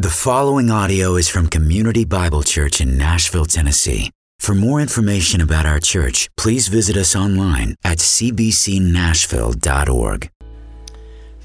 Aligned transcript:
The 0.00 0.10
following 0.10 0.70
audio 0.70 1.16
is 1.16 1.28
from 1.28 1.48
Community 1.48 2.04
Bible 2.04 2.44
Church 2.44 2.80
in 2.80 2.96
Nashville, 2.96 3.46
Tennessee. 3.46 4.12
For 4.38 4.54
more 4.54 4.80
information 4.80 5.40
about 5.40 5.66
our 5.66 5.80
church, 5.80 6.28
please 6.36 6.68
visit 6.68 6.96
us 6.96 7.16
online 7.16 7.74
at 7.82 7.98
cbcnashville.org. 7.98 10.30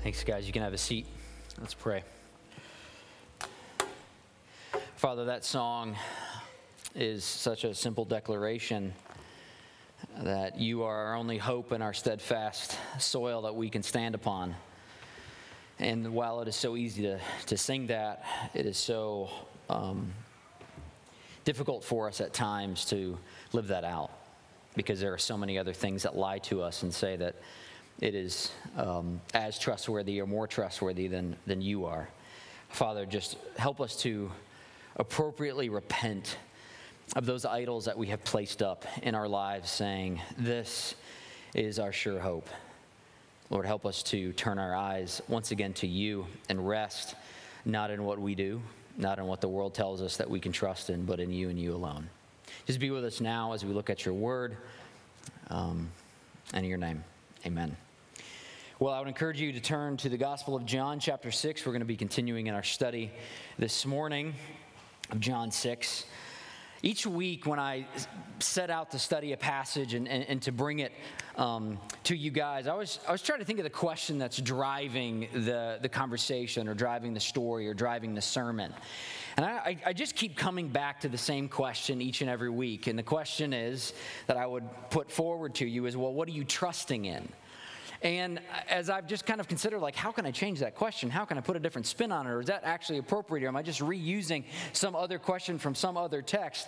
Thanks, 0.03 0.23
guys. 0.23 0.45
You 0.45 0.53
can 0.53 0.61
have 0.61 0.73
a 0.73 0.77
seat. 0.77 1.07
Let's 1.59 1.73
pray. 1.73 2.03
Father, 4.97 5.25
that 5.25 5.43
song 5.43 5.95
is 6.93 7.25
such 7.25 7.63
a 7.63 7.73
simple 7.73 8.05
declaration 8.05 8.93
that 10.21 10.59
you 10.59 10.83
are 10.83 11.07
our 11.07 11.15
only 11.15 11.39
hope 11.39 11.71
and 11.71 11.81
our 11.81 11.95
steadfast 11.95 12.77
soil 12.99 13.41
that 13.41 13.55
we 13.55 13.71
can 13.71 13.81
stand 13.81 14.13
upon. 14.13 14.53
And 15.79 16.13
while 16.13 16.41
it 16.41 16.47
is 16.47 16.55
so 16.55 16.75
easy 16.75 17.03
to, 17.03 17.19
to 17.47 17.57
sing 17.57 17.87
that, 17.87 18.23
it 18.53 18.65
is 18.65 18.77
so 18.77 19.29
um, 19.69 20.13
difficult 21.45 21.83
for 21.83 22.07
us 22.07 22.21
at 22.21 22.33
times 22.33 22.85
to 22.85 23.17
live 23.51 23.67
that 23.67 23.83
out 23.83 24.11
because 24.75 24.99
there 24.99 25.13
are 25.13 25.19
so 25.19 25.37
many 25.37 25.57
other 25.57 25.73
things 25.73 26.03
that 26.03 26.15
lie 26.15 26.39
to 26.39 26.61
us 26.61 26.83
and 26.83 26.93
say 26.93 27.15
that 27.15 27.35
it 27.99 28.15
is 28.15 28.51
um, 28.77 29.21
as 29.33 29.59
trustworthy 29.59 30.19
or 30.19 30.25
more 30.25 30.47
trustworthy 30.47 31.07
than, 31.07 31.35
than 31.45 31.61
you 31.61 31.85
are. 31.85 32.09
Father, 32.69 33.05
just 33.05 33.37
help 33.57 33.79
us 33.79 33.95
to 33.97 34.31
appropriately 34.95 35.69
repent 35.69 36.37
of 37.15 37.25
those 37.25 37.45
idols 37.45 37.85
that 37.85 37.97
we 37.97 38.07
have 38.07 38.23
placed 38.23 38.61
up 38.61 38.85
in 39.03 39.13
our 39.13 39.27
lives, 39.27 39.69
saying, 39.69 40.21
This 40.37 40.95
is 41.53 41.77
our 41.77 41.91
sure 41.91 42.19
hope. 42.19 42.49
Lord, 43.49 43.65
help 43.65 43.85
us 43.85 44.01
to 44.03 44.31
turn 44.33 44.57
our 44.57 44.75
eyes 44.75 45.21
once 45.27 45.51
again 45.51 45.73
to 45.73 45.87
you 45.87 46.25
and 46.49 46.67
rest 46.67 47.15
not 47.65 47.91
in 47.91 48.03
what 48.03 48.19
we 48.19 48.35
do, 48.35 48.61
not 48.97 49.19
in 49.19 49.25
what 49.25 49.41
the 49.41 49.47
world 49.47 49.73
tells 49.73 50.01
us 50.01 50.17
that 50.17 50.29
we 50.29 50.39
can 50.39 50.51
trust 50.51 50.89
in, 50.89 51.05
but 51.05 51.19
in 51.19 51.31
you 51.31 51.49
and 51.49 51.59
you 51.59 51.75
alone. 51.75 52.09
Just 52.65 52.79
be 52.79 52.89
with 52.89 53.03
us 53.03 53.21
now 53.21 53.53
as 53.53 53.65
we 53.65 53.73
look 53.73 53.89
at 53.89 54.05
your 54.05 54.13
word 54.13 54.57
um, 55.49 55.89
and 56.53 56.63
in 56.63 56.69
your 56.69 56.77
name. 56.77 57.03
Amen. 57.45 57.75
Well, 58.79 58.93
I 58.93 58.99
would 58.99 59.07
encourage 59.07 59.39
you 59.39 59.51
to 59.51 59.59
turn 59.59 59.97
to 59.97 60.09
the 60.09 60.17
Gospel 60.17 60.55
of 60.55 60.65
John, 60.65 60.99
chapter 60.99 61.31
6. 61.31 61.65
We're 61.65 61.71
going 61.73 61.81
to 61.81 61.85
be 61.85 61.97
continuing 61.97 62.47
in 62.47 62.53
our 62.53 62.63
study 62.63 63.11
this 63.59 63.85
morning 63.85 64.33
of 65.11 65.19
John 65.19 65.51
6 65.51 66.05
each 66.83 67.07
week 67.07 67.47
when 67.47 67.59
I 67.59 67.87
set 68.39 68.69
out 68.69 68.91
to 68.91 68.99
study 68.99 69.31
a 69.31 69.37
passage 69.37 69.93
and, 69.93 70.05
and, 70.05 70.25
and 70.27 70.41
to 70.41 70.51
bring 70.51 70.79
it 70.79 70.91
um, 71.37 71.79
to 72.03 72.15
you 72.15 72.29
guys, 72.29 72.67
I 72.67 72.73
was, 72.73 72.99
I 73.07 73.13
was 73.13 73.21
trying 73.21 73.39
to 73.39 73.45
think 73.45 73.57
of 73.59 73.63
the 73.63 73.69
question 73.69 74.17
that's 74.17 74.37
driving 74.37 75.29
the, 75.33 75.79
the 75.81 75.87
conversation 75.87 76.67
or 76.67 76.73
driving 76.73 77.13
the 77.13 77.21
story 77.21 77.69
or 77.69 77.73
driving 77.73 78.13
the 78.13 78.21
sermon. 78.21 78.73
And 79.37 79.45
I, 79.45 79.77
I 79.85 79.93
just 79.93 80.15
keep 80.15 80.35
coming 80.35 80.67
back 80.67 80.99
to 81.01 81.09
the 81.09 81.17
same 81.17 81.47
question 81.47 82.01
each 82.01 82.21
and 82.21 82.29
every 82.29 82.49
week. 82.49 82.87
And 82.87 82.99
the 82.99 83.03
question 83.03 83.53
is 83.53 83.93
that 84.27 84.35
I 84.35 84.45
would 84.45 84.65
put 84.89 85.09
forward 85.09 85.55
to 85.55 85.65
you 85.65 85.85
is 85.85 85.95
well, 85.95 86.13
what 86.13 86.27
are 86.27 86.31
you 86.31 86.43
trusting 86.43 87.05
in? 87.05 87.27
And 88.03 88.41
as 88.69 88.89
I've 88.89 89.07
just 89.07 89.25
kind 89.25 89.39
of 89.39 89.47
considered, 89.47 89.79
like, 89.79 89.95
how 89.95 90.11
can 90.11 90.25
I 90.25 90.31
change 90.31 90.59
that 90.59 90.75
question? 90.75 91.09
How 91.09 91.23
can 91.23 91.37
I 91.37 91.41
put 91.41 91.55
a 91.55 91.59
different 91.59 91.87
spin 91.87 92.11
on 92.11 92.27
it? 92.27 92.29
Or 92.29 92.41
is 92.41 92.47
that 92.47 92.65
actually 92.65 92.97
appropriate? 92.97 93.45
Or 93.45 93.47
am 93.47 93.55
I 93.55 93.61
just 93.61 93.79
reusing 93.79 94.43
some 94.73 94.93
other 94.93 95.17
question 95.17 95.57
from 95.57 95.73
some 95.73 95.95
other 95.95 96.21
text? 96.21 96.67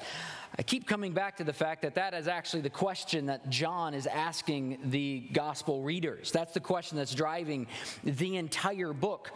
I 0.58 0.64
keep 0.64 0.88
coming 0.88 1.12
back 1.12 1.36
to 1.38 1.44
the 1.44 1.52
fact 1.52 1.82
that 1.82 1.96
that 1.96 2.14
is 2.14 2.30
actually 2.30 2.62
the 2.62 2.70
question 2.70 3.26
that 3.26 3.50
John 3.50 3.94
is 3.94 4.08
asking 4.08 4.80
the 4.86 5.28
gospel 5.34 5.82
readers. 5.82 6.32
That's 6.32 6.54
the 6.54 6.62
question 6.62 6.98
that's 6.98 7.14
driving 7.14 7.68
the 8.06 8.38
entire 8.38 8.94
book. 8.94 9.32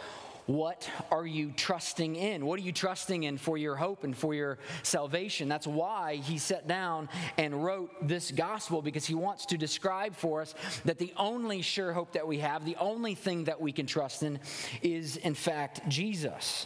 What 0.50 0.89
are 1.11 1.28
you 1.28 1.52
trusting 1.55 2.16
in? 2.16 2.44
What 2.44 2.59
are 2.59 2.64
you 2.64 2.72
trusting 2.72 3.22
in 3.22 3.38
for 3.38 3.55
your 3.55 3.75
hope 3.75 4.03
and 4.03 4.17
for 4.17 4.33
your 4.33 4.58
salvation? 4.81 5.47
That's 5.47 5.67
why 5.67 6.16
he 6.16 6.39
sat 6.39 6.67
down 6.67 7.08
and 7.38 7.64
wrote 7.64 7.92
this 8.02 8.31
gospel 8.31 8.81
because 8.81 9.05
he 9.05 9.14
wants 9.14 9.45
to 9.45 9.59
describe 9.59 10.16
for 10.16 10.42
us 10.42 10.55
that 10.86 10.98
the 10.98 11.14
only 11.17 11.61
sure 11.61 11.93
hope 11.93 12.14
that 12.14 12.27
we 12.27 12.39
have, 12.39 12.65
the 12.65 12.77
only 12.77 13.14
thing 13.14 13.43
that 13.43 13.61
we 13.61 13.71
can 13.71 13.86
trust 13.86 14.23
in, 14.23 14.39
is 14.82 15.17
in 15.17 15.36
fact 15.36 15.88
Jesus. 15.88 16.65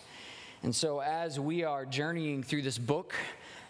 And 0.63 0.73
so, 0.73 1.01
as 1.01 1.37
we 1.37 1.65
are 1.65 1.85
journeying 1.85 2.43
through 2.43 2.61
this 2.61 2.77
book, 2.77 3.13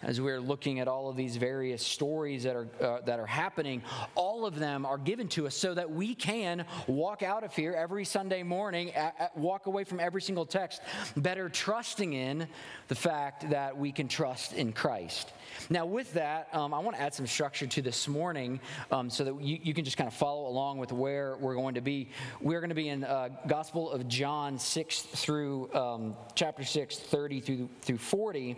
as 0.04 0.20
we're 0.20 0.40
looking 0.40 0.80
at 0.80 0.88
all 0.88 1.08
of 1.08 1.16
these 1.16 1.36
various 1.36 1.84
stories 1.84 2.42
that 2.44 2.54
are, 2.54 2.68
uh, 2.80 3.00
that 3.06 3.18
are 3.18 3.26
happening, 3.26 3.82
all 4.14 4.46
of 4.46 4.58
them 4.58 4.84
are 4.84 4.98
given 4.98 5.28
to 5.28 5.46
us 5.46 5.54
so 5.54 5.74
that 5.74 5.90
we 5.90 6.14
can 6.14 6.64
walk 6.86 7.22
out 7.22 7.42
of 7.42 7.54
here 7.54 7.72
every 7.72 8.04
Sunday 8.04 8.42
morning, 8.42 8.92
at, 8.92 9.14
at, 9.18 9.36
walk 9.36 9.66
away 9.66 9.84
from 9.84 10.00
every 10.00 10.22
single 10.22 10.46
text, 10.46 10.82
better 11.16 11.48
trusting 11.48 12.12
in 12.12 12.46
the 12.88 12.94
fact 12.94 13.48
that 13.50 13.76
we 13.76 13.90
can 13.92 14.08
trust 14.08 14.52
in 14.52 14.72
Christ. 14.72 15.32
Now, 15.70 15.86
with 15.86 16.12
that, 16.14 16.48
um, 16.52 16.74
I 16.74 16.78
want 16.78 16.96
to 16.96 17.02
add 17.02 17.14
some 17.14 17.26
structure 17.26 17.66
to 17.66 17.82
this 17.82 18.06
morning 18.06 18.60
um, 18.90 19.08
so 19.08 19.24
that 19.24 19.40
you, 19.42 19.58
you, 19.62 19.74
can 19.74 19.84
just 19.84 19.96
kind 19.96 20.08
of 20.08 20.14
follow 20.14 20.46
along 20.46 20.78
with 20.78 20.92
where 20.92 21.36
we're 21.36 21.54
going 21.54 21.74
to 21.76 21.80
be. 21.80 22.10
We're 22.40 22.60
going 22.60 22.70
to 22.70 22.74
be 22.74 22.88
in 22.88 23.04
uh, 23.04 23.30
Gospel 23.46 23.90
of 23.90 24.06
John 24.06 24.58
6 24.58 25.00
through 25.00 25.72
um, 25.72 26.16
chapter 26.34 26.64
6, 26.64 26.98
30 26.98 27.40
through, 27.40 27.68
through 27.82 27.98
40. 27.98 28.56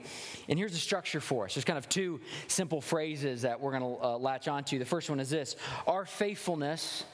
And 0.48 0.58
here's 0.58 0.72
the 0.72 0.78
structure 0.78 1.20
for 1.20 1.44
us. 1.44 1.54
There's 1.54 1.64
kind 1.64 1.78
of 1.78 1.88
two 1.88 2.20
simple 2.48 2.80
phrases 2.80 3.42
that 3.42 3.60
we're 3.60 3.78
going 3.78 3.96
to 3.96 4.04
uh, 4.04 4.18
latch 4.18 4.48
onto. 4.48 4.78
The 4.78 4.84
first 4.84 5.08
one 5.08 5.20
is 5.20 5.30
this 5.30 5.56
Our 5.86 6.06
faithfulness 6.06 7.04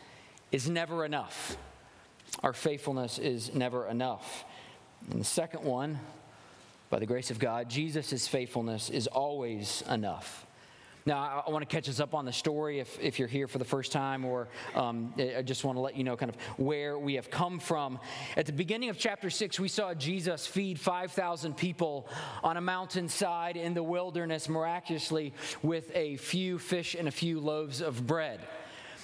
is 0.50 0.68
never 0.70 1.04
enough. 1.04 1.56
Our 2.42 2.52
faithfulness 2.52 3.18
is 3.18 3.54
never 3.54 3.86
enough. 3.86 4.44
And 5.10 5.20
the 5.20 5.24
second 5.24 5.64
one, 5.64 5.98
by 6.92 6.98
the 6.98 7.06
grace 7.06 7.30
of 7.30 7.38
God, 7.38 7.70
Jesus' 7.70 8.28
faithfulness 8.28 8.90
is 8.90 9.06
always 9.06 9.82
enough. 9.88 10.46
Now, 11.06 11.42
I, 11.46 11.50
want 11.50 11.66
to 11.66 11.74
catch 11.74 11.88
us 11.88 12.00
up 12.00 12.14
on 12.14 12.26
the 12.26 12.34
story 12.34 12.80
if, 12.80 13.00
if 13.00 13.18
you're 13.18 13.26
here 13.26 13.48
for 13.48 13.56
the 13.56 13.64
first 13.64 13.92
time, 13.92 14.26
or 14.26 14.48
um, 14.74 15.14
I 15.18 15.40
just 15.40 15.64
want 15.64 15.76
to 15.76 15.80
let 15.80 15.96
you 15.96 16.04
know 16.04 16.18
kind 16.18 16.28
of 16.28 16.36
where 16.58 16.98
we 16.98 17.14
have 17.14 17.30
come 17.30 17.58
from. 17.58 17.98
At 18.36 18.44
the 18.44 18.52
beginning 18.52 18.90
of 18.90 18.98
chapter 18.98 19.30
6, 19.30 19.58
we 19.58 19.68
saw 19.68 19.94
Jesus 19.94 20.46
feed 20.46 20.78
5,000 20.78 21.56
people 21.56 22.08
on 22.44 22.58
a 22.58 22.60
mountainside 22.60 23.56
in 23.56 23.72
the 23.72 23.82
wilderness 23.82 24.50
miraculously 24.50 25.32
with 25.62 25.90
a 25.94 26.18
few 26.18 26.58
fish 26.58 26.94
and 26.94 27.08
a 27.08 27.10
few 27.10 27.40
loaves 27.40 27.80
of 27.80 28.06
bread. 28.06 28.38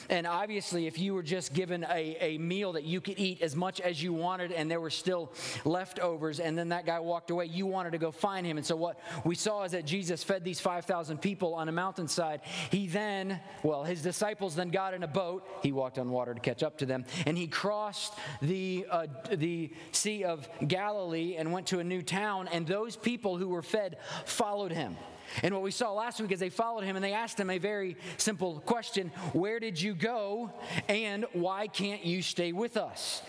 And 0.09 0.27
obviously, 0.27 0.87
if 0.87 0.99
you 0.99 1.15
were 1.15 1.23
just 1.23 1.53
given 1.53 1.85
a, 1.85 2.17
a 2.21 2.39
meal 2.39 2.73
that 2.73 2.85
you 2.85 3.01
could 3.01 3.19
eat 3.19 3.43
as 3.43 3.55
much 3.55 3.81
as 3.81 4.03
you 4.03 4.13
wanted 4.13 4.53
and 4.53 4.71
there 4.71 4.81
were 4.81 4.91
still 4.91 5.33
leftovers, 5.65 6.41
and 6.41 6.57
then 6.57 6.71
that 6.71 6.87
guy 6.87 6.99
walked 7.01 7.31
away, 7.31 7.47
you 7.47 7.67
wanted 7.67 7.91
to 7.91 7.99
go 7.99 8.11
find 8.11 8.47
him. 8.47 8.57
And 8.57 8.67
so, 8.67 8.77
what 8.77 8.99
we 9.25 9.35
saw 9.35 9.65
is 9.65 9.73
that 9.73 9.85
Jesus 9.85 10.25
fed 10.25 10.45
these 10.45 10.61
5,000 10.61 11.19
people 11.19 11.55
on 11.55 11.69
a 11.69 11.73
mountainside. 11.73 12.41
He 12.71 12.87
then, 12.87 13.41
well, 13.63 13.85
his 13.85 14.03
disciples 14.03 14.55
then 14.55 14.71
got 14.71 14.95
in 14.95 15.03
a 15.03 15.09
boat. 15.09 15.47
He 15.63 15.73
walked 15.73 15.99
on 15.99 16.11
water 16.11 16.33
to 16.35 16.41
catch 16.41 16.63
up 16.63 16.79
to 16.79 16.87
them, 16.87 17.05
and 17.27 17.37
he 17.37 17.47
crossed 17.47 18.15
the, 18.41 18.87
uh, 18.91 19.07
the 19.31 19.71
Sea 19.93 20.25
of 20.25 20.49
Galilee 20.67 21.37
and 21.37 21.53
went 21.53 21.67
to 21.69 21.81
a 21.81 21.85
new 21.85 22.03
town, 22.03 22.49
and 22.49 22.67
those 22.67 22.97
people 22.97 23.37
who 23.37 23.49
were 23.49 23.63
fed 23.63 23.99
followed 24.25 24.73
him. 24.73 24.97
And 25.43 25.55
what 25.55 25.63
we 25.63 25.71
saw 25.71 25.93
last 25.93 26.21
week 26.21 26.33
is 26.33 26.41
they 26.41 26.51
followed 26.51 26.85
him 26.85 26.97
and 26.97 27.05
they 27.05 27.13
asked 27.13 27.39
him 27.39 27.51
a 27.51 27.59
very 27.59 27.97
simple 28.17 28.61
question 28.61 29.09
Where 29.33 29.61
did 29.61 29.81
you 29.81 29.95
go? 29.95 30.53
And 30.89 31.27
why 31.33 31.67
can't 31.67 32.05
you 32.05 32.23
stay 32.23 32.53
with 32.53 32.77
us? 32.77 33.23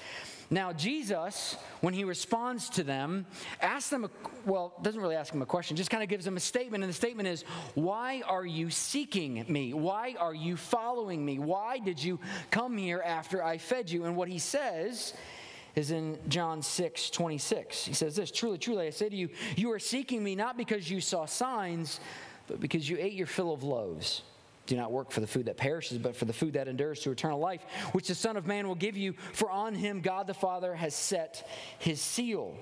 Now, 0.51 0.73
Jesus, 0.73 1.55
when 1.81 1.93
he 1.93 2.03
responds 2.03 2.69
to 2.71 2.83
them, 2.83 3.27
asks 3.61 3.91
them, 3.91 4.05
a, 4.05 4.09
well, 4.45 4.73
doesn't 4.81 4.99
really 4.99 5.15
ask 5.15 5.31
them 5.31 5.43
a 5.43 5.45
question, 5.45 5.77
just 5.77 5.91
kind 5.91 6.01
of 6.01 6.09
gives 6.09 6.25
them 6.25 6.37
a 6.37 6.39
statement. 6.39 6.83
And 6.83 6.89
the 6.89 6.95
statement 6.95 7.27
is, 7.27 7.43
Why 7.75 8.23
are 8.25 8.45
you 8.45 8.71
seeking 8.71 9.45
me? 9.47 9.73
Why 9.73 10.15
are 10.17 10.33
you 10.33 10.57
following 10.57 11.23
me? 11.23 11.37
Why 11.37 11.77
did 11.77 12.03
you 12.03 12.19
come 12.49 12.77
here 12.77 13.01
after 13.05 13.43
I 13.43 13.59
fed 13.59 13.91
you? 13.91 14.05
And 14.05 14.15
what 14.15 14.27
he 14.27 14.39
says 14.39 15.13
is 15.75 15.91
in 15.91 16.17
John 16.27 16.61
6 16.61 17.09
26. 17.09 17.85
He 17.85 17.93
says 17.93 18.15
this 18.15 18.31
Truly, 18.31 18.57
truly, 18.57 18.87
I 18.87 18.89
say 18.89 19.09
to 19.09 19.15
you, 19.15 19.29
you 19.55 19.71
are 19.71 19.79
seeking 19.79 20.23
me 20.23 20.35
not 20.35 20.57
because 20.57 20.89
you 20.89 21.01
saw 21.01 21.25
signs, 21.25 21.99
but 22.47 22.59
because 22.59 22.89
you 22.89 22.97
ate 22.99 23.13
your 23.13 23.27
fill 23.27 23.53
of 23.53 23.63
loaves. 23.63 24.23
Do 24.65 24.75
not 24.75 24.91
work 24.91 25.11
for 25.11 25.19
the 25.19 25.27
food 25.27 25.47
that 25.47 25.57
perishes, 25.57 25.97
but 25.97 26.15
for 26.15 26.25
the 26.25 26.33
food 26.33 26.53
that 26.53 26.67
endures 26.67 26.99
to 27.01 27.11
eternal 27.11 27.39
life, 27.39 27.63
which 27.91 28.07
the 28.07 28.15
Son 28.15 28.37
of 28.37 28.45
Man 28.45 28.67
will 28.67 28.75
give 28.75 28.95
you, 28.95 29.13
for 29.33 29.49
on 29.49 29.73
him 29.73 30.01
God 30.01 30.27
the 30.27 30.33
Father 30.33 30.75
has 30.75 30.93
set 30.93 31.47
his 31.79 31.99
seal. 31.99 32.55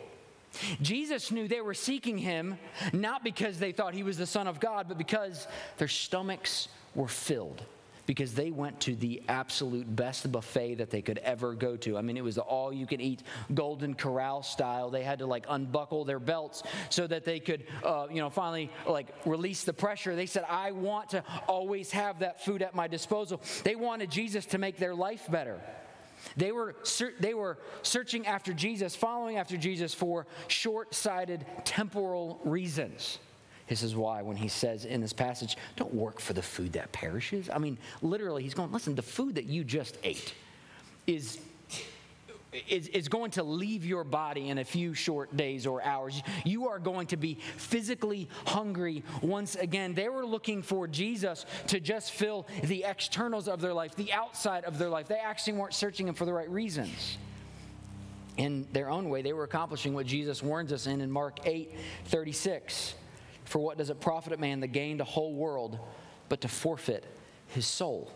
Jesus 0.82 1.32
knew 1.32 1.48
they 1.48 1.62
were 1.62 1.74
seeking 1.74 2.18
him 2.18 2.58
not 2.94 3.24
because 3.24 3.60
they 3.60 3.74
thought 3.74 3.94
he 3.94 4.04
was 4.04 4.18
the 4.18 4.26
Son 4.26 4.48
of 4.48 4.60
God, 4.60 4.88
but 4.88 4.98
because 4.98 5.48
their 5.78 5.90
stomachs 5.90 6.70
were 6.96 7.10
filled 7.10 7.62
because 8.08 8.34
they 8.34 8.50
went 8.50 8.80
to 8.80 8.96
the 8.96 9.22
absolute 9.28 9.96
best 9.96 10.32
buffet 10.32 10.76
that 10.76 10.90
they 10.90 11.02
could 11.04 11.20
ever 11.20 11.54
go 11.54 11.78
to. 11.78 11.98
I 11.98 12.02
mean, 12.02 12.18
it 12.18 12.24
was 12.24 12.36
the 12.36 12.42
all 12.42 12.74
you 12.74 12.88
can 12.88 13.00
eat 13.00 13.22
Golden 13.54 13.94
Corral 13.94 14.42
style. 14.42 14.90
They 14.90 15.04
had 15.04 15.20
to 15.20 15.28
like 15.28 15.46
unbuckle 15.48 16.06
their 16.06 16.20
belts 16.20 16.64
so 16.90 17.06
that 17.06 17.26
they 17.26 17.40
could, 17.40 17.66
uh, 17.84 18.08
you 18.10 18.22
know, 18.22 18.30
finally 18.30 18.72
like 18.88 19.08
release 19.26 19.66
the 19.66 19.74
pressure. 19.74 20.16
They 20.16 20.26
said, 20.26 20.46
I 20.50 20.72
want 20.72 21.10
to 21.10 21.24
always 21.48 21.92
have 21.92 22.20
that 22.20 22.44
food 22.44 22.64
at 22.64 22.74
my 22.74 22.88
disposal. 22.88 23.42
They 23.64 23.76
wanted 23.76 24.10
Jesus 24.10 24.46
to 24.48 24.58
make 24.58 24.78
their 24.78 24.96
life 24.96 25.30
better. 25.30 25.62
They 26.36 26.52
were, 26.52 26.76
they 27.20 27.34
were 27.34 27.58
searching 27.84 28.26
after 28.26 28.54
Jesus, 28.54 28.96
following 28.96 29.38
after 29.38 29.58
Jesus 29.58 29.94
for 29.94 30.28
short 30.48 30.96
sighted 30.96 31.46
temporal 31.64 32.40
reasons. 32.44 33.20
This 33.68 33.84
is 33.84 33.96
why, 33.96 34.22
when 34.22 34.38
he 34.38 34.48
says 34.48 34.86
in 34.86 35.02
this 35.02 35.14
passage, 35.14 35.58
don't 35.76 35.94
work 35.94 36.20
for 36.20 36.34
the 36.34 36.42
food 36.42 36.74
that 36.74 36.92
perishes. 36.92 37.50
I 37.52 37.58
mean, 37.58 37.78
literally, 38.02 38.44
he's 38.44 38.54
going, 38.54 38.72
listen, 38.72 38.96
the 38.96 39.02
food 39.02 39.36
that 39.36 39.46
you 39.46 39.64
just 39.64 39.98
ate 40.04 40.34
is 41.06 41.40
is, 42.68 42.88
is 42.90 43.08
going 43.08 43.32
to 43.32 43.44
leave 43.44 43.86
your 43.86 44.04
body 44.04 44.50
in 44.50 44.58
a 44.58 44.66
few 44.66 44.94
short 44.94 45.36
days 45.36 45.68
or 45.68 45.84
hours. 45.84 46.22
You 46.46 46.70
are 46.70 46.80
going 46.80 47.08
to 47.08 47.18
be 47.18 47.36
physically 47.58 48.30
hungry 48.46 49.04
once 49.22 49.56
again. 49.56 49.94
They 49.94 50.10
were 50.10 50.26
looking 50.26 50.62
for 50.62 50.88
Jesus 50.88 51.46
to 51.68 51.80
just 51.80 52.12
fill 52.12 52.48
the 52.64 52.84
externals 52.84 53.48
of 53.48 53.62
their 53.62 53.74
life, 53.74 53.96
the 53.96 54.14
outside 54.14 54.64
of 54.64 54.78
their 54.78 54.90
life. 54.90 55.08
They 55.08 55.20
actually 55.20 55.54
weren't 55.54 55.74
searching 55.74 56.08
Him 56.08 56.16
for 56.16 56.26
the 56.26 56.34
right 56.34 56.50
reasons. 56.50 57.18
In 58.38 58.68
their 58.72 58.90
own 58.90 59.10
way, 59.10 59.22
they 59.22 59.34
were 59.34 59.44
accomplishing 59.44 59.94
what 59.94 60.06
Jesus 60.06 60.44
warns 60.44 60.72
us 60.72 60.88
in 60.88 61.02
in 61.02 61.12
Mark 61.12 61.40
8 61.46 61.74
36. 62.06 62.94
For 63.48 63.60
what 63.60 63.78
does 63.78 63.90
it 63.90 64.00
profit 64.02 64.34
a 64.34 64.38
man 64.38 64.62
to 64.62 64.68
gain 64.68 64.98
the 64.98 65.06
whole 65.06 65.34
world, 65.34 65.80
but 66.30 66.42
to 66.42 66.48
forfeit 66.48 67.06
his 67.48 67.66
soul? 67.66 68.12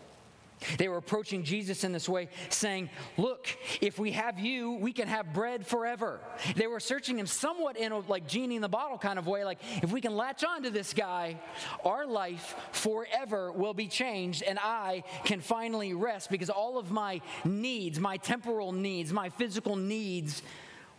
They 0.78 0.88
were 0.88 0.98
approaching 0.98 1.42
Jesus 1.42 1.84
in 1.84 1.92
this 1.92 2.08
way, 2.08 2.28
saying, 2.48 2.90
Look, 3.16 3.48
if 3.80 3.98
we 3.98 4.12
have 4.12 4.38
you, 4.38 4.72
we 4.72 4.92
can 4.92 5.08
have 5.08 5.32
bread 5.32 5.66
forever. 5.66 6.20
They 6.54 6.66
were 6.66 6.80
searching 6.80 7.18
him 7.18 7.26
somewhat 7.26 7.76
in 7.76 7.92
a 7.92 7.98
like 7.98 8.28
genie 8.28 8.56
in 8.56 8.62
the 8.62 8.68
bottle 8.68 8.98
kind 8.98 9.18
of 9.18 9.26
way, 9.26 9.44
like, 9.44 9.58
if 9.82 9.90
we 9.90 10.00
can 10.00 10.14
latch 10.14 10.44
on 10.44 10.62
to 10.62 10.70
this 10.70 10.92
guy, 10.92 11.40
our 11.84 12.06
life 12.06 12.54
forever 12.72 13.50
will 13.50 13.74
be 13.74 13.88
changed, 13.88 14.42
and 14.42 14.58
I 14.60 15.02
can 15.24 15.40
finally 15.40 15.94
rest 15.94 16.30
because 16.30 16.50
all 16.50 16.78
of 16.78 16.90
my 16.90 17.20
needs, 17.44 17.98
my 17.98 18.18
temporal 18.18 18.72
needs, 18.72 19.12
my 19.12 19.30
physical 19.30 19.76
needs 19.76 20.42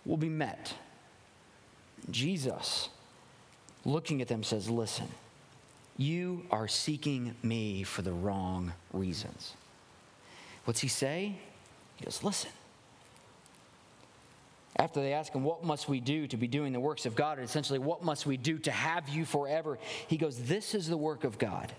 will 0.05 0.17
be 0.17 0.29
met. 0.29 0.73
Jesus, 2.09 2.89
looking 3.85 4.21
at 4.21 4.27
them, 4.27 4.43
says, 4.43 4.69
Listen. 4.69 5.07
You 5.97 6.43
are 6.49 6.67
seeking 6.67 7.35
me 7.43 7.83
for 7.83 8.01
the 8.01 8.13
wrong 8.13 8.73
reasons. 8.93 9.53
What's 10.65 10.79
he 10.79 10.87
say? 10.87 11.35
He 11.97 12.05
goes, 12.05 12.23
Listen. 12.23 12.51
After 14.75 15.01
they 15.01 15.13
ask 15.13 15.33
him, 15.33 15.43
What 15.43 15.63
must 15.63 15.87
we 15.87 15.99
do 15.99 16.27
to 16.27 16.37
be 16.37 16.47
doing 16.47 16.73
the 16.73 16.79
works 16.79 17.05
of 17.05 17.15
God? 17.15 17.37
And 17.37 17.47
essentially, 17.47 17.79
what 17.79 18.03
must 18.03 18.25
we 18.25 18.37
do 18.37 18.57
to 18.59 18.71
have 18.71 19.07
you 19.09 19.23
forever? 19.23 19.77
He 20.07 20.17
goes, 20.17 20.39
This 20.39 20.73
is 20.73 20.87
the 20.87 20.97
work 20.97 21.23
of 21.23 21.37
God, 21.37 21.71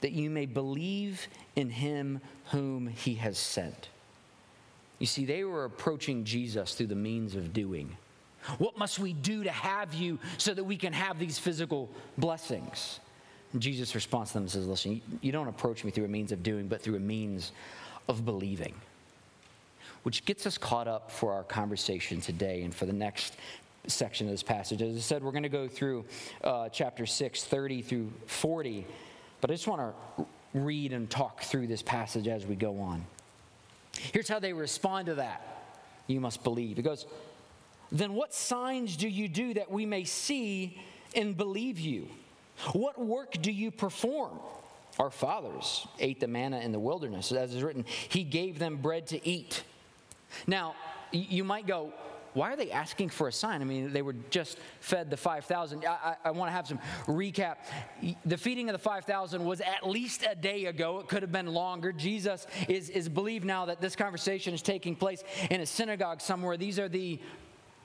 that 0.00 0.12
you 0.12 0.30
may 0.30 0.46
believe 0.46 1.26
in 1.54 1.68
him 1.68 2.20
whom 2.46 2.86
he 2.86 3.14
has 3.16 3.36
sent. 3.36 3.88
You 4.98 5.06
see, 5.06 5.26
they 5.26 5.44
were 5.44 5.64
approaching 5.64 6.24
Jesus 6.24 6.74
through 6.74 6.86
the 6.86 6.94
means 6.94 7.34
of 7.34 7.52
doing. 7.52 7.96
What 8.58 8.76
must 8.76 8.98
we 8.98 9.12
do 9.12 9.44
to 9.44 9.50
have 9.50 9.94
you 9.94 10.18
so 10.38 10.54
that 10.54 10.64
we 10.64 10.76
can 10.76 10.92
have 10.92 11.18
these 11.18 11.38
physical 11.38 11.90
blessings? 12.18 13.00
Jesus 13.58 13.94
responds 13.94 14.30
to 14.30 14.34
them 14.34 14.42
and 14.44 14.50
says, 14.50 14.66
Listen, 14.66 15.00
you 15.20 15.32
don't 15.32 15.48
approach 15.48 15.84
me 15.84 15.90
through 15.90 16.04
a 16.04 16.08
means 16.08 16.32
of 16.32 16.42
doing, 16.42 16.68
but 16.68 16.82
through 16.82 16.96
a 16.96 17.00
means 17.00 17.52
of 18.08 18.24
believing. 18.24 18.74
Which 20.02 20.24
gets 20.24 20.46
us 20.46 20.58
caught 20.58 20.88
up 20.88 21.10
for 21.10 21.32
our 21.32 21.44
conversation 21.44 22.20
today 22.20 22.62
and 22.62 22.74
for 22.74 22.84
the 22.86 22.92
next 22.92 23.36
section 23.86 24.26
of 24.26 24.32
this 24.32 24.42
passage. 24.42 24.82
As 24.82 24.96
I 24.96 25.00
said, 25.00 25.22
we're 25.22 25.30
going 25.30 25.44
to 25.44 25.48
go 25.48 25.68
through 25.68 26.04
uh, 26.42 26.68
chapter 26.68 27.06
6, 27.06 27.44
30 27.44 27.82
through 27.82 28.12
40, 28.26 28.86
but 29.40 29.50
I 29.50 29.54
just 29.54 29.66
want 29.66 29.94
to 30.18 30.26
read 30.54 30.92
and 30.92 31.08
talk 31.08 31.42
through 31.42 31.66
this 31.66 31.82
passage 31.82 32.28
as 32.28 32.46
we 32.46 32.54
go 32.54 32.80
on. 32.80 33.04
Here's 34.12 34.28
how 34.28 34.38
they 34.38 34.52
respond 34.52 35.06
to 35.06 35.14
that. 35.16 35.42
You 36.06 36.20
must 36.20 36.44
believe. 36.44 36.78
It 36.78 36.82
goes, 36.82 37.06
Then 37.92 38.14
what 38.14 38.34
signs 38.34 38.96
do 38.96 39.08
you 39.08 39.28
do 39.28 39.54
that 39.54 39.70
we 39.70 39.86
may 39.86 40.04
see 40.04 40.80
and 41.14 41.36
believe 41.36 41.78
you? 41.78 42.08
What 42.72 42.98
work 42.98 43.40
do 43.40 43.50
you 43.50 43.70
perform? 43.70 44.38
Our 44.98 45.10
fathers 45.10 45.86
ate 45.98 46.20
the 46.20 46.28
manna 46.28 46.60
in 46.60 46.72
the 46.72 46.78
wilderness, 46.78 47.32
as 47.32 47.54
is 47.54 47.62
written, 47.62 47.84
He 48.08 48.22
gave 48.22 48.58
them 48.58 48.76
bread 48.76 49.08
to 49.08 49.28
eat. 49.28 49.64
Now, 50.46 50.74
you 51.12 51.44
might 51.44 51.66
go, 51.66 51.92
why 52.34 52.52
are 52.52 52.56
they 52.56 52.72
asking 52.72 53.10
for 53.10 53.28
a 53.28 53.32
sign? 53.32 53.62
I 53.62 53.64
mean, 53.64 53.92
they 53.92 54.02
were 54.02 54.16
just 54.30 54.58
fed 54.80 55.08
the 55.08 55.16
5,000. 55.16 55.84
I, 55.84 55.90
I, 55.92 56.16
I 56.26 56.30
want 56.32 56.48
to 56.48 56.52
have 56.52 56.66
some 56.66 56.80
recap. 57.06 57.56
The 58.24 58.36
feeding 58.36 58.68
of 58.68 58.72
the 58.72 58.80
5,000 58.80 59.44
was 59.44 59.60
at 59.60 59.88
least 59.88 60.26
a 60.28 60.34
day 60.34 60.66
ago. 60.66 60.98
It 60.98 61.08
could 61.08 61.22
have 61.22 61.30
been 61.30 61.46
longer. 61.46 61.92
Jesus 61.92 62.48
is, 62.68 62.90
is 62.90 63.08
believed 63.08 63.44
now 63.44 63.66
that 63.66 63.80
this 63.80 63.94
conversation 63.94 64.52
is 64.52 64.62
taking 64.62 64.96
place 64.96 65.22
in 65.48 65.60
a 65.60 65.66
synagogue 65.66 66.20
somewhere. 66.20 66.56
These 66.56 66.80
are 66.80 66.88
the 66.88 67.20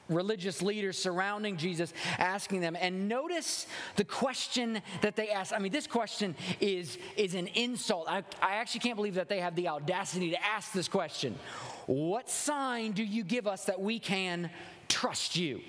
religious 0.09 0.61
leaders 0.61 0.97
surrounding 0.97 1.57
Jesus, 1.57 1.93
asking 2.17 2.61
them. 2.61 2.75
And 2.79 3.07
notice 3.07 3.67
the 3.95 4.03
question 4.03 4.81
that 5.01 5.15
they 5.15 5.29
ask. 5.29 5.53
I 5.53 5.59
mean, 5.59 5.71
this 5.71 5.87
question 5.87 6.35
is, 6.59 6.97
is 7.15 7.35
an 7.35 7.47
insult. 7.47 8.07
I, 8.09 8.23
I 8.41 8.55
actually 8.55 8.81
can't 8.81 8.95
believe 8.95 9.15
that 9.15 9.29
they 9.29 9.39
have 9.39 9.55
the 9.55 9.67
audacity 9.67 10.31
to 10.31 10.43
ask 10.43 10.71
this 10.71 10.87
question 10.87 11.37
What 11.85 12.29
sign 12.29 12.91
do 12.91 13.03
you 13.03 13.23
give 13.23 13.47
us 13.47 13.65
that 13.65 13.79
we 13.79 13.99
can 13.99 14.49
trust 14.87 15.35
you? 15.35 15.61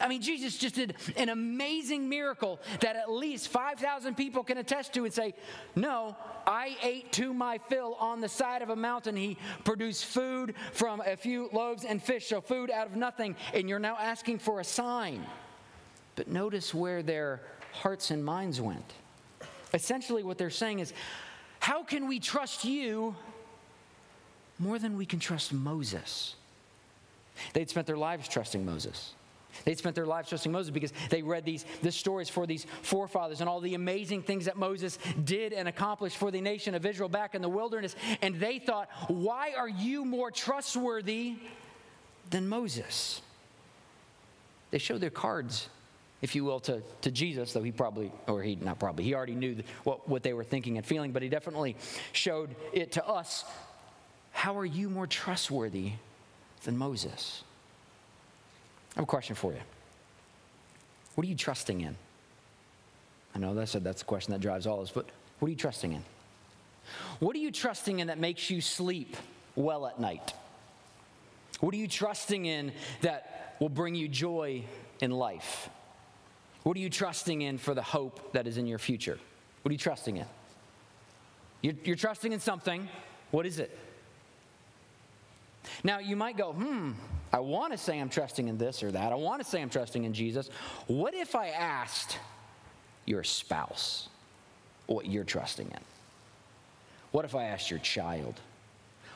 I 0.00 0.08
mean, 0.08 0.20
Jesus 0.20 0.56
just 0.56 0.74
did 0.74 0.94
an 1.16 1.28
amazing 1.28 2.08
miracle 2.08 2.60
that 2.80 2.96
at 2.96 3.10
least 3.10 3.48
5,000 3.48 4.16
people 4.16 4.42
can 4.42 4.58
attest 4.58 4.92
to 4.94 5.04
and 5.04 5.12
say, 5.12 5.34
No, 5.74 6.16
I 6.46 6.76
ate 6.82 7.12
to 7.12 7.32
my 7.32 7.58
fill 7.58 7.94
on 7.94 8.20
the 8.20 8.28
side 8.28 8.62
of 8.62 8.70
a 8.70 8.76
mountain. 8.76 9.16
He 9.16 9.36
produced 9.64 10.06
food 10.06 10.54
from 10.72 11.00
a 11.00 11.16
few 11.16 11.48
loaves 11.52 11.84
and 11.84 12.02
fish, 12.02 12.28
so 12.28 12.40
food 12.40 12.70
out 12.70 12.86
of 12.86 12.96
nothing, 12.96 13.36
and 13.54 13.68
you're 13.68 13.78
now 13.78 13.96
asking 13.98 14.38
for 14.38 14.60
a 14.60 14.64
sign. 14.64 15.24
But 16.16 16.28
notice 16.28 16.74
where 16.74 17.02
their 17.02 17.42
hearts 17.72 18.10
and 18.10 18.24
minds 18.24 18.60
went. 18.60 18.94
Essentially, 19.74 20.22
what 20.22 20.38
they're 20.38 20.50
saying 20.50 20.80
is, 20.80 20.92
How 21.60 21.82
can 21.82 22.08
we 22.08 22.20
trust 22.20 22.64
you 22.64 23.14
more 24.58 24.78
than 24.78 24.96
we 24.96 25.06
can 25.06 25.18
trust 25.18 25.52
Moses? 25.52 26.34
They'd 27.52 27.68
spent 27.68 27.86
their 27.86 27.98
lives 27.98 28.28
trusting 28.28 28.64
Moses. 28.64 29.12
They'd 29.64 29.78
spent 29.78 29.94
their 29.94 30.06
lives 30.06 30.28
trusting 30.28 30.52
Moses 30.52 30.70
because 30.70 30.92
they 31.10 31.22
read 31.22 31.44
these 31.44 31.64
the 31.82 31.92
stories 31.92 32.28
for 32.28 32.46
these 32.46 32.66
forefathers 32.82 33.40
and 33.40 33.48
all 33.48 33.60
the 33.60 33.74
amazing 33.74 34.22
things 34.22 34.44
that 34.46 34.56
Moses 34.56 34.98
did 35.24 35.52
and 35.52 35.68
accomplished 35.68 36.16
for 36.16 36.30
the 36.30 36.40
nation 36.40 36.74
of 36.74 36.84
Israel 36.84 37.08
back 37.08 37.34
in 37.34 37.42
the 37.42 37.48
wilderness. 37.48 37.96
And 38.22 38.36
they 38.36 38.58
thought, 38.58 38.88
why 39.08 39.54
are 39.56 39.68
you 39.68 40.04
more 40.04 40.30
trustworthy 40.30 41.36
than 42.30 42.48
Moses? 42.48 43.20
They 44.70 44.78
showed 44.78 45.00
their 45.00 45.10
cards, 45.10 45.68
if 46.22 46.34
you 46.34 46.44
will, 46.44 46.60
to, 46.60 46.82
to 47.02 47.10
Jesus, 47.10 47.52
though 47.52 47.62
he 47.62 47.72
probably, 47.72 48.10
or 48.26 48.42
he 48.42 48.56
not 48.56 48.78
probably, 48.78 49.04
he 49.04 49.14
already 49.14 49.34
knew 49.34 49.62
what, 49.84 50.08
what 50.08 50.22
they 50.22 50.32
were 50.32 50.44
thinking 50.44 50.76
and 50.76 50.84
feeling, 50.84 51.12
but 51.12 51.22
he 51.22 51.28
definitely 51.28 51.76
showed 52.12 52.54
it 52.72 52.92
to 52.92 53.06
us. 53.06 53.44
How 54.32 54.58
are 54.58 54.66
you 54.66 54.90
more 54.90 55.06
trustworthy 55.06 55.92
than 56.64 56.76
Moses? 56.76 57.42
I 58.96 59.00
have 59.00 59.04
a 59.04 59.06
question 59.06 59.36
for 59.36 59.52
you. 59.52 59.60
What 61.14 61.26
are 61.26 61.28
you 61.28 61.36
trusting 61.36 61.82
in? 61.82 61.96
I 63.34 63.38
know 63.38 63.54
that's 63.54 63.74
a, 63.74 63.80
that's 63.80 64.00
a 64.00 64.04
question 64.06 64.32
that 64.32 64.40
drives 64.40 64.66
all 64.66 64.78
of 64.78 64.84
us, 64.84 64.90
but 64.90 65.06
what 65.38 65.48
are 65.48 65.50
you 65.50 65.56
trusting 65.56 65.92
in? 65.92 66.02
What 67.18 67.36
are 67.36 67.38
you 67.38 67.52
trusting 67.52 67.98
in 67.98 68.06
that 68.06 68.18
makes 68.18 68.48
you 68.48 68.62
sleep 68.62 69.16
well 69.54 69.86
at 69.86 70.00
night? 70.00 70.32
What 71.60 71.74
are 71.74 71.76
you 71.76 71.88
trusting 71.88 72.46
in 72.46 72.72
that 73.02 73.56
will 73.60 73.68
bring 73.68 73.94
you 73.94 74.08
joy 74.08 74.64
in 75.00 75.10
life? 75.10 75.68
What 76.62 76.76
are 76.76 76.80
you 76.80 76.90
trusting 76.90 77.42
in 77.42 77.58
for 77.58 77.74
the 77.74 77.82
hope 77.82 78.32
that 78.32 78.46
is 78.46 78.56
in 78.56 78.66
your 78.66 78.78
future? 78.78 79.18
What 79.62 79.70
are 79.70 79.72
you 79.72 79.78
trusting 79.78 80.16
in? 80.16 80.26
You're, 81.60 81.74
you're 81.84 81.96
trusting 81.96 82.32
in 82.32 82.40
something. 82.40 82.88
What 83.30 83.44
is 83.44 83.58
it? 83.58 83.76
Now, 85.84 85.98
you 85.98 86.16
might 86.16 86.36
go, 86.36 86.52
hmm, 86.52 86.92
I 87.36 87.40
want 87.40 87.70
to 87.72 87.76
say 87.76 88.00
I'm 88.00 88.08
trusting 88.08 88.48
in 88.48 88.56
this 88.56 88.82
or 88.82 88.90
that. 88.92 89.12
I 89.12 89.14
want 89.14 89.44
to 89.44 89.46
say 89.46 89.60
I'm 89.60 89.68
trusting 89.68 90.04
in 90.04 90.14
Jesus. 90.14 90.48
What 90.86 91.12
if 91.12 91.34
I 91.34 91.48
asked 91.48 92.18
your 93.04 93.22
spouse 93.24 94.08
what 94.86 95.04
you're 95.04 95.22
trusting 95.22 95.66
in? 95.66 95.80
What 97.10 97.26
if 97.26 97.34
I 97.34 97.44
asked 97.44 97.68
your 97.70 97.80
child? 97.80 98.40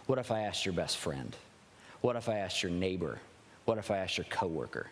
What 0.04 0.18
if 0.18 0.30
I 0.30 0.42
asked 0.42 0.66
your 0.66 0.74
best 0.74 0.98
friend? 0.98 1.34
What 2.02 2.14
if 2.14 2.28
I 2.28 2.40
asked 2.40 2.62
your 2.62 2.70
neighbor? 2.70 3.20
What 3.64 3.78
if 3.78 3.90
I 3.90 3.96
asked 3.96 4.18
your 4.18 4.26
coworker? 4.28 4.88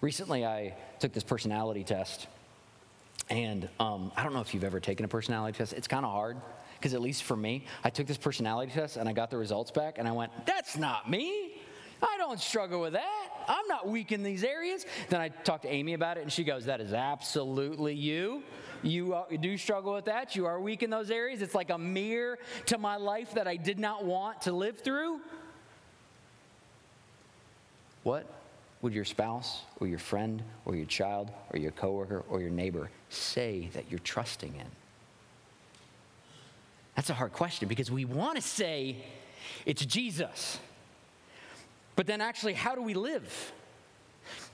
Recently, 0.00 0.46
I 0.46 0.72
took 0.98 1.12
this 1.12 1.24
personality 1.24 1.84
test, 1.84 2.26
and 3.28 3.68
um, 3.78 4.12
I 4.16 4.22
don't 4.22 4.32
know 4.32 4.40
if 4.40 4.54
you've 4.54 4.64
ever 4.64 4.80
taken 4.80 5.04
a 5.04 5.08
personality 5.08 5.58
test. 5.58 5.74
It's 5.74 5.88
kind 5.88 6.06
of 6.06 6.10
hard 6.10 6.38
because 6.84 6.92
at 6.92 7.00
least 7.00 7.22
for 7.22 7.34
me, 7.34 7.64
I 7.82 7.88
took 7.88 8.06
this 8.06 8.18
personality 8.18 8.70
test 8.70 8.98
and 8.98 9.08
I 9.08 9.14
got 9.14 9.30
the 9.30 9.38
results 9.38 9.70
back 9.70 9.96
and 9.96 10.06
I 10.06 10.12
went, 10.12 10.30
that's 10.44 10.76
not 10.76 11.08
me. 11.08 11.54
I 12.02 12.18
don't 12.18 12.38
struggle 12.38 12.82
with 12.82 12.92
that. 12.92 13.30
I'm 13.48 13.66
not 13.68 13.88
weak 13.88 14.12
in 14.12 14.22
these 14.22 14.44
areas. 14.44 14.84
Then 15.08 15.18
I 15.22 15.30
talked 15.30 15.62
to 15.62 15.72
Amy 15.72 15.94
about 15.94 16.18
it, 16.18 16.24
and 16.24 16.30
she 16.30 16.44
goes, 16.44 16.66
That 16.66 16.82
is 16.82 16.92
absolutely 16.92 17.94
you. 17.94 18.42
You, 18.82 19.16
do 19.40 19.56
struggle 19.56 19.94
with 19.94 20.04
that. 20.04 20.36
You 20.36 20.44
are 20.44 20.60
weak 20.60 20.82
in 20.82 20.90
those 20.90 21.10
areas. 21.10 21.40
It's 21.40 21.54
like 21.54 21.70
a 21.70 21.78
mirror 21.78 22.38
to 22.66 22.76
my 22.76 22.96
life 22.96 23.32
that 23.32 23.48
I 23.48 23.56
did 23.56 23.78
not 23.78 24.04
want 24.04 24.42
to 24.42 24.52
live 24.52 24.80
through. 24.80 25.20
What 28.02 28.26
would 28.82 28.92
your 28.92 29.06
spouse 29.06 29.62
or 29.80 29.86
your 29.86 29.98
friend 29.98 30.42
or 30.66 30.76
your 30.76 30.84
child 30.84 31.30
or 31.50 31.58
your 31.58 31.70
coworker 31.70 32.24
or 32.28 32.42
your 32.42 32.50
neighbor 32.50 32.90
say 33.08 33.70
that 33.72 33.84
you're 33.88 34.00
trusting 34.00 34.54
in? 34.54 34.83
That's 36.96 37.10
a 37.10 37.14
hard 37.14 37.32
question 37.32 37.68
because 37.68 37.90
we 37.90 38.04
want 38.04 38.36
to 38.36 38.42
say 38.42 38.96
it's 39.66 39.84
Jesus. 39.84 40.58
But 41.96 42.06
then, 42.06 42.20
actually, 42.20 42.54
how 42.54 42.74
do 42.74 42.82
we 42.82 42.94
live? 42.94 43.52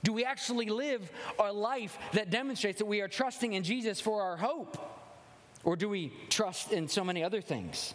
Do 0.03 0.13
we 0.13 0.25
actually 0.25 0.67
live 0.67 1.09
a 1.39 1.51
life 1.51 1.97
that 2.13 2.29
demonstrates 2.29 2.79
that 2.79 2.85
we 2.85 3.01
are 3.01 3.07
trusting 3.07 3.53
in 3.53 3.63
Jesus 3.63 4.01
for 4.01 4.21
our 4.21 4.37
hope? 4.37 4.77
Or 5.63 5.75
do 5.75 5.87
we 5.87 6.11
trust 6.29 6.71
in 6.71 6.87
so 6.87 7.03
many 7.03 7.23
other 7.23 7.41
things? 7.41 7.93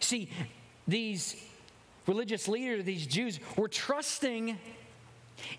See, 0.00 0.30
these 0.86 1.36
religious 2.06 2.48
leaders, 2.48 2.84
these 2.84 3.06
Jews, 3.06 3.40
were 3.56 3.68
trusting 3.68 4.58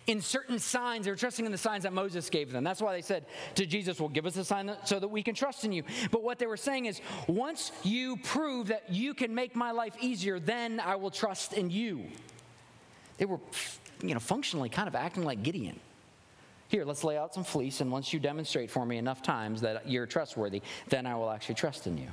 in 0.07 0.21
certain 0.21 0.59
signs. 0.59 1.05
They 1.05 1.11
were 1.11 1.17
trusting 1.17 1.45
in 1.45 1.51
the 1.51 1.57
signs 1.57 1.83
that 1.83 1.93
Moses 1.93 2.29
gave 2.29 2.51
them. 2.51 2.63
That's 2.63 2.81
why 2.81 2.93
they 2.93 3.01
said 3.01 3.25
to 3.55 3.65
Jesus, 3.65 3.99
Well, 3.99 4.09
give 4.09 4.25
us 4.25 4.37
a 4.37 4.45
sign 4.45 4.71
so 4.85 4.99
that 4.99 5.07
we 5.07 5.23
can 5.23 5.35
trust 5.35 5.65
in 5.65 5.71
you. 5.71 5.83
But 6.11 6.23
what 6.23 6.39
they 6.39 6.47
were 6.47 6.57
saying 6.57 6.85
is, 6.85 7.01
once 7.27 7.71
you 7.83 8.17
prove 8.17 8.67
that 8.67 8.89
you 8.89 9.13
can 9.13 9.33
make 9.33 9.55
my 9.55 9.71
life 9.71 9.95
easier, 9.99 10.39
then 10.39 10.79
I 10.79 10.95
will 10.95 11.11
trust 11.11 11.53
in 11.53 11.69
you. 11.69 12.03
They 13.17 13.25
were, 13.25 13.39
you 14.01 14.13
know, 14.13 14.19
functionally 14.19 14.69
kind 14.69 14.87
of 14.87 14.95
acting 14.95 15.23
like 15.23 15.43
Gideon. 15.43 15.79
Here, 16.67 16.83
let's 16.83 17.03
lay 17.03 17.17
out 17.17 17.33
some 17.33 17.43
fleece, 17.43 17.79
and 17.81 17.91
once 17.91 18.11
you 18.11 18.19
demonstrate 18.19 18.71
for 18.71 18.85
me 18.85 18.97
enough 18.97 19.21
times 19.21 19.61
that 19.61 19.87
you're 19.87 20.07
trustworthy, 20.07 20.61
then 20.89 21.05
I 21.05 21.15
will 21.15 21.29
actually 21.29 21.55
trust 21.55 21.85
in 21.85 21.97
you. 21.97 22.09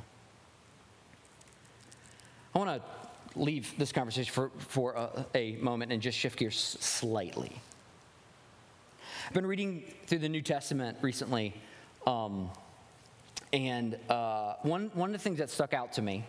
I 2.55 2.59
want 2.59 2.83
to 2.83 3.02
leave 3.35 3.77
this 3.79 3.93
conversation 3.93 4.33
for, 4.33 4.51
for 4.59 4.93
a, 4.95 5.27
a 5.35 5.57
moment 5.57 5.93
and 5.93 6.03
just 6.03 6.19
shift 6.19 6.39
gears 6.39 6.59
slightly. 6.81 7.53
I've 9.27 9.33
been 9.33 9.47
reading 9.47 9.85
through 10.07 10.19
the 10.19 10.29
New 10.29 10.43
Testament 10.43 10.99
recently, 11.01 11.55
um, 12.07 12.51
and 13.53 13.97
uh, 14.09 14.55
one, 14.63 14.91
one 14.95 15.11
of 15.11 15.13
the 15.13 15.23
things 15.23 15.39
that 15.39 15.51
stuck 15.51 15.75
out 15.75 15.93
to 15.95 16.03
me 16.03 16.25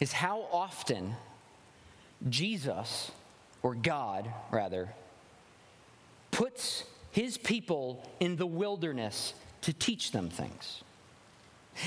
is 0.00 0.12
how 0.12 0.46
often 0.52 1.14
Jesus, 2.28 3.10
or 3.62 3.74
God 3.74 4.30
rather, 4.50 4.88
puts 6.30 6.84
his 7.10 7.38
people 7.38 8.06
in 8.20 8.36
the 8.36 8.46
wilderness 8.46 9.34
to 9.62 9.72
teach 9.72 10.12
them 10.12 10.28
things. 10.28 10.82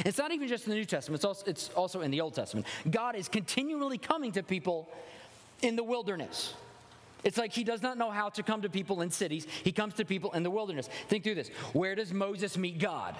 It's 0.05 0.17
not 0.17 0.31
even 0.31 0.47
just 0.47 0.65
in 0.65 0.71
the 0.71 0.75
New 0.77 0.85
Testament, 0.85 1.19
it's 1.19 1.25
also, 1.25 1.45
it's 1.47 1.69
also 1.69 2.01
in 2.01 2.11
the 2.11 2.21
Old 2.21 2.33
Testament. 2.33 2.67
God 2.89 3.15
is 3.15 3.27
continually 3.27 3.97
coming 3.97 4.31
to 4.33 4.43
people 4.43 4.89
in 5.61 5.75
the 5.75 5.83
wilderness. 5.83 6.53
It's 7.23 7.37
like 7.37 7.51
he 7.51 7.63
does 7.63 7.81
not 7.81 7.97
know 7.97 8.11
how 8.11 8.29
to 8.29 8.43
come 8.43 8.61
to 8.61 8.69
people 8.69 9.01
in 9.01 9.11
cities. 9.11 9.45
He 9.63 9.71
comes 9.71 9.95
to 9.95 10.05
people 10.05 10.31
in 10.31 10.43
the 10.43 10.49
wilderness. 10.49 10.87
Think 11.09 11.23
through 11.23 11.35
this. 11.35 11.49
Where 11.73 11.95
does 11.95 12.13
Moses 12.13 12.57
meet 12.57 12.79
God? 12.79 13.15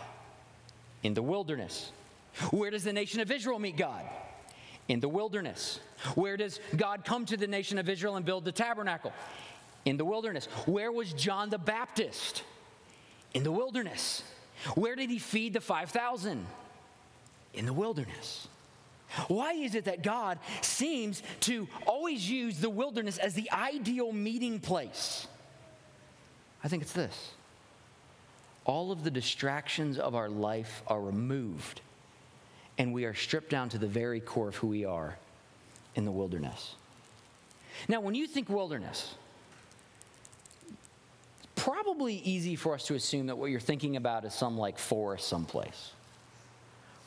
In 1.04 1.14
the 1.14 1.22
wilderness. 1.22 1.92
Where 2.52 2.72
does 2.72 2.84
the 2.84 2.94
nation 2.94 3.20
of 3.20 3.30
Israel 3.32 3.60
meet 3.60 3.76
God? 3.76 4.06
In 4.88 5.02
the 5.02 5.10
wilderness. 5.10 5.82
Where 6.16 6.38
does 6.38 6.60
God 6.76 7.04
come 7.04 7.26
to 7.26 7.38
the 7.38 7.48
nation 7.48 7.78
of 7.78 7.90
Israel 7.90 8.16
and 8.16 8.26
build 8.26 8.46
the 8.46 8.52
tabernacle? 8.52 9.12
In 9.86 9.98
the 9.98 10.06
wilderness. 10.06 10.46
Where 10.66 10.92
was 10.92 11.12
John 11.14 11.50
the 11.50 11.58
Baptist? 11.58 12.44
In 13.34 13.44
the 13.44 13.52
wilderness. 13.52 14.24
Where 14.76 14.96
did 14.96 15.10
he 15.10 15.20
feed 15.20 15.54
the 15.54 15.62
5,000? 15.62 16.46
In 17.54 17.66
the 17.66 17.74
wilderness. 17.74 18.48
Why 19.28 19.54
is 19.54 19.74
it 19.76 19.86
that 19.86 20.04
God 20.04 20.38
seems 20.62 21.24
to 21.42 21.68
always 21.88 22.30
use 22.30 22.60
the 22.60 22.70
wilderness 22.70 23.18
as 23.18 23.34
the 23.34 23.50
ideal 23.52 24.12
meeting 24.12 24.60
place? 24.60 25.28
I 26.64 26.68
think 26.68 26.84
it's 26.84 26.94
this 26.94 27.32
all 28.66 28.92
of 28.92 29.04
the 29.04 29.10
distractions 29.10 29.98
of 29.98 30.14
our 30.14 30.30
life 30.30 30.84
are 30.86 31.02
removed, 31.02 31.82
and 32.78 32.94
we 32.94 33.06
are 33.06 33.16
stripped 33.16 33.50
down 33.50 33.70
to 33.70 33.80
the 33.80 33.88
very 33.88 34.20
core 34.20 34.50
of 34.50 34.56
who 34.58 34.68
we 34.68 34.86
are 34.86 35.18
in 35.96 36.06
the 36.06 36.12
wilderness. 36.12 36.76
Now, 37.88 38.02
when 38.02 38.14
you 38.14 38.28
think 38.28 38.48
wilderness, 38.48 39.16
it's 40.68 41.48
probably 41.56 42.16
easy 42.18 42.56
for 42.56 42.76
us 42.76 42.86
to 42.88 42.94
assume 42.94 43.28
that 43.28 43.38
what 43.38 43.50
you're 43.50 43.60
thinking 43.60 43.96
about 43.96 44.24
is 44.24 44.36
some 44.36 44.56
like 44.56 44.78
forest 44.78 45.28
someplace. 45.28 45.94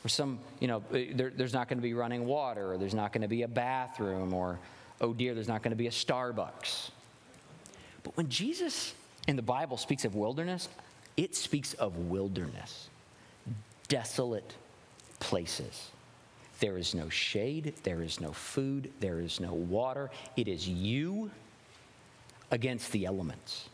Or 0.05 0.09
some, 0.09 0.39
you 0.59 0.67
know, 0.67 0.83
uh, 0.91 0.99
there, 1.15 1.31
there's 1.35 1.53
not 1.53 1.69
going 1.69 1.77
to 1.77 1.83
be 1.83 1.93
running 1.93 2.25
water, 2.25 2.73
or 2.73 2.77
there's 2.77 2.93
not 2.93 3.13
going 3.13 3.21
to 3.21 3.27
be 3.27 3.43
a 3.43 3.47
bathroom, 3.47 4.33
or, 4.33 4.59
oh 4.99 5.13
dear, 5.13 5.33
there's 5.33 5.47
not 5.47 5.63
going 5.63 5.71
to 5.71 5.77
be 5.77 5.87
a 5.87 5.91
Starbucks. 5.91 6.89
But 8.03 8.17
when 8.17 8.27
Jesus 8.27 8.93
in 9.27 9.35
the 9.35 9.41
Bible 9.41 9.77
speaks 9.77 10.03
of 10.03 10.15
wilderness, 10.15 10.67
it 11.15 11.35
speaks 11.35 11.73
of 11.75 11.95
wilderness, 11.97 12.89
desolate 13.87 14.55
places. 15.19 15.89
There 16.59 16.77
is 16.77 16.93
no 16.93 17.09
shade, 17.09 17.73
there 17.83 18.01
is 18.01 18.19
no 18.19 18.33
food, 18.33 18.91
there 18.99 19.19
is 19.19 19.39
no 19.39 19.53
water. 19.53 20.11
It 20.35 20.47
is 20.47 20.67
you 20.67 21.31
against 22.51 22.91
the 22.91 23.05
elements. 23.05 23.69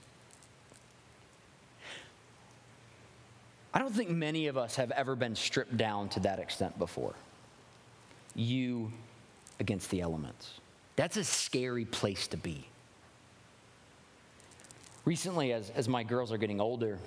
I 3.74 3.80
don't 3.80 3.94
think 3.94 4.10
many 4.10 4.48
of 4.48 4.58
us 4.58 4.76
have 4.76 4.92
ever 4.92 5.16
been 5.16 5.36
stripped 5.36 5.78
down 5.78 6.10
to 6.10 6.20
that 6.22 6.40
extent 6.40 6.78
before. 6.80 7.14
You 8.36 8.92
against 9.60 9.90
the 9.90 10.02
elements. 10.02 10.60
That's 10.96 11.18
a 11.18 11.24
scary 11.24 11.86
place 11.86 12.28
to 12.28 12.38
be. 12.38 12.66
Recently, 15.06 15.54
as, 15.54 15.70
as 15.72 15.88
my 15.88 16.04
girls 16.04 16.32
are 16.32 16.38
getting 16.38 16.60
older, 16.60 17.00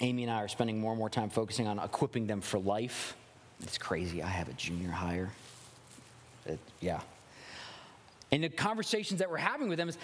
Amy 0.00 0.22
and 0.24 0.32
I 0.32 0.42
are 0.42 0.48
spending 0.48 0.80
more 0.80 0.92
and 0.92 0.98
more 0.98 1.10
time 1.10 1.30
focusing 1.30 1.66
on 1.66 1.78
equipping 1.78 2.26
them 2.26 2.40
for 2.40 2.58
life. 2.58 3.16
It's 3.62 3.78
crazy. 3.78 4.22
I 4.22 4.28
have 4.28 4.48
a 4.48 4.52
junior 4.52 4.90
hire. 4.90 5.30
It, 6.46 6.60
yeah. 6.80 7.00
And 8.30 8.44
the 8.44 8.48
conversations 8.48 9.18
that 9.20 9.30
we're 9.30 9.38
having 9.38 9.68
with 9.68 9.78
them 9.78 9.88
is 9.88 9.98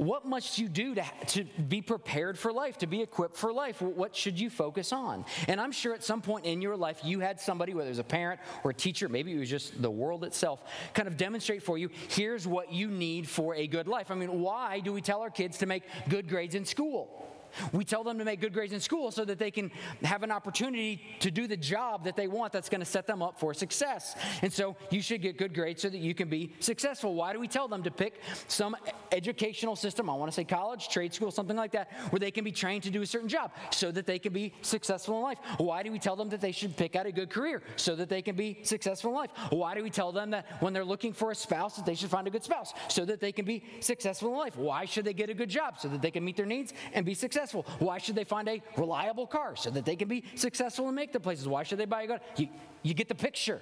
what 0.00 0.24
must 0.24 0.58
you 0.58 0.66
do 0.66 0.94
to, 0.94 1.04
to 1.26 1.44
be 1.44 1.82
prepared 1.82 2.38
for 2.38 2.50
life, 2.54 2.78
to 2.78 2.86
be 2.86 3.02
equipped 3.02 3.36
for 3.36 3.52
life? 3.52 3.82
What 3.82 4.16
should 4.16 4.40
you 4.40 4.48
focus 4.48 4.94
on? 4.94 5.26
And 5.46 5.60
I'm 5.60 5.72
sure 5.72 5.92
at 5.92 6.02
some 6.02 6.22
point 6.22 6.46
in 6.46 6.62
your 6.62 6.74
life, 6.74 7.00
you 7.04 7.20
had 7.20 7.38
somebody, 7.38 7.74
whether 7.74 7.88
it 7.88 7.90
was 7.90 7.98
a 7.98 8.04
parent 8.04 8.40
or 8.64 8.70
a 8.70 8.74
teacher, 8.74 9.10
maybe 9.10 9.30
it 9.34 9.38
was 9.38 9.50
just 9.50 9.82
the 9.82 9.90
world 9.90 10.24
itself, 10.24 10.64
kind 10.94 11.06
of 11.06 11.18
demonstrate 11.18 11.62
for 11.62 11.76
you 11.76 11.90
here's 12.08 12.46
what 12.46 12.72
you 12.72 12.88
need 12.88 13.28
for 13.28 13.54
a 13.54 13.66
good 13.66 13.86
life. 13.86 14.10
I 14.10 14.14
mean, 14.14 14.40
why 14.40 14.80
do 14.80 14.90
we 14.94 15.02
tell 15.02 15.20
our 15.20 15.28
kids 15.28 15.58
to 15.58 15.66
make 15.66 15.82
good 16.08 16.30
grades 16.30 16.54
in 16.54 16.64
school? 16.64 17.29
We 17.72 17.84
tell 17.84 18.04
them 18.04 18.18
to 18.18 18.24
make 18.24 18.40
good 18.40 18.52
grades 18.52 18.72
in 18.72 18.80
school 18.80 19.10
so 19.10 19.24
that 19.24 19.38
they 19.38 19.50
can 19.50 19.70
have 20.02 20.22
an 20.22 20.30
opportunity 20.30 21.02
to 21.20 21.30
do 21.30 21.46
the 21.46 21.56
job 21.56 22.04
that 22.04 22.16
they 22.16 22.28
want 22.28 22.52
that's 22.52 22.68
going 22.68 22.80
to 22.80 22.86
set 22.86 23.06
them 23.06 23.22
up 23.22 23.38
for 23.38 23.54
success. 23.54 24.16
And 24.42 24.52
so 24.52 24.76
you 24.90 25.02
should 25.02 25.22
get 25.22 25.38
good 25.38 25.54
grades 25.54 25.82
so 25.82 25.88
that 25.88 25.98
you 25.98 26.14
can 26.14 26.28
be 26.28 26.52
successful. 26.60 27.14
Why 27.14 27.32
do 27.32 27.40
we 27.40 27.48
tell 27.48 27.68
them 27.68 27.82
to 27.82 27.90
pick 27.90 28.20
some 28.48 28.76
educational 29.12 29.76
system? 29.76 30.08
I 30.08 30.14
want 30.14 30.30
to 30.30 30.34
say 30.34 30.44
college, 30.44 30.88
trade 30.88 31.12
school, 31.12 31.30
something 31.30 31.56
like 31.56 31.72
that, 31.72 31.90
where 32.10 32.20
they 32.20 32.30
can 32.30 32.44
be 32.44 32.52
trained 32.52 32.82
to 32.84 32.90
do 32.90 33.02
a 33.02 33.06
certain 33.06 33.28
job 33.28 33.52
so 33.70 33.90
that 33.90 34.06
they 34.06 34.18
can 34.18 34.32
be 34.32 34.52
successful 34.62 35.16
in 35.16 35.22
life. 35.22 35.38
Why 35.58 35.82
do 35.82 35.90
we 35.90 35.98
tell 35.98 36.16
them 36.16 36.28
that 36.30 36.40
they 36.40 36.52
should 36.52 36.76
pick 36.76 36.96
out 36.96 37.06
a 37.06 37.12
good 37.12 37.30
career 37.30 37.62
so 37.76 37.96
that 37.96 38.08
they 38.08 38.22
can 38.22 38.36
be 38.36 38.58
successful 38.62 39.10
in 39.10 39.16
life? 39.16 39.30
Why 39.50 39.74
do 39.74 39.82
we 39.82 39.90
tell 39.90 40.12
them 40.12 40.30
that 40.30 40.46
when 40.60 40.72
they're 40.72 40.84
looking 40.84 41.12
for 41.12 41.30
a 41.30 41.34
spouse 41.34 41.76
that 41.76 41.86
they 41.86 41.94
should 41.94 42.10
find 42.10 42.26
a 42.26 42.30
good 42.30 42.44
spouse 42.44 42.72
so 42.88 43.04
that 43.04 43.20
they 43.20 43.32
can 43.32 43.44
be 43.44 43.64
successful 43.80 44.28
in 44.28 44.38
life? 44.38 44.56
Why 44.56 44.84
should 44.84 45.04
they 45.04 45.14
get 45.14 45.30
a 45.30 45.34
good 45.34 45.50
job 45.50 45.78
so 45.78 45.88
that 45.88 46.02
they 46.02 46.10
can 46.10 46.24
meet 46.24 46.36
their 46.36 46.46
needs 46.46 46.72
and 46.92 47.04
be 47.04 47.14
successful? 47.14 47.39
Successful? 47.40 47.66
Why 47.78 47.98
should 47.98 48.14
they 48.14 48.24
find 48.24 48.48
a 48.48 48.62
reliable 48.76 49.26
car 49.26 49.56
so 49.56 49.70
that 49.70 49.84
they 49.84 49.96
can 49.96 50.08
be 50.08 50.24
successful 50.34 50.86
and 50.86 50.96
make 50.96 51.12
the 51.12 51.20
places? 51.20 51.48
Why 51.48 51.62
should 51.62 51.78
they 51.78 51.86
buy 51.86 52.02
a 52.02 52.06
gun? 52.06 52.20
You, 52.36 52.48
you 52.82 52.94
get 52.94 53.08
the 53.08 53.14
picture. 53.14 53.60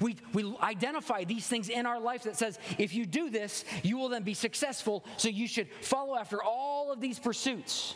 We, 0.00 0.16
we 0.32 0.54
identify 0.60 1.24
these 1.24 1.46
things 1.46 1.68
in 1.68 1.86
our 1.86 2.00
life 2.00 2.24
that 2.24 2.36
says, 2.36 2.58
if 2.78 2.94
you 2.94 3.06
do 3.06 3.30
this, 3.30 3.64
you 3.82 3.98
will 3.98 4.08
then 4.08 4.22
be 4.22 4.34
successful, 4.34 5.04
so 5.16 5.28
you 5.28 5.46
should 5.46 5.68
follow 5.82 6.16
after 6.16 6.42
all 6.42 6.92
of 6.92 7.00
these 7.00 7.18
pursuits. 7.18 7.94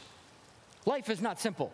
Life 0.86 1.10
is 1.10 1.20
not 1.20 1.40
simple. 1.40 1.72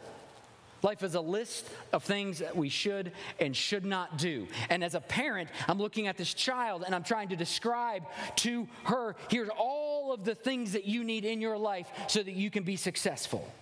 Life 0.82 1.02
is 1.02 1.14
a 1.14 1.20
list 1.20 1.68
of 1.92 2.02
things 2.02 2.38
that 2.38 2.56
we 2.56 2.68
should 2.68 3.12
and 3.38 3.54
should 3.54 3.84
not 3.84 4.16
do. 4.16 4.48
And 4.70 4.82
as 4.82 4.94
a 4.94 5.00
parent, 5.00 5.50
I'm 5.68 5.78
looking 5.78 6.06
at 6.06 6.16
this 6.16 6.32
child 6.32 6.84
and 6.84 6.94
I'm 6.94 7.04
trying 7.04 7.28
to 7.28 7.36
describe 7.36 8.04
to 8.36 8.66
her 8.84 9.16
here's 9.28 9.50
all 9.58 10.12
of 10.12 10.24
the 10.24 10.34
things 10.34 10.72
that 10.72 10.84
you 10.84 11.04
need 11.04 11.24
in 11.24 11.40
your 11.40 11.58
life 11.58 11.88
so 12.08 12.22
that 12.22 12.32
you 12.32 12.50
can 12.50 12.62
be 12.62 12.76
successful. 12.76 13.52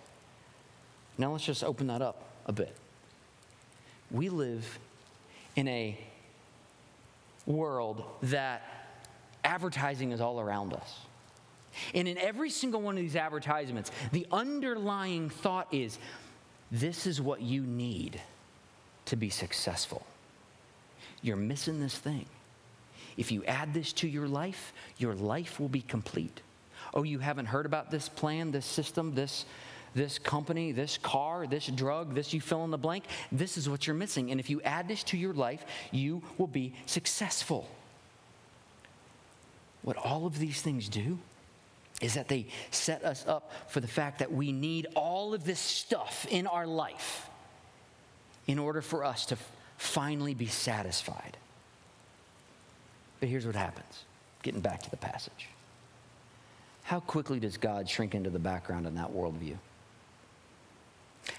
Now 1.16 1.32
let's 1.32 1.44
just 1.44 1.64
open 1.64 1.88
that 1.88 2.02
up 2.02 2.22
a 2.46 2.52
bit. 2.52 2.76
We 4.10 4.28
live 4.28 4.78
in 5.56 5.66
a 5.68 5.98
world 7.46 8.04
that 8.22 8.62
advertising 9.42 10.12
is 10.12 10.20
all 10.20 10.40
around 10.40 10.72
us. 10.72 11.00
And 11.94 12.08
in 12.08 12.18
every 12.18 12.50
single 12.50 12.80
one 12.80 12.96
of 12.96 13.02
these 13.02 13.16
advertisements, 13.16 13.90
the 14.12 14.26
underlying 14.30 15.30
thought 15.30 15.68
is 15.72 15.98
this 16.70 17.06
is 17.06 17.20
what 17.20 17.40
you 17.40 17.62
need 17.62 18.20
to 19.06 19.16
be 19.16 19.30
successful. 19.30 20.04
You're 21.22 21.37
missing 21.37 21.80
this 21.80 21.96
thing. 21.96 22.26
If 23.16 23.32
you 23.32 23.44
add 23.44 23.75
this 23.75 23.92
to 23.94 24.08
your 24.08 24.28
life, 24.28 24.72
your 24.98 25.14
life 25.14 25.58
will 25.58 25.68
be 25.68 25.80
complete. 25.80 26.40
Oh, 26.94 27.02
you 27.02 27.18
haven't 27.18 27.46
heard 27.46 27.66
about 27.66 27.90
this 27.90 28.08
plan, 28.08 28.52
this 28.52 28.66
system, 28.66 29.14
this, 29.14 29.44
this 29.94 30.18
company, 30.18 30.72
this 30.72 30.98
car, 30.98 31.46
this 31.46 31.66
drug, 31.66 32.14
this 32.14 32.32
you 32.32 32.40
fill 32.40 32.64
in 32.64 32.70
the 32.70 32.78
blank? 32.78 33.04
This 33.32 33.58
is 33.58 33.68
what 33.68 33.87
you're 33.87 33.96
missing. 33.96 34.30
And 34.30 34.38
if 34.38 34.48
you 34.48 34.60
add 34.62 34.88
this 34.88 35.02
to 35.04 35.16
your 35.16 35.34
life, 35.34 35.64
you 35.90 36.22
will 36.37 36.46
be 36.46 36.75
successful. 36.87 37.68
What 39.82 39.96
all 39.96 40.26
of 40.26 40.38
these 40.38 40.60
things 40.60 40.88
do 40.88 41.18
is 42.00 42.14
that 42.14 42.28
they 42.28 42.47
set 42.71 43.05
us 43.05 43.25
up 43.26 43.50
for 43.69 43.81
the 43.81 43.88
fact 43.88 44.21
that 44.21 44.33
we 44.33 44.52
need 44.52 44.87
all 44.95 45.35
of 45.35 45.45
this 45.45 45.59
stuff 45.59 46.26
in 46.31 46.47
our 46.47 46.67
life 46.67 47.28
in 48.47 48.59
order 48.59 48.81
for 48.81 49.05
us 49.05 49.26
to 49.26 49.37
finally 49.76 50.35
be 50.35 50.47
satisfied. 50.47 51.37
But 53.21 53.28
here's 53.28 53.47
what 53.47 53.57
happens 53.57 54.05
getting 54.43 54.61
back 54.61 54.83
to 54.83 54.90
the 54.90 54.97
passage. 54.97 55.49
How 56.85 57.00
quickly 57.00 57.40
does 57.40 57.57
God 57.57 57.88
shrink 57.88 58.14
into 58.14 58.31
the 58.31 58.38
background 58.38 58.87
in 58.87 58.95
that 58.95 59.12
worldview? 59.12 59.57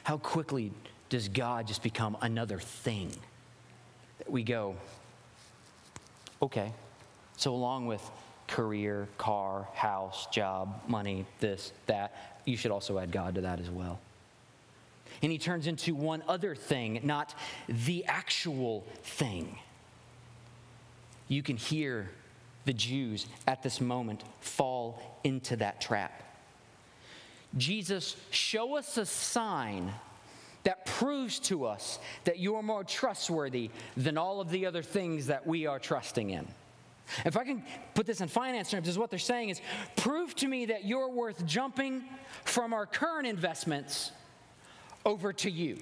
How 0.04 0.18
quickly 0.18 0.72
does 1.10 1.28
God 1.28 1.66
just 1.66 1.82
become 1.82 2.18
another 2.22 2.60
thing 2.60 3.12
that 4.20 4.30
we 4.30 4.44
go, 4.44 4.76
okay, 6.42 6.72
so 7.38 7.54
along 7.54 7.88
with 7.88 8.02
career, 8.50 9.08
car, 9.18 9.68
house, 9.74 10.28
job, 10.32 10.82
money, 10.88 11.26
this, 11.40 11.72
that, 11.86 12.42
you 12.46 12.58
should 12.58 12.72
also 12.72 12.98
add 12.98 13.12
God 13.12 13.36
to 13.36 13.42
that 13.42 13.60
as 13.60 13.70
well. 13.70 14.00
And 15.22 15.32
he 15.32 15.38
turns 15.38 15.68
into 15.68 15.94
one 15.94 16.24
other 16.28 16.56
thing, 16.56 17.00
not 17.04 17.36
the 17.68 18.06
actual 18.06 18.86
thing. 19.04 19.58
You 21.28 21.44
can 21.44 21.58
hear 21.58 22.10
the 22.66 22.74
Jews 22.74 23.28
at 23.48 23.62
this 23.62 23.80
moment 23.80 24.24
fall 24.42 25.20
into 25.24 25.56
that 25.58 25.80
trap. 25.80 26.24
Jesus, 27.58 28.16
show 28.32 28.78
us 28.78 28.98
a 28.98 29.06
sign 29.06 29.94
that 30.64 30.86
proves 30.86 31.40
to 31.40 31.66
us 31.66 32.00
that 32.24 32.40
you're 32.40 32.62
more 32.62 32.84
trustworthy 32.84 33.70
than 33.96 34.18
all 34.18 34.42
of 34.42 34.50
the 34.50 34.66
other 34.66 34.84
things 34.84 35.28
that 35.28 35.46
we 35.46 35.66
are 35.66 35.80
trusting 35.80 36.32
in. 36.32 36.48
If 37.26 37.38
I 37.38 37.44
can 37.44 37.64
put 37.94 38.06
this 38.06 38.22
in 38.22 38.28
finance 38.28 38.70
terms, 38.70 38.88
is 38.88 38.98
what 38.98 39.10
they're 39.10 39.20
saying 39.20 39.50
is 39.50 39.62
prove 39.96 40.36
to 40.36 40.48
me 40.48 40.66
that 40.68 40.86
you're 40.86 41.10
worth 41.10 41.46
jumping 41.46 42.04
from 42.46 42.74
our 42.74 42.86
current 42.86 43.28
investments 43.28 44.12
over 45.06 45.34
to 45.34 45.50
you. 45.50 45.78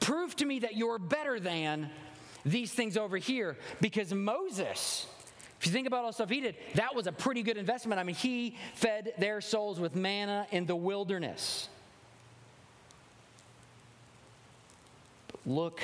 Prove 0.00 0.36
to 0.36 0.44
me 0.44 0.60
that 0.60 0.76
you're 0.76 0.98
better 0.98 1.40
than 1.40 1.90
these 2.44 2.72
things 2.72 2.96
over 2.96 3.16
here 3.16 3.56
because 3.80 4.12
Moses, 4.12 5.06
if 5.60 5.66
you 5.66 5.72
think 5.72 5.86
about 5.86 6.00
all 6.00 6.08
the 6.08 6.14
stuff 6.14 6.30
he 6.30 6.40
did, 6.40 6.56
that 6.74 6.94
was 6.94 7.06
a 7.06 7.12
pretty 7.12 7.42
good 7.42 7.56
investment. 7.56 8.00
I 8.00 8.02
mean, 8.02 8.16
he 8.16 8.56
fed 8.74 9.14
their 9.18 9.40
souls 9.40 9.80
with 9.80 9.94
manna 9.94 10.46
in 10.50 10.66
the 10.66 10.76
wilderness. 10.76 11.68
But 15.28 15.40
look 15.46 15.80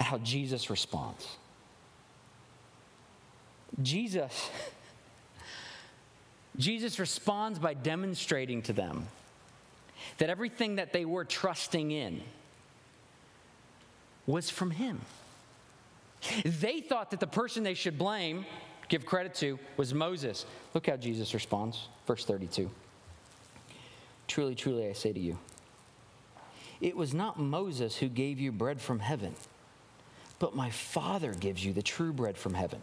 at 0.00 0.06
how 0.06 0.18
Jesus 0.18 0.70
responds. 0.70 1.36
Jesus, 3.82 4.50
Jesus 6.56 6.98
responds 6.98 7.58
by 7.58 7.74
demonstrating 7.74 8.62
to 8.62 8.72
them 8.72 9.06
that 10.18 10.30
everything 10.30 10.76
that 10.76 10.92
they 10.92 11.04
were 11.04 11.24
trusting 11.24 11.90
in 11.90 12.20
was 14.26 14.50
from 14.50 14.70
him. 14.70 15.00
They 16.44 16.80
thought 16.80 17.10
that 17.10 17.20
the 17.20 17.26
person 17.26 17.62
they 17.62 17.74
should 17.74 17.98
blame, 17.98 18.46
give 18.88 19.04
credit 19.04 19.34
to, 19.36 19.58
was 19.76 19.92
Moses. 19.92 20.46
Look 20.72 20.86
how 20.86 20.96
Jesus 20.96 21.34
responds. 21.34 21.88
Verse 22.06 22.24
32. 22.24 22.70
Truly, 24.26 24.54
truly, 24.54 24.88
I 24.88 24.92
say 24.92 25.12
to 25.12 25.20
you, 25.20 25.38
it 26.80 26.96
was 26.96 27.14
not 27.14 27.38
Moses 27.38 27.96
who 27.96 28.08
gave 28.08 28.40
you 28.40 28.52
bread 28.52 28.80
from 28.80 29.00
heaven, 29.00 29.34
but 30.38 30.56
my 30.56 30.70
Father 30.70 31.34
gives 31.34 31.64
you 31.64 31.72
the 31.72 31.82
true 31.82 32.12
bread 32.12 32.38
from 32.38 32.54
heaven. 32.54 32.80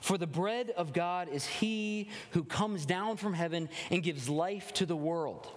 For 0.00 0.18
the 0.18 0.26
bread 0.26 0.70
of 0.70 0.92
God 0.92 1.28
is 1.28 1.46
he 1.46 2.08
who 2.30 2.44
comes 2.44 2.86
down 2.86 3.16
from 3.16 3.34
heaven 3.34 3.68
and 3.90 4.02
gives 4.02 4.28
life 4.28 4.72
to 4.74 4.86
the 4.86 4.96
world. 4.96 5.48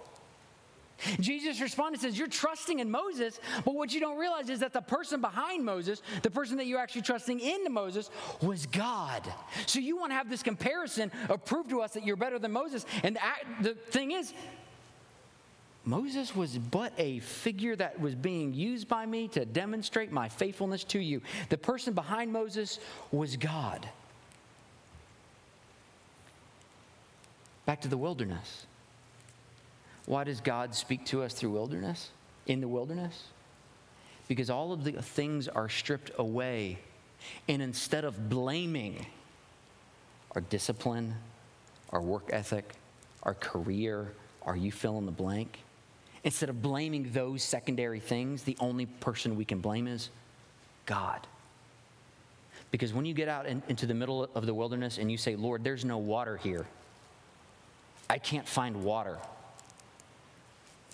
Jesus 1.20 1.60
responded 1.60 2.00
says, 2.00 2.18
You're 2.18 2.26
trusting 2.26 2.80
in 2.80 2.90
Moses, 2.90 3.40
but 3.64 3.74
what 3.74 3.92
you 3.92 4.00
don't 4.00 4.18
realize 4.18 4.50
is 4.50 4.60
that 4.60 4.72
the 4.72 4.80
person 4.80 5.20
behind 5.20 5.64
Moses, 5.64 6.02
the 6.22 6.30
person 6.30 6.56
that 6.56 6.66
you're 6.66 6.80
actually 6.80 7.02
trusting 7.02 7.40
in 7.40 7.72
Moses, 7.72 8.10
was 8.42 8.66
God. 8.66 9.22
So 9.66 9.78
you 9.78 9.96
want 9.96 10.10
to 10.10 10.16
have 10.16 10.28
this 10.28 10.42
comparison 10.42 11.12
of 11.28 11.44
prove 11.44 11.68
to 11.68 11.80
us 11.82 11.92
that 11.92 12.04
you're 12.04 12.16
better 12.16 12.38
than 12.38 12.52
Moses. 12.52 12.84
And 13.02 13.18
the 13.60 13.74
thing 13.74 14.12
is, 14.12 14.32
Moses 15.84 16.34
was 16.34 16.58
but 16.58 16.92
a 16.98 17.20
figure 17.20 17.76
that 17.76 17.98
was 18.00 18.14
being 18.14 18.52
used 18.52 18.88
by 18.88 19.06
me 19.06 19.28
to 19.28 19.46
demonstrate 19.46 20.12
my 20.12 20.28
faithfulness 20.28 20.84
to 20.84 20.98
you. 20.98 21.22
The 21.48 21.56
person 21.56 21.94
behind 21.94 22.32
Moses 22.32 22.78
was 23.10 23.36
God. 23.36 23.88
Back 27.68 27.82
to 27.82 27.88
the 27.88 27.98
wilderness. 27.98 28.64
Why 30.06 30.24
does 30.24 30.40
God 30.40 30.74
speak 30.74 31.04
to 31.04 31.22
us 31.22 31.34
through 31.34 31.50
wilderness, 31.50 32.08
in 32.46 32.62
the 32.62 32.66
wilderness? 32.66 33.24
Because 34.26 34.48
all 34.48 34.72
of 34.72 34.84
the 34.84 34.92
things 35.02 35.48
are 35.48 35.68
stripped 35.68 36.10
away. 36.16 36.78
And 37.46 37.60
instead 37.60 38.06
of 38.06 38.30
blaming 38.30 39.04
our 40.34 40.40
discipline, 40.40 41.14
our 41.90 42.00
work 42.00 42.30
ethic, 42.32 42.72
our 43.22 43.34
career, 43.34 44.14
our 44.46 44.56
you 44.56 44.72
fill 44.72 44.96
in 44.96 45.04
the 45.04 45.12
blank, 45.12 45.58
instead 46.24 46.48
of 46.48 46.62
blaming 46.62 47.12
those 47.12 47.42
secondary 47.42 48.00
things, 48.00 48.44
the 48.44 48.56
only 48.60 48.86
person 48.86 49.36
we 49.36 49.44
can 49.44 49.60
blame 49.60 49.86
is 49.86 50.08
God. 50.86 51.20
Because 52.70 52.94
when 52.94 53.04
you 53.04 53.12
get 53.12 53.28
out 53.28 53.44
in, 53.44 53.62
into 53.68 53.84
the 53.84 53.92
middle 53.92 54.26
of 54.34 54.46
the 54.46 54.54
wilderness 54.54 54.96
and 54.96 55.12
you 55.12 55.18
say, 55.18 55.36
Lord, 55.36 55.62
there's 55.64 55.84
no 55.84 55.98
water 55.98 56.38
here, 56.38 56.66
I 58.10 58.18
can't 58.18 58.48
find 58.48 58.84
water. 58.84 59.18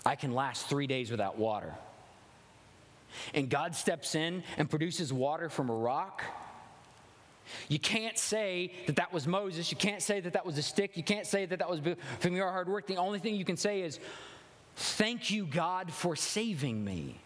I 0.05 0.15
can 0.15 0.33
last 0.33 0.67
three 0.67 0.87
days 0.87 1.09
without 1.09 1.37
water. 1.37 1.73
And 3.33 3.49
God 3.49 3.75
steps 3.75 4.15
in 4.15 4.43
and 4.57 4.69
produces 4.69 5.11
water 5.11 5.49
from 5.49 5.69
a 5.69 5.73
rock. 5.75 6.21
You 7.69 7.79
can't 7.79 8.17
say 8.17 8.73
that 8.87 8.97
that 8.97 9.13
was 9.13 9.27
Moses. 9.27 9.71
You 9.71 9.77
can't 9.77 10.01
say 10.01 10.19
that 10.19 10.33
that 10.33 10.45
was 10.45 10.57
a 10.57 10.63
stick. 10.63 10.97
You 10.97 11.03
can't 11.03 11.25
say 11.25 11.45
that 11.45 11.59
that 11.59 11.69
was 11.69 11.79
from 12.19 12.35
your 12.35 12.51
hard 12.51 12.67
work. 12.67 12.87
The 12.87 12.97
only 12.97 13.19
thing 13.19 13.35
you 13.35 13.45
can 13.45 13.57
say 13.57 13.81
is, 13.81 13.99
Thank 14.75 15.31
you, 15.31 15.45
God, 15.45 15.93
for 15.93 16.17
saving 16.17 16.83
me. 16.83 17.17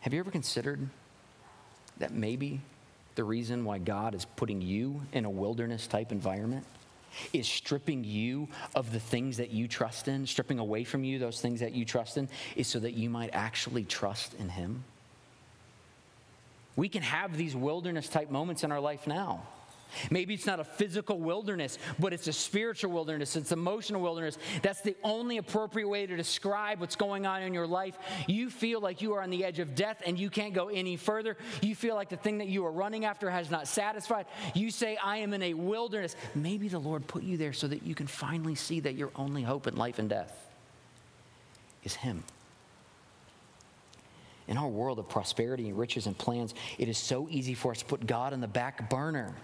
Have 0.00 0.14
you 0.14 0.20
ever 0.20 0.30
considered 0.30 0.88
that 1.98 2.12
maybe 2.12 2.60
the 3.14 3.24
reason 3.24 3.64
why 3.64 3.78
God 3.78 4.14
is 4.14 4.24
putting 4.24 4.60
you 4.60 5.02
in 5.12 5.24
a 5.24 5.30
wilderness 5.30 5.86
type 5.86 6.12
environment 6.12 6.64
is 7.32 7.46
stripping 7.46 8.02
you 8.04 8.48
of 8.74 8.92
the 8.92 8.98
things 9.00 9.36
that 9.36 9.50
you 9.50 9.68
trust 9.68 10.08
in, 10.08 10.26
stripping 10.26 10.58
away 10.58 10.84
from 10.84 11.04
you 11.04 11.18
those 11.18 11.40
things 11.40 11.60
that 11.60 11.72
you 11.72 11.84
trust 11.84 12.16
in, 12.16 12.28
is 12.56 12.66
so 12.66 12.78
that 12.80 12.94
you 12.94 13.08
might 13.08 13.30
actually 13.32 13.84
trust 13.84 14.34
in 14.34 14.48
Him. 14.48 14.84
We 16.76 16.88
can 16.88 17.02
have 17.02 17.36
these 17.36 17.54
wilderness 17.54 18.08
type 18.08 18.30
moments 18.30 18.64
in 18.64 18.72
our 18.72 18.80
life 18.80 19.06
now. 19.06 19.46
Maybe 20.10 20.34
it's 20.34 20.46
not 20.46 20.60
a 20.60 20.64
physical 20.64 21.18
wilderness, 21.20 21.78
but 21.98 22.12
it's 22.12 22.26
a 22.26 22.32
spiritual 22.32 22.90
wilderness, 22.92 23.36
it's 23.36 23.52
emotional 23.52 24.00
wilderness. 24.00 24.38
That's 24.62 24.80
the 24.80 24.96
only 25.02 25.38
appropriate 25.38 25.88
way 25.88 26.06
to 26.06 26.16
describe 26.16 26.80
what's 26.80 26.96
going 26.96 27.26
on 27.26 27.42
in 27.42 27.54
your 27.54 27.66
life. 27.66 27.96
You 28.26 28.50
feel 28.50 28.80
like 28.80 29.02
you 29.02 29.14
are 29.14 29.22
on 29.22 29.30
the 29.30 29.44
edge 29.44 29.58
of 29.58 29.74
death 29.74 30.02
and 30.06 30.18
you 30.18 30.30
can't 30.30 30.54
go 30.54 30.68
any 30.68 30.96
further. 30.96 31.36
You 31.62 31.74
feel 31.74 31.94
like 31.94 32.08
the 32.08 32.16
thing 32.16 32.38
that 32.38 32.48
you 32.48 32.64
are 32.66 32.72
running 32.72 33.04
after 33.04 33.30
has 33.30 33.50
not 33.50 33.68
satisfied. 33.68 34.26
You 34.54 34.70
say, 34.70 34.96
I 34.96 35.18
am 35.18 35.32
in 35.32 35.42
a 35.42 35.54
wilderness. 35.54 36.16
Maybe 36.34 36.68
the 36.68 36.78
Lord 36.78 37.06
put 37.06 37.22
you 37.22 37.36
there 37.36 37.52
so 37.52 37.68
that 37.68 37.82
you 37.82 37.94
can 37.94 38.06
finally 38.06 38.54
see 38.54 38.80
that 38.80 38.94
your 38.94 39.10
only 39.16 39.42
hope 39.42 39.66
in 39.66 39.76
life 39.76 39.98
and 39.98 40.08
death 40.08 40.48
is 41.82 41.94
Him. 41.94 42.24
In 44.46 44.58
our 44.58 44.68
world 44.68 44.98
of 44.98 45.08
prosperity 45.08 45.68
and 45.68 45.78
riches 45.78 46.06
and 46.06 46.16
plans, 46.16 46.54
it 46.78 46.88
is 46.88 46.98
so 46.98 47.28
easy 47.30 47.54
for 47.54 47.72
us 47.72 47.78
to 47.78 47.84
put 47.86 48.06
God 48.06 48.32
on 48.32 48.40
the 48.40 48.48
back 48.48 48.90
burner 48.90 49.34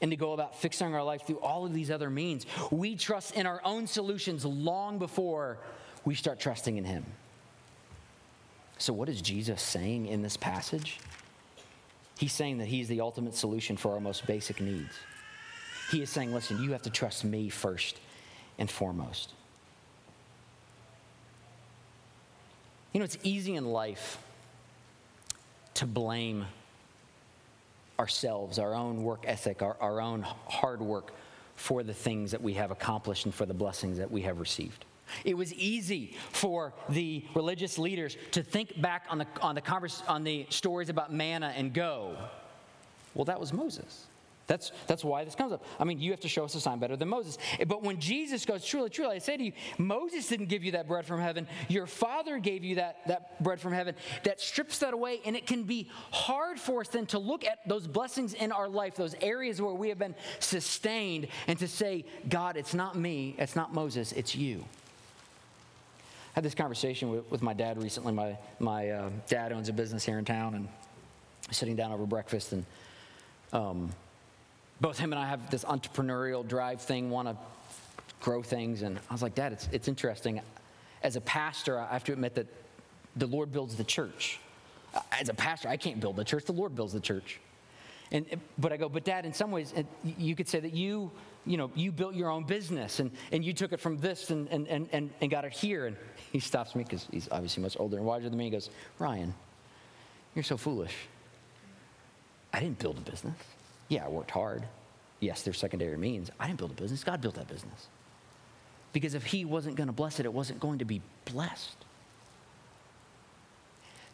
and 0.00 0.10
to 0.10 0.16
go 0.16 0.32
about 0.32 0.56
fixing 0.56 0.94
our 0.94 1.02
life 1.02 1.26
through 1.26 1.40
all 1.40 1.66
of 1.66 1.74
these 1.74 1.90
other 1.90 2.10
means. 2.10 2.46
We 2.70 2.96
trust 2.96 3.34
in 3.34 3.46
our 3.46 3.60
own 3.64 3.86
solutions 3.86 4.44
long 4.44 4.98
before 4.98 5.58
we 6.04 6.14
start 6.14 6.38
trusting 6.38 6.76
in 6.76 6.84
Him. 6.84 7.04
So, 8.78 8.92
what 8.92 9.08
is 9.08 9.20
Jesus 9.20 9.60
saying 9.60 10.06
in 10.06 10.22
this 10.22 10.36
passage? 10.36 10.98
He's 12.18 12.32
saying 12.32 12.58
that 12.58 12.66
He's 12.66 12.88
the 12.88 13.00
ultimate 13.00 13.34
solution 13.34 13.76
for 13.76 13.92
our 13.92 14.00
most 14.00 14.26
basic 14.26 14.60
needs. 14.60 14.94
He 15.90 16.02
is 16.02 16.10
saying, 16.10 16.32
listen, 16.32 16.62
you 16.62 16.72
have 16.72 16.82
to 16.82 16.90
trust 16.90 17.24
me 17.24 17.48
first 17.48 17.98
and 18.58 18.70
foremost. 18.70 19.32
You 22.92 23.00
know, 23.00 23.04
it's 23.04 23.18
easy 23.22 23.54
in 23.54 23.64
life 23.64 24.18
to 25.74 25.86
blame 25.86 26.46
ourselves, 27.98 28.58
our 28.58 28.74
own 28.74 29.02
work 29.02 29.24
ethic, 29.26 29.62
our, 29.62 29.76
our 29.80 30.00
own 30.00 30.22
hard 30.22 30.80
work 30.80 31.12
for 31.56 31.82
the 31.82 31.94
things 31.94 32.30
that 32.30 32.40
we 32.40 32.54
have 32.54 32.70
accomplished 32.70 33.24
and 33.24 33.34
for 33.34 33.46
the 33.46 33.54
blessings 33.54 33.98
that 33.98 34.10
we 34.10 34.22
have 34.22 34.40
received. 34.40 34.84
It 35.24 35.36
was 35.36 35.54
easy 35.54 36.16
for 36.32 36.72
the 36.88 37.24
religious 37.34 37.78
leaders 37.78 38.16
to 38.32 38.42
think 38.42 38.80
back 38.80 39.04
on 39.08 39.18
the, 39.18 39.26
on 39.40 39.54
the, 39.54 39.60
converse, 39.60 40.02
on 40.06 40.22
the 40.22 40.46
stories 40.50 40.88
about 40.88 41.12
manna 41.12 41.52
and 41.56 41.72
go. 41.72 42.16
Well, 43.14 43.24
that 43.24 43.40
was 43.40 43.52
Moses. 43.52 44.07
That's, 44.48 44.72
that's 44.86 45.04
why 45.04 45.24
this 45.24 45.34
comes 45.34 45.52
up. 45.52 45.62
I 45.78 45.84
mean, 45.84 46.00
you 46.00 46.10
have 46.10 46.20
to 46.20 46.28
show 46.28 46.44
us 46.44 46.54
a 46.54 46.60
sign 46.60 46.78
better 46.78 46.96
than 46.96 47.08
Moses. 47.08 47.36
But 47.66 47.82
when 47.82 48.00
Jesus 48.00 48.46
goes, 48.46 48.64
truly, 48.64 48.88
truly, 48.88 49.16
I 49.16 49.18
say 49.18 49.36
to 49.36 49.44
you, 49.44 49.52
Moses 49.76 50.26
didn't 50.26 50.46
give 50.46 50.64
you 50.64 50.72
that 50.72 50.88
bread 50.88 51.04
from 51.04 51.20
heaven. 51.20 51.46
Your 51.68 51.86
father 51.86 52.38
gave 52.38 52.64
you 52.64 52.76
that, 52.76 53.06
that 53.06 53.42
bread 53.42 53.60
from 53.60 53.74
heaven. 53.74 53.94
That 54.24 54.40
strips 54.40 54.78
that 54.78 54.94
away. 54.94 55.20
And 55.26 55.36
it 55.36 55.46
can 55.46 55.64
be 55.64 55.90
hard 56.10 56.58
for 56.58 56.80
us 56.80 56.88
then 56.88 57.04
to 57.08 57.18
look 57.18 57.44
at 57.44 57.58
those 57.68 57.86
blessings 57.86 58.32
in 58.32 58.50
our 58.50 58.70
life, 58.70 58.96
those 58.96 59.14
areas 59.20 59.60
where 59.60 59.74
we 59.74 59.90
have 59.90 59.98
been 59.98 60.14
sustained, 60.38 61.28
and 61.46 61.58
to 61.58 61.68
say, 61.68 62.06
God, 62.30 62.56
it's 62.56 62.72
not 62.72 62.96
me, 62.96 63.36
it's 63.38 63.54
not 63.54 63.74
Moses, 63.74 64.12
it's 64.12 64.34
you. 64.34 64.64
I 66.32 66.40
had 66.40 66.44
this 66.44 66.54
conversation 66.54 67.10
with, 67.10 67.30
with 67.30 67.42
my 67.42 67.52
dad 67.52 67.82
recently. 67.82 68.14
My, 68.14 68.38
my 68.60 68.88
uh, 68.88 69.10
dad 69.28 69.52
owns 69.52 69.68
a 69.68 69.74
business 69.74 70.06
here 70.06 70.18
in 70.18 70.24
town, 70.24 70.54
and 70.54 70.68
sitting 71.50 71.76
down 71.76 71.92
over 71.92 72.06
breakfast, 72.06 72.52
and 72.52 72.64
um, 73.52 73.90
both 74.80 74.98
him 74.98 75.12
and 75.12 75.20
I 75.20 75.26
have 75.26 75.50
this 75.50 75.64
entrepreneurial 75.64 76.46
drive 76.46 76.80
thing, 76.80 77.10
want 77.10 77.28
to 77.28 77.36
grow 78.20 78.42
things. 78.42 78.82
And 78.82 78.98
I 79.08 79.12
was 79.12 79.22
like, 79.22 79.34
Dad, 79.34 79.52
it's, 79.52 79.68
it's 79.72 79.88
interesting. 79.88 80.40
As 81.02 81.16
a 81.16 81.20
pastor, 81.20 81.78
I 81.78 81.92
have 81.92 82.04
to 82.04 82.12
admit 82.12 82.34
that 82.34 82.46
the 83.16 83.26
Lord 83.26 83.52
builds 83.52 83.76
the 83.76 83.84
church. 83.84 84.38
As 85.12 85.28
a 85.28 85.34
pastor, 85.34 85.68
I 85.68 85.76
can't 85.76 86.00
build 86.00 86.16
the 86.16 86.24
church, 86.24 86.44
the 86.44 86.52
Lord 86.52 86.74
builds 86.74 86.92
the 86.92 87.00
church. 87.00 87.40
And, 88.10 88.24
but 88.56 88.72
I 88.72 88.78
go, 88.78 88.88
but 88.88 89.04
Dad, 89.04 89.26
in 89.26 89.34
some 89.34 89.50
ways, 89.50 89.74
you 90.02 90.34
could 90.34 90.48
say 90.48 90.60
that 90.60 90.72
you, 90.72 91.10
you 91.44 91.58
know, 91.58 91.70
you 91.74 91.92
built 91.92 92.14
your 92.14 92.30
own 92.30 92.44
business 92.44 93.00
and, 93.00 93.10
and 93.32 93.44
you 93.44 93.52
took 93.52 93.72
it 93.72 93.80
from 93.80 93.98
this 93.98 94.30
and, 94.30 94.48
and, 94.48 94.66
and, 94.66 95.10
and 95.20 95.30
got 95.30 95.44
it 95.44 95.52
here. 95.52 95.86
And 95.86 95.96
he 96.32 96.40
stops 96.40 96.74
me 96.74 96.84
because 96.84 97.06
he's 97.10 97.28
obviously 97.30 97.62
much 97.62 97.76
older 97.78 97.96
and 97.96 98.06
wiser 98.06 98.28
than 98.30 98.38
me. 98.38 98.44
He 98.44 98.50
goes, 98.50 98.70
Ryan, 98.98 99.34
you're 100.34 100.42
so 100.42 100.56
foolish. 100.56 100.94
I 102.52 102.60
didn't 102.60 102.78
build 102.78 102.96
a 102.96 103.10
business. 103.10 103.36
Yeah, 103.88 104.04
I 104.04 104.08
worked 104.08 104.30
hard. 104.30 104.64
Yes, 105.20 105.42
there's 105.42 105.58
secondary 105.58 105.96
means. 105.96 106.30
I 106.38 106.46
didn't 106.46 106.58
build 106.58 106.70
a 106.70 106.74
business, 106.74 107.04
God 107.04 107.20
built 107.20 107.34
that 107.34 107.48
business. 107.48 107.88
Because 108.92 109.14
if 109.14 109.24
He 109.24 109.44
wasn't 109.44 109.76
going 109.76 109.88
to 109.88 109.92
bless 109.92 110.20
it, 110.20 110.26
it 110.26 110.32
wasn't 110.32 110.60
going 110.60 110.78
to 110.78 110.84
be 110.84 111.00
blessed. 111.24 111.76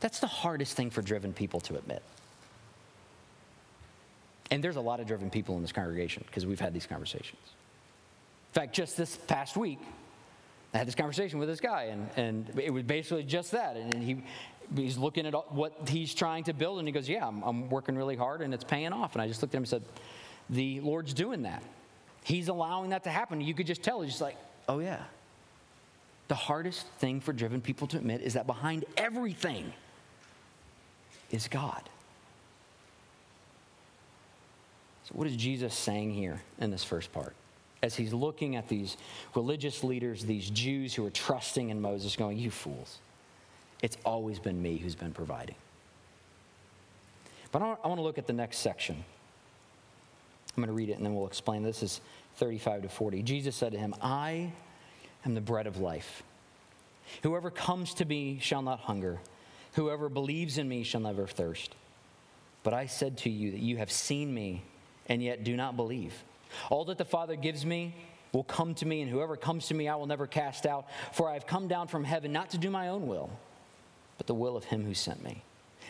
That's 0.00 0.18
the 0.20 0.26
hardest 0.26 0.76
thing 0.76 0.90
for 0.90 1.02
driven 1.02 1.32
people 1.32 1.60
to 1.60 1.76
admit. 1.76 2.02
And 4.50 4.62
there's 4.62 4.76
a 4.76 4.80
lot 4.80 5.00
of 5.00 5.06
driven 5.06 5.30
people 5.30 5.56
in 5.56 5.62
this 5.62 5.72
congregation 5.72 6.24
because 6.26 6.46
we've 6.46 6.60
had 6.60 6.74
these 6.74 6.86
conversations. 6.86 7.40
In 8.50 8.60
fact, 8.60 8.74
just 8.74 8.96
this 8.96 9.16
past 9.16 9.56
week, 9.56 9.78
I 10.74 10.78
had 10.78 10.86
this 10.86 10.94
conversation 10.94 11.38
with 11.38 11.48
this 11.48 11.60
guy, 11.60 11.84
and, 11.84 12.08
and 12.16 12.60
it 12.60 12.70
was 12.70 12.82
basically 12.82 13.22
just 13.22 13.52
that. 13.52 13.76
And 13.76 14.02
he, 14.02 14.22
he's 14.74 14.98
looking 14.98 15.26
at 15.26 15.52
what 15.52 15.88
he's 15.88 16.14
trying 16.14 16.44
to 16.44 16.52
build, 16.52 16.78
and 16.78 16.88
he 16.88 16.92
goes, 16.92 17.08
Yeah, 17.08 17.26
I'm, 17.26 17.42
I'm 17.42 17.70
working 17.70 17.96
really 17.96 18.16
hard, 18.16 18.40
and 18.42 18.52
it's 18.54 18.64
paying 18.64 18.92
off. 18.92 19.14
And 19.14 19.22
I 19.22 19.28
just 19.28 19.42
looked 19.42 19.54
at 19.54 19.58
him 19.58 19.62
and 19.62 19.68
said, 19.68 19.82
The 20.50 20.80
Lord's 20.80 21.14
doing 21.14 21.42
that. 21.42 21.62
He's 22.22 22.48
allowing 22.48 22.90
that 22.90 23.04
to 23.04 23.10
happen. 23.10 23.40
You 23.40 23.54
could 23.54 23.66
just 23.66 23.82
tell, 23.82 24.00
he's 24.00 24.12
just 24.12 24.22
like, 24.22 24.36
Oh, 24.68 24.78
yeah. 24.78 25.02
The 26.28 26.34
hardest 26.34 26.86
thing 26.98 27.20
for 27.20 27.32
driven 27.32 27.60
people 27.60 27.86
to 27.88 27.98
admit 27.98 28.22
is 28.22 28.34
that 28.34 28.46
behind 28.46 28.84
everything 28.96 29.72
is 31.30 31.48
God. 31.48 31.82
So, 35.04 35.12
what 35.12 35.26
is 35.26 35.36
Jesus 35.36 35.74
saying 35.74 36.12
here 36.14 36.40
in 36.58 36.70
this 36.70 36.82
first 36.82 37.12
part? 37.12 37.34
As 37.82 37.94
he's 37.94 38.14
looking 38.14 38.56
at 38.56 38.68
these 38.68 38.96
religious 39.34 39.84
leaders, 39.84 40.24
these 40.24 40.48
Jews 40.48 40.94
who 40.94 41.04
are 41.04 41.10
trusting 41.10 41.68
in 41.68 41.80
Moses, 41.80 42.16
going, 42.16 42.38
You 42.38 42.50
fools. 42.50 42.98
It's 43.84 43.98
always 44.02 44.38
been 44.38 44.62
me 44.62 44.78
who's 44.78 44.94
been 44.94 45.12
providing. 45.12 45.56
But 47.52 47.60
I 47.60 47.86
want 47.86 47.98
to 47.98 48.02
look 48.02 48.16
at 48.16 48.26
the 48.26 48.32
next 48.32 48.60
section. 48.60 48.96
I'm 48.96 50.62
going 50.62 50.68
to 50.68 50.72
read 50.72 50.88
it 50.88 50.96
and 50.96 51.04
then 51.04 51.14
we'll 51.14 51.26
explain. 51.26 51.62
This 51.62 51.82
is 51.82 52.00
35 52.36 52.84
to 52.84 52.88
40. 52.88 53.22
Jesus 53.22 53.54
said 53.54 53.72
to 53.72 53.78
him, 53.78 53.94
I 54.00 54.50
am 55.26 55.34
the 55.34 55.42
bread 55.42 55.66
of 55.66 55.80
life. 55.80 56.22
Whoever 57.24 57.50
comes 57.50 57.92
to 57.94 58.06
me 58.06 58.38
shall 58.40 58.62
not 58.62 58.80
hunger. 58.80 59.20
Whoever 59.74 60.08
believes 60.08 60.56
in 60.56 60.66
me 60.66 60.82
shall 60.82 61.02
never 61.02 61.26
thirst. 61.26 61.74
But 62.62 62.72
I 62.72 62.86
said 62.86 63.18
to 63.18 63.28
you 63.28 63.50
that 63.50 63.60
you 63.60 63.76
have 63.76 63.92
seen 63.92 64.32
me 64.32 64.62
and 65.10 65.22
yet 65.22 65.44
do 65.44 65.58
not 65.58 65.76
believe. 65.76 66.14
All 66.70 66.86
that 66.86 66.96
the 66.96 67.04
Father 67.04 67.36
gives 67.36 67.66
me 67.66 67.94
will 68.32 68.44
come 68.44 68.74
to 68.76 68.86
me, 68.86 69.02
and 69.02 69.10
whoever 69.10 69.36
comes 69.36 69.66
to 69.66 69.74
me 69.74 69.88
I 69.88 69.96
will 69.96 70.06
never 70.06 70.26
cast 70.26 70.64
out. 70.64 70.86
For 71.12 71.28
I 71.28 71.34
have 71.34 71.46
come 71.46 71.68
down 71.68 71.88
from 71.88 72.02
heaven 72.02 72.32
not 72.32 72.48
to 72.50 72.58
do 72.58 72.70
my 72.70 72.88
own 72.88 73.06
will 73.06 73.28
but 74.18 74.26
the 74.26 74.34
will 74.34 74.56
of 74.56 74.64
him 74.64 74.84
who 74.84 74.94
sent 74.94 75.22
me. 75.22 75.42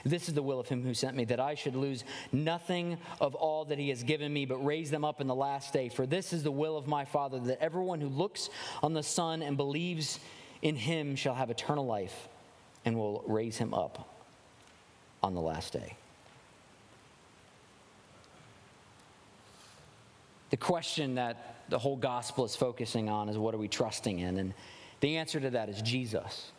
This 0.05 0.29
is 0.29 0.35
the 0.35 0.43
will 0.43 0.61
of 0.61 0.69
him 0.69 0.83
who 0.83 0.93
sent 0.93 1.17
me, 1.17 1.25
that 1.27 1.41
I 1.41 1.55
should 1.55 1.77
lose 1.77 2.05
nothing 2.31 2.99
of 3.21 3.35
all 3.35 3.65
that 3.67 3.79
he 3.79 3.89
has 3.89 4.03
given 4.03 4.33
me, 4.33 4.45
but 4.45 4.59
raise 4.59 4.91
them 4.91 5.05
up 5.05 5.21
in 5.21 5.27
the 5.27 5.35
last 5.35 5.73
day. 5.73 5.89
For 5.89 6.05
this 6.05 6.33
is 6.33 6.43
the 6.43 6.51
will 6.51 6.77
of 6.77 6.87
my 6.87 7.05
Father, 7.05 7.39
that 7.41 7.63
everyone 7.63 8.01
who 8.01 8.09
looks 8.09 8.51
on 8.83 8.93
the 8.93 9.03
Son 9.03 9.43
and 9.43 9.57
believes 9.57 10.21
in 10.61 10.77
him 10.77 11.17
shall 11.17 11.35
have 11.35 11.51
eternal 11.51 11.87
life, 11.87 12.29
and 12.85 12.97
will 12.97 13.25
raise 13.27 13.57
him 13.57 13.73
up 13.73 14.09
on 15.23 15.35
the 15.35 15.41
last 15.41 15.73
day. 15.73 15.97
The 20.51 20.59
question 20.59 21.15
that 21.15 21.65
the 21.71 21.79
whole 21.79 21.97
gospel 21.97 22.45
is 22.45 22.55
focusing 22.55 23.09
on 23.09 23.29
is 23.29 23.39
what 23.39 23.55
are 23.55 23.59
we 23.59 23.69
trusting 23.69 24.19
in? 24.19 24.39
And 24.39 24.55
the 25.01 25.17
answer 25.17 25.41
to 25.41 25.51
that 25.51 25.69
is 25.69 25.81
Jesus. 25.83 26.53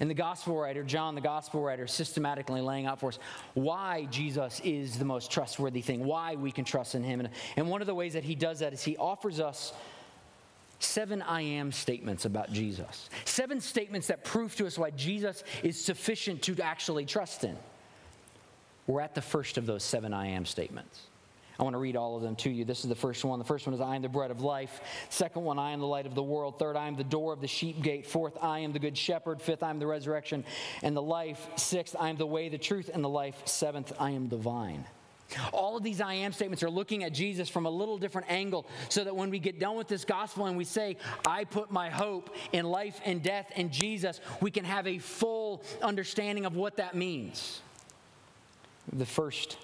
And 0.00 0.08
the 0.08 0.14
gospel 0.14 0.56
writer, 0.56 0.82
John, 0.82 1.14
the 1.14 1.20
gospel 1.20 1.62
writer, 1.62 1.86
systematically 1.86 2.60
laying 2.60 2.86
out 2.86 3.00
for 3.00 3.08
us 3.08 3.18
why 3.54 4.06
Jesus 4.10 4.60
is 4.64 4.98
the 4.98 5.04
most 5.04 5.30
trustworthy 5.30 5.82
thing, 5.82 6.04
why 6.04 6.34
we 6.34 6.52
can 6.52 6.64
trust 6.64 6.94
in 6.94 7.02
him. 7.02 7.20
And, 7.20 7.28
and 7.56 7.68
one 7.68 7.80
of 7.80 7.86
the 7.86 7.94
ways 7.94 8.12
that 8.14 8.24
he 8.24 8.34
does 8.34 8.60
that 8.60 8.72
is 8.72 8.82
he 8.82 8.96
offers 8.96 9.40
us 9.40 9.72
seven 10.78 11.22
I 11.22 11.42
am 11.42 11.72
statements 11.72 12.24
about 12.24 12.52
Jesus. 12.52 13.08
Seven 13.24 13.60
statements 13.60 14.06
that 14.08 14.24
prove 14.24 14.56
to 14.56 14.66
us 14.66 14.78
why 14.78 14.90
Jesus 14.90 15.44
is 15.62 15.82
sufficient 15.82 16.42
to 16.42 16.60
actually 16.62 17.04
trust 17.04 17.44
in. 17.44 17.56
We're 18.86 19.02
at 19.02 19.14
the 19.14 19.22
first 19.22 19.58
of 19.58 19.66
those 19.66 19.84
seven 19.84 20.12
I 20.12 20.28
am 20.28 20.44
statements. 20.46 21.09
I 21.60 21.62
want 21.62 21.74
to 21.74 21.78
read 21.78 21.94
all 21.94 22.16
of 22.16 22.22
them 22.22 22.36
to 22.36 22.48
you. 22.48 22.64
This 22.64 22.84
is 22.84 22.88
the 22.88 22.94
first 22.94 23.22
one. 23.22 23.38
The 23.38 23.44
first 23.44 23.66
one 23.66 23.74
is 23.74 23.82
I 23.82 23.94
am 23.94 24.00
the 24.00 24.08
bread 24.08 24.30
of 24.30 24.40
life. 24.40 24.80
Second 25.10 25.44
one, 25.44 25.58
I 25.58 25.72
am 25.72 25.80
the 25.80 25.86
light 25.86 26.06
of 26.06 26.14
the 26.14 26.22
world. 26.22 26.58
Third, 26.58 26.74
I 26.74 26.86
am 26.86 26.96
the 26.96 27.04
door 27.04 27.34
of 27.34 27.42
the 27.42 27.46
sheep 27.46 27.82
gate. 27.82 28.06
Fourth, 28.06 28.38
I 28.40 28.60
am 28.60 28.72
the 28.72 28.78
good 28.78 28.96
shepherd. 28.96 29.42
Fifth, 29.42 29.62
I 29.62 29.68
am 29.68 29.78
the 29.78 29.86
resurrection 29.86 30.46
and 30.82 30.96
the 30.96 31.02
life. 31.02 31.46
Sixth, 31.56 31.94
I 32.00 32.08
am 32.08 32.16
the 32.16 32.24
way, 32.24 32.48
the 32.48 32.56
truth, 32.56 32.88
and 32.90 33.04
the 33.04 33.10
life. 33.10 33.36
Seventh, 33.44 33.92
I 34.00 34.12
am 34.12 34.30
the 34.30 34.38
vine. 34.38 34.86
All 35.52 35.76
of 35.76 35.82
these 35.82 36.00
I 36.00 36.14
am 36.14 36.32
statements 36.32 36.62
are 36.62 36.70
looking 36.70 37.04
at 37.04 37.12
Jesus 37.12 37.50
from 37.50 37.66
a 37.66 37.70
little 37.70 37.98
different 37.98 38.30
angle 38.30 38.66
so 38.88 39.04
that 39.04 39.14
when 39.14 39.28
we 39.28 39.38
get 39.38 39.60
done 39.60 39.76
with 39.76 39.86
this 39.86 40.06
gospel 40.06 40.46
and 40.46 40.56
we 40.56 40.64
say, 40.64 40.96
I 41.26 41.44
put 41.44 41.70
my 41.70 41.90
hope 41.90 42.34
in 42.52 42.64
life 42.64 43.02
and 43.04 43.22
death 43.22 43.52
in 43.54 43.70
Jesus, 43.70 44.22
we 44.40 44.50
can 44.50 44.64
have 44.64 44.86
a 44.86 44.96
full 44.96 45.62
understanding 45.82 46.46
of 46.46 46.56
what 46.56 46.78
that 46.78 46.94
means. 46.94 47.60
The 48.94 49.06
first 49.06 49.58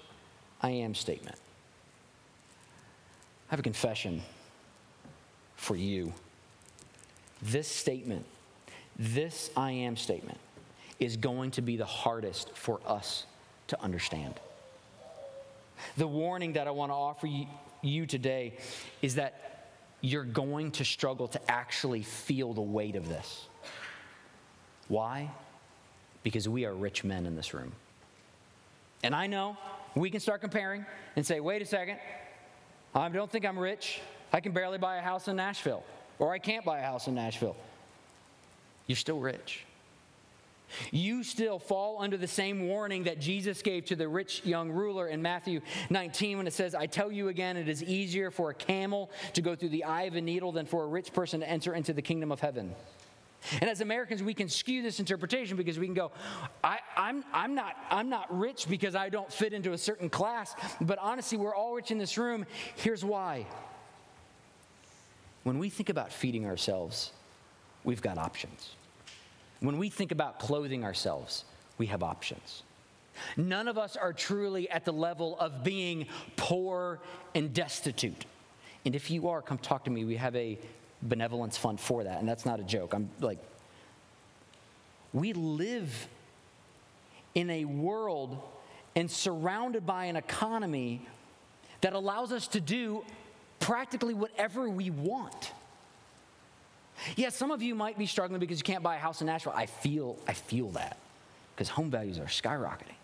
I 0.61 0.69
am 0.69 0.93
statement 0.93 1.39
I 3.49 3.53
have 3.53 3.59
a 3.59 3.63
confession 3.63 4.21
for 5.55 5.75
you. 5.75 6.13
This 7.41 7.67
statement, 7.67 8.25
this 8.97 9.49
I 9.55 9.71
am 9.71 9.95
statement, 9.95 10.37
is 10.99 11.15
going 11.17 11.51
to 11.51 11.61
be 11.61 11.77
the 11.77 11.85
hardest 11.85 12.55
for 12.55 12.79
us 12.85 13.25
to 13.67 13.81
understand. 13.81 14.33
The 15.95 16.07
warning 16.07 16.53
that 16.53 16.67
I 16.67 16.71
want 16.71 16.91
to 16.91 16.95
offer 16.95 17.27
you 17.81 18.05
today 18.05 18.57
is 19.01 19.15
that 19.15 19.69
you're 20.01 20.23
going 20.23 20.71
to 20.71 20.85
struggle 20.85 21.27
to 21.29 21.51
actually 21.51 22.03
feel 22.03 22.53
the 22.53 22.61
weight 22.61 22.95
of 22.95 23.07
this. 23.07 23.47
Why? 24.87 25.29
Because 26.23 26.49
we 26.49 26.65
are 26.65 26.73
rich 26.73 27.03
men 27.03 27.25
in 27.25 27.35
this 27.35 27.53
room. 27.53 27.71
And 29.03 29.15
I 29.15 29.27
know 29.27 29.57
we 29.95 30.09
can 30.09 30.19
start 30.19 30.41
comparing 30.41 30.85
and 31.15 31.25
say, 31.25 31.39
wait 31.39 31.61
a 31.61 31.65
second, 31.65 31.99
I 32.97 33.09
don't 33.09 33.31
think 33.31 33.45
I'm 33.45 33.59
rich. 33.59 34.01
I 34.33 34.39
can 34.39 34.51
barely 34.51 34.77
buy 34.79 34.97
a 34.97 35.01
house 35.01 35.27
in 35.27 35.35
Nashville, 35.35 35.83
or 36.17 36.33
I 36.33 36.39
can't 36.39 36.65
buy 36.65 36.79
a 36.79 36.83
house 36.83 37.07
in 37.07 37.13
Nashville. 37.13 37.55
You're 38.87 38.95
still 38.95 39.19
rich. 39.19 39.65
You 40.91 41.23
still 41.23 41.59
fall 41.59 42.01
under 42.01 42.17
the 42.17 42.27
same 42.27 42.67
warning 42.67 43.03
that 43.03 43.19
Jesus 43.19 43.61
gave 43.61 43.85
to 43.85 43.95
the 43.95 44.07
rich 44.07 44.45
young 44.45 44.69
ruler 44.69 45.07
in 45.07 45.21
Matthew 45.21 45.61
19 45.89 46.37
when 46.37 46.47
it 46.47 46.53
says, 46.53 46.75
I 46.75 46.87
tell 46.87 47.11
you 47.11 47.29
again, 47.29 47.55
it 47.55 47.69
is 47.69 47.83
easier 47.83 48.31
for 48.31 48.49
a 48.49 48.53
camel 48.53 49.09
to 49.33 49.41
go 49.41 49.55
through 49.55 49.69
the 49.69 49.85
eye 49.85 50.03
of 50.03 50.15
a 50.15 50.21
needle 50.21 50.51
than 50.51 50.65
for 50.65 50.83
a 50.83 50.87
rich 50.87 51.13
person 51.13 51.39
to 51.39 51.49
enter 51.49 51.73
into 51.73 51.93
the 51.93 52.01
kingdom 52.01 52.31
of 52.31 52.41
heaven. 52.41 52.75
And 53.61 53.69
as 53.69 53.81
Americans, 53.81 54.21
we 54.21 54.33
can 54.33 54.49
skew 54.49 54.81
this 54.81 54.99
interpretation 54.99 55.57
because 55.57 55.79
we 55.79 55.85
can 55.85 55.93
go, 55.93 56.11
I, 56.63 56.73
am 56.73 56.79
I'm, 56.97 57.23
I'm, 57.33 57.55
not, 57.55 57.75
I'm 57.89 58.09
not 58.09 58.37
rich 58.37 58.67
because 58.69 58.95
I 58.95 59.09
don't 59.09 59.31
fit 59.31 59.53
into 59.53 59.73
a 59.73 59.77
certain 59.77 60.09
class. 60.09 60.55
But 60.81 60.99
honestly, 60.99 61.37
we're 61.37 61.55
all 61.55 61.73
rich 61.75 61.91
in 61.91 61.97
this 61.97 62.17
room. 62.17 62.45
Here's 62.75 63.05
why. 63.05 63.45
When 65.43 65.59
we 65.59 65.69
think 65.69 65.89
about 65.89 66.11
feeding 66.11 66.45
ourselves, 66.45 67.11
we've 67.83 68.01
got 68.01 68.17
options. 68.17 68.71
When 69.59 69.77
we 69.77 69.89
think 69.89 70.11
about 70.11 70.39
clothing 70.39 70.83
ourselves, 70.83 71.45
we 71.77 71.85
have 71.87 72.03
options. 72.03 72.63
None 73.35 73.67
of 73.67 73.77
us 73.77 73.95
are 73.95 74.13
truly 74.13 74.69
at 74.69 74.85
the 74.85 74.93
level 74.93 75.39
of 75.39 75.63
being 75.63 76.07
poor 76.35 76.99
and 77.33 77.53
destitute. 77.53 78.25
And 78.85 78.95
if 78.95 79.09
you 79.09 79.29
are, 79.29 79.41
come 79.41 79.57
talk 79.57 79.85
to 79.85 79.91
me. 79.91 80.05
We 80.05 80.17
have 80.17 80.35
a 80.35 80.59
benevolence 81.01 81.57
fund 81.57 81.79
for 81.79 82.03
that, 82.03 82.19
and 82.19 82.27
that's 82.27 82.45
not 82.45 82.59
a 82.59 82.63
joke. 82.63 82.93
I'm 82.93 83.09
like, 83.19 83.39
we 85.13 85.33
live 85.33 86.07
in 87.35 87.49
a 87.49 87.65
world 87.65 88.37
and 88.95 89.09
surrounded 89.09 89.85
by 89.85 90.05
an 90.05 90.15
economy 90.15 91.05
that 91.81 91.93
allows 91.93 92.31
us 92.31 92.47
to 92.49 92.59
do 92.59 93.03
practically 93.59 94.13
whatever 94.13 94.69
we 94.69 94.89
want. 94.89 95.53
Yes, 97.15 97.35
some 97.35 97.51
of 97.51 97.61
you 97.61 97.75
might 97.75 97.97
be 97.97 98.07
struggling 98.07 98.39
because 98.39 98.57
you 98.57 98.63
can't 98.63 98.83
buy 98.83 98.95
a 98.95 98.99
house 98.99 99.21
in 99.21 99.27
Nashville. 99.27 99.53
I 99.55 99.67
feel, 99.67 100.17
I 100.27 100.33
feel 100.33 100.69
that 100.71 100.97
because 101.55 101.69
home 101.69 101.91
values 101.91 102.17
are 102.17 102.25
skyrocketing. 102.25 102.95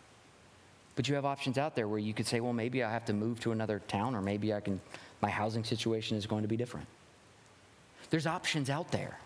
But 0.96 1.08
you 1.08 1.16
have 1.16 1.26
options 1.26 1.58
out 1.58 1.76
there 1.76 1.88
where 1.88 2.00
you 2.00 2.14
could 2.14 2.28
say, 2.28 2.40
well, 2.40 2.54
maybe 2.54 2.84
I 2.84 2.92
have 2.92 3.06
to 3.06 3.14
move 3.14 3.40
to 3.42 3.52
another 3.52 3.82
town, 3.88 4.16
or 4.16 4.22
maybe 4.22 4.54
I 4.54 4.60
can, 4.60 4.80
my 5.22 5.30
housing 5.30 5.64
situation 5.64 6.18
is 6.18 6.26
going 6.26 6.44
to 6.44 6.48
be 6.48 6.58
different. 6.58 6.88
There's 8.14 8.28
options 8.28 8.70
out 8.70 8.92
there. 8.92 9.18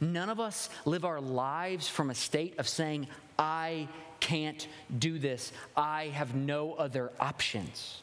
None 0.00 0.30
of 0.30 0.40
us 0.40 0.70
live 0.86 1.04
our 1.04 1.20
lives 1.20 1.86
from 1.86 2.08
a 2.08 2.14
state 2.14 2.58
of 2.58 2.66
saying, 2.66 3.08
I 3.38 3.88
can't 4.20 4.66
do 4.98 5.18
this, 5.18 5.52
I 5.76 6.04
have 6.06 6.34
no 6.34 6.72
other 6.72 7.12
options. 7.20 8.00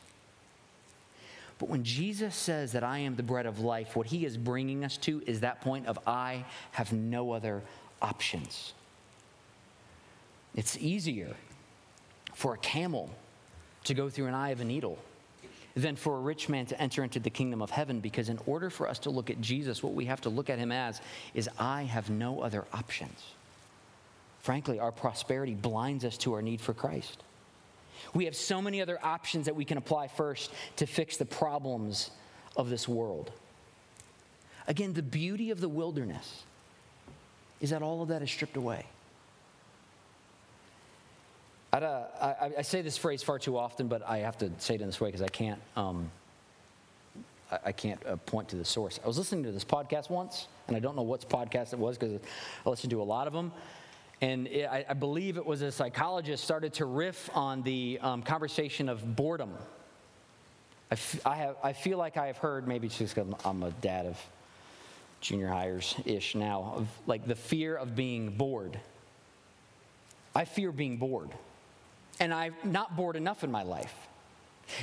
But 1.57 1.69
when 1.69 1.83
Jesus 1.83 2.35
says 2.35 2.73
that 2.73 2.83
I 2.83 2.99
am 2.99 3.15
the 3.15 3.23
bread 3.23 3.47
of 3.47 3.59
life, 3.59 3.95
what 3.95 4.05
he 4.05 4.23
is 4.23 4.37
bringing 4.37 4.85
us 4.85 4.97
to 4.97 5.23
is 5.25 5.39
that 5.39 5.61
point 5.61 5.87
of 5.87 5.97
I 6.05 6.45
have 6.73 6.93
no 6.93 7.31
other 7.31 7.63
options. 7.99 8.73
It's 10.53 10.77
easier 10.77 11.35
for 12.35 12.53
a 12.53 12.59
camel 12.59 13.09
to 13.85 13.95
go 13.95 14.09
through 14.09 14.27
an 14.27 14.35
eye 14.35 14.51
of 14.51 14.61
a 14.61 14.63
needle 14.63 14.99
than 15.77 15.95
for 15.95 16.17
a 16.17 16.19
rich 16.19 16.49
man 16.49 16.65
to 16.65 16.81
enter 16.81 17.03
into 17.03 17.19
the 17.19 17.29
kingdom 17.29 17.61
of 17.61 17.69
heaven 17.69 17.99
because 17.99 18.29
in 18.29 18.39
order 18.47 18.69
for 18.69 18.87
us 18.89 18.97
to 18.99 19.11
look 19.11 19.29
at 19.29 19.39
Jesus, 19.39 19.83
what 19.83 19.93
we 19.93 20.05
have 20.05 20.19
to 20.21 20.29
look 20.29 20.49
at 20.49 20.57
him 20.57 20.71
as 20.71 20.99
is 21.35 21.47
I 21.59 21.83
have 21.83 22.09
no 22.09 22.41
other 22.41 22.65
options. 22.73 23.23
Frankly, 24.39 24.79
our 24.79 24.91
prosperity 24.91 25.53
blinds 25.53 26.03
us 26.03 26.17
to 26.19 26.33
our 26.33 26.41
need 26.41 26.61
for 26.61 26.73
Christ. 26.73 27.23
We 28.15 28.25
have 28.25 28.35
so 28.35 28.59
many 28.59 28.81
other 28.81 28.97
options 29.03 29.45
that 29.45 29.55
we 29.55 29.65
can 29.65 29.77
apply 29.77 30.07
first 30.07 30.51
to 30.77 30.87
fix 30.87 31.17
the 31.17 31.25
problems 31.25 32.09
of 32.55 32.71
this 32.71 32.87
world. 32.87 33.31
Again, 34.67 34.93
the 34.93 35.03
beauty 35.03 35.51
of 35.51 35.61
the 35.61 35.69
wilderness 35.69 36.43
is 37.61 37.69
that 37.69 37.83
all 37.83 38.01
of 38.01 38.07
that 38.09 38.23
is 38.23 38.31
stripped 38.31 38.57
away. 38.57 38.85
Uh, 41.73 42.03
I, 42.21 42.51
I, 42.59 42.61
say 42.61 42.81
this 42.81 42.97
phrase 42.97 43.21
far 43.21 43.37
too 43.37 43.57
often, 43.57 43.87
but 43.87 44.01
I 44.07 44.19
have 44.19 44.37
to 44.39 44.49
say 44.57 44.75
it 44.75 44.81
in 44.81 44.87
this 44.87 45.01
way 45.01 45.09
because 45.09 45.21
I 45.21 45.27
can't. 45.27 45.59
Um, 45.75 46.09
I, 47.51 47.59
I 47.65 47.71
can't 47.71 48.03
uh, 48.05 48.15
point 48.15 48.49
to 48.49 48.55
the 48.55 48.65
source. 48.65 48.99
I 49.03 49.07
was 49.07 49.17
listening 49.17 49.43
to 49.43 49.51
this 49.51 49.65
podcast 49.65 50.09
once, 50.09 50.47
and 50.67 50.77
I 50.77 50.79
don't 50.79 50.95
know 50.95 51.03
what 51.03 51.27
podcast 51.29 51.73
it 51.73 51.79
was 51.79 51.97
because 51.97 52.19
I 52.65 52.69
listened 52.69 52.91
to 52.91 53.01
a 53.01 53.03
lot 53.03 53.27
of 53.27 53.33
them. 53.33 53.51
And 54.21 54.47
it, 54.47 54.65
I, 54.65 54.85
I, 54.89 54.93
believe 54.93 55.37
it 55.37 55.45
was 55.45 55.61
a 55.61 55.71
psychologist 55.71 56.43
started 56.43 56.73
to 56.75 56.85
riff 56.85 57.29
on 57.35 57.61
the 57.61 57.99
um, 58.01 58.23
conversation 58.23 58.89
of 58.89 59.15
boredom. 59.15 59.51
I, 60.89 60.93
f- 60.93 61.21
I, 61.25 61.35
have, 61.35 61.55
I 61.63 61.73
feel 61.73 61.99
like 61.99 62.17
I 62.17 62.27
have 62.27 62.37
heard, 62.37 62.67
maybe 62.67 62.87
just 62.87 63.13
because 63.13 63.31
I'm 63.45 63.61
a 63.61 63.71
dad 63.71 64.07
of 64.07 64.17
junior 65.21 65.49
hires 65.49 65.95
ish 66.05 66.33
now, 66.33 66.73
of 66.77 66.87
like 67.05 67.27
the 67.27 67.35
fear 67.35 67.75
of 67.75 67.95
being 67.95 68.29
bored. 68.29 68.79
I 70.33 70.45
fear 70.45 70.71
being 70.71 70.97
bored. 70.97 71.29
And 72.19 72.33
I'm 72.33 72.55
not 72.63 72.95
bored 72.95 73.15
enough 73.15 73.43
in 73.43 73.51
my 73.51 73.63
life. 73.63 73.93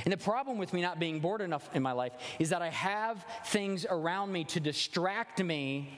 And 0.03 0.11
the 0.11 0.17
problem 0.17 0.57
with 0.57 0.73
me 0.73 0.81
not 0.81 0.99
being 0.99 1.19
bored 1.19 1.41
enough 1.41 1.69
in 1.75 1.83
my 1.83 1.91
life 1.91 2.13
is 2.39 2.49
that 2.49 2.61
I 2.61 2.69
have 2.69 3.23
things 3.45 3.85
around 3.87 4.31
me 4.31 4.43
to 4.45 4.59
distract 4.59 5.43
me 5.43 5.89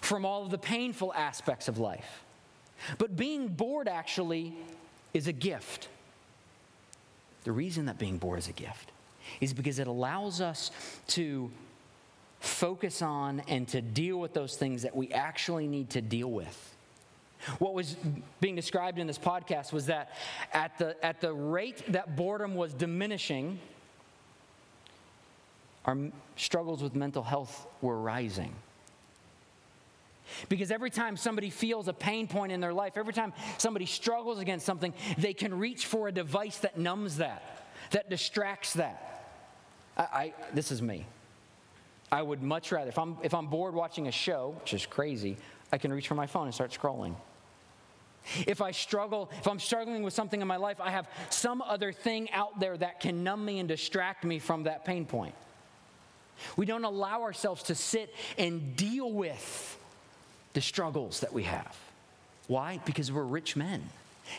from 0.00 0.24
all 0.24 0.44
of 0.44 0.50
the 0.50 0.58
painful 0.58 1.12
aspects 1.14 1.68
of 1.68 1.78
life. 1.78 2.22
But 2.98 3.16
being 3.16 3.48
bored 3.48 3.88
actually 3.88 4.54
is 5.12 5.26
a 5.26 5.32
gift. 5.32 5.88
The 7.44 7.52
reason 7.52 7.86
that 7.86 7.98
being 7.98 8.18
bored 8.18 8.38
is 8.38 8.48
a 8.48 8.52
gift 8.52 8.92
is 9.40 9.52
because 9.52 9.78
it 9.78 9.86
allows 9.86 10.40
us 10.40 10.70
to 11.08 11.50
focus 12.40 13.02
on 13.02 13.40
and 13.48 13.68
to 13.68 13.80
deal 13.80 14.18
with 14.18 14.32
those 14.32 14.56
things 14.56 14.82
that 14.82 14.96
we 14.96 15.10
actually 15.12 15.66
need 15.66 15.90
to 15.90 16.00
deal 16.00 16.30
with. 16.30 16.69
What 17.58 17.74
was 17.74 17.96
being 18.40 18.56
described 18.56 18.98
in 18.98 19.06
this 19.06 19.18
podcast 19.18 19.72
was 19.72 19.86
that 19.86 20.12
at 20.52 20.76
the, 20.78 21.02
at 21.04 21.20
the 21.20 21.32
rate 21.32 21.82
that 21.92 22.16
boredom 22.16 22.54
was 22.54 22.74
diminishing, 22.74 23.58
our 25.86 25.96
struggles 26.36 26.82
with 26.82 26.94
mental 26.94 27.22
health 27.22 27.66
were 27.80 27.98
rising. 27.98 28.54
Because 30.48 30.70
every 30.70 30.90
time 30.90 31.16
somebody 31.16 31.50
feels 31.50 31.88
a 31.88 31.92
pain 31.92 32.28
point 32.28 32.52
in 32.52 32.60
their 32.60 32.72
life, 32.72 32.92
every 32.96 33.12
time 33.12 33.32
somebody 33.58 33.86
struggles 33.86 34.38
against 34.38 34.64
something, 34.64 34.94
they 35.18 35.32
can 35.32 35.58
reach 35.58 35.86
for 35.86 36.08
a 36.08 36.12
device 36.12 36.58
that 36.58 36.78
numbs 36.78 37.16
that, 37.16 37.66
that 37.90 38.08
distracts 38.10 38.74
that. 38.74 39.06
I, 39.96 40.02
I, 40.02 40.34
this 40.54 40.70
is 40.70 40.82
me. 40.82 41.06
I 42.12 42.22
would 42.22 42.42
much 42.42 42.70
rather, 42.72 42.88
if 42.88 42.98
I'm, 42.98 43.16
if 43.22 43.34
I'm 43.34 43.46
bored 43.46 43.74
watching 43.74 44.08
a 44.08 44.12
show, 44.12 44.54
which 44.60 44.74
is 44.74 44.86
crazy, 44.86 45.36
I 45.72 45.78
can 45.78 45.92
reach 45.92 46.08
for 46.08 46.14
my 46.14 46.26
phone 46.26 46.46
and 46.46 46.54
start 46.54 46.70
scrolling. 46.70 47.14
If 48.46 48.60
I 48.60 48.70
struggle, 48.70 49.30
if 49.38 49.48
I'm 49.48 49.58
struggling 49.58 50.02
with 50.02 50.14
something 50.14 50.40
in 50.40 50.46
my 50.46 50.56
life, 50.56 50.80
I 50.80 50.90
have 50.90 51.08
some 51.30 51.62
other 51.62 51.92
thing 51.92 52.30
out 52.32 52.60
there 52.60 52.76
that 52.76 53.00
can 53.00 53.24
numb 53.24 53.44
me 53.44 53.58
and 53.58 53.68
distract 53.68 54.24
me 54.24 54.38
from 54.38 54.64
that 54.64 54.84
pain 54.84 55.04
point. 55.06 55.34
We 56.56 56.66
don't 56.66 56.84
allow 56.84 57.22
ourselves 57.22 57.64
to 57.64 57.74
sit 57.74 58.14
and 58.38 58.76
deal 58.76 59.10
with 59.10 59.78
the 60.52 60.60
struggles 60.60 61.20
that 61.20 61.32
we 61.32 61.44
have. 61.44 61.76
Why? 62.46 62.80
Because 62.84 63.12
we're 63.12 63.22
rich 63.22 63.56
men. 63.56 63.82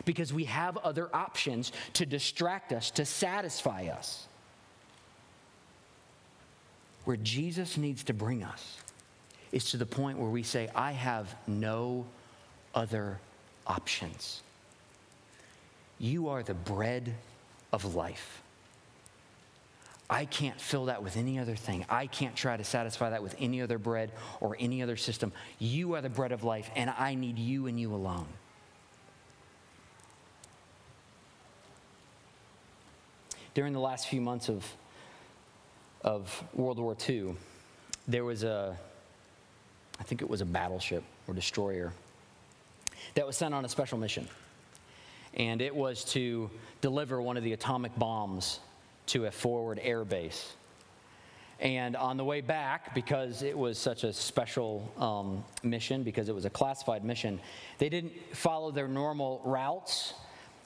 Because 0.05 0.31
we 0.31 0.45
have 0.45 0.77
other 0.77 1.09
options 1.13 1.71
to 1.93 2.05
distract 2.05 2.71
us, 2.71 2.91
to 2.91 3.05
satisfy 3.05 3.87
us. 3.87 4.27
Where 7.05 7.17
Jesus 7.17 7.77
needs 7.77 8.03
to 8.05 8.13
bring 8.13 8.43
us 8.43 8.77
is 9.51 9.71
to 9.71 9.77
the 9.77 9.85
point 9.85 10.17
where 10.17 10.29
we 10.29 10.43
say, 10.43 10.69
I 10.73 10.91
have 10.91 11.33
no 11.47 12.05
other 12.73 13.19
options. 13.67 14.41
You 15.99 16.29
are 16.29 16.43
the 16.43 16.53
bread 16.53 17.13
of 17.71 17.95
life. 17.95 18.41
I 20.09 20.25
can't 20.25 20.59
fill 20.59 20.85
that 20.85 21.01
with 21.03 21.15
any 21.15 21.39
other 21.39 21.55
thing. 21.55 21.85
I 21.89 22.05
can't 22.05 22.35
try 22.35 22.57
to 22.57 22.65
satisfy 22.65 23.11
that 23.11 23.23
with 23.23 23.33
any 23.39 23.61
other 23.61 23.77
bread 23.77 24.11
or 24.41 24.57
any 24.59 24.83
other 24.83 24.97
system. 24.97 25.31
You 25.57 25.93
are 25.95 26.01
the 26.01 26.09
bread 26.09 26.33
of 26.33 26.43
life, 26.43 26.69
and 26.75 26.89
I 26.89 27.15
need 27.15 27.39
you 27.39 27.67
and 27.67 27.79
you 27.79 27.93
alone. 27.93 28.27
During 33.53 33.71
the 33.71 33.79
last 33.79 34.07
few 34.07 34.19
months 34.19 34.49
of, 34.49 34.65
of 36.01 36.43
World 36.53 36.79
War 36.79 36.95
II, 37.07 37.35
there 38.05 38.25
was 38.25 38.43
a, 38.43 38.77
I 39.97 40.03
think 40.03 40.21
it 40.21 40.29
was 40.29 40.41
a 40.41 40.45
battleship 40.45 41.03
or 41.27 41.33
destroyer 41.33 41.93
that 43.15 43.25
was 43.25 43.37
sent 43.37 43.53
on 43.53 43.65
a 43.65 43.69
special 43.69 43.97
mission. 43.97 44.27
And 45.33 45.61
it 45.61 45.75
was 45.75 46.03
to 46.05 46.49
deliver 46.81 47.21
one 47.21 47.37
of 47.37 47.43
the 47.43 47.53
atomic 47.53 47.97
bombs 47.97 48.59
to 49.07 49.25
a 49.25 49.31
forward 49.31 49.79
air 49.81 50.03
base. 50.03 50.53
And 51.59 51.95
on 51.95 52.17
the 52.17 52.25
way 52.25 52.41
back, 52.41 52.95
because 52.95 53.43
it 53.43 53.55
was 53.55 53.77
such 53.77 54.03
a 54.03 54.11
special 54.11 54.91
um, 54.97 55.43
mission, 55.63 56.01
because 56.01 56.27
it 56.27 56.33
was 56.33 56.45
a 56.45 56.49
classified 56.49 57.05
mission, 57.05 57.39
they 57.77 57.87
didn't 57.87 58.13
follow 58.33 58.71
their 58.71 58.87
normal 58.87 59.41
routes 59.45 60.15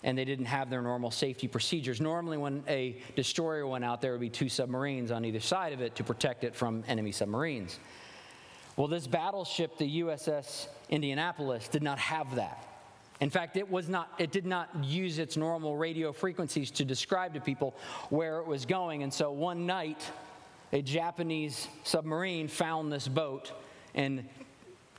and 0.04 0.18
they 0.18 0.24
didn't 0.24 0.46
have 0.46 0.70
their 0.70 0.82
normal 0.82 1.12
safety 1.12 1.48
procedures. 1.48 2.00
Normally, 2.00 2.38
when 2.38 2.64
a 2.68 2.96
destroyer 3.16 3.68
went 3.68 3.84
out, 3.84 4.02
there 4.02 4.12
would 4.12 4.22
be 4.22 4.30
two 4.30 4.48
submarines 4.48 5.12
on 5.12 5.26
either 5.26 5.40
side 5.40 5.74
of 5.74 5.82
it 5.82 5.96
to 5.96 6.04
protect 6.04 6.44
it 6.44 6.56
from 6.56 6.84
enemy 6.88 7.12
submarines. 7.12 7.80
Well, 8.76 8.88
this 8.88 9.08
battleship, 9.08 9.78
the 9.78 10.02
USS 10.02 10.68
Indianapolis, 10.90 11.68
did 11.68 11.84
not 11.84 11.98
have 11.98 12.36
that. 12.36 12.68
In 13.22 13.30
fact, 13.30 13.56
it, 13.56 13.70
was 13.70 13.88
not, 13.88 14.12
it 14.18 14.32
did 14.32 14.46
not 14.46 14.70
use 14.84 15.20
its 15.20 15.38
normal 15.38 15.78
radio 15.78 16.12
frequencies 16.12 16.70
to 16.72 16.84
describe 16.86 17.34
to 17.36 17.40
people 17.40 17.74
where 18.10 18.40
it 18.40 18.48
was 18.48 18.66
going. 18.66 19.04
And 19.04 19.14
so 19.14 19.32
one 19.32 19.66
night, 19.66 20.02
a 20.74 20.82
Japanese 20.82 21.70
submarine 21.84 22.50
found 22.50 22.92
this 22.92 23.08
boat 23.08 23.54
and 23.94 24.28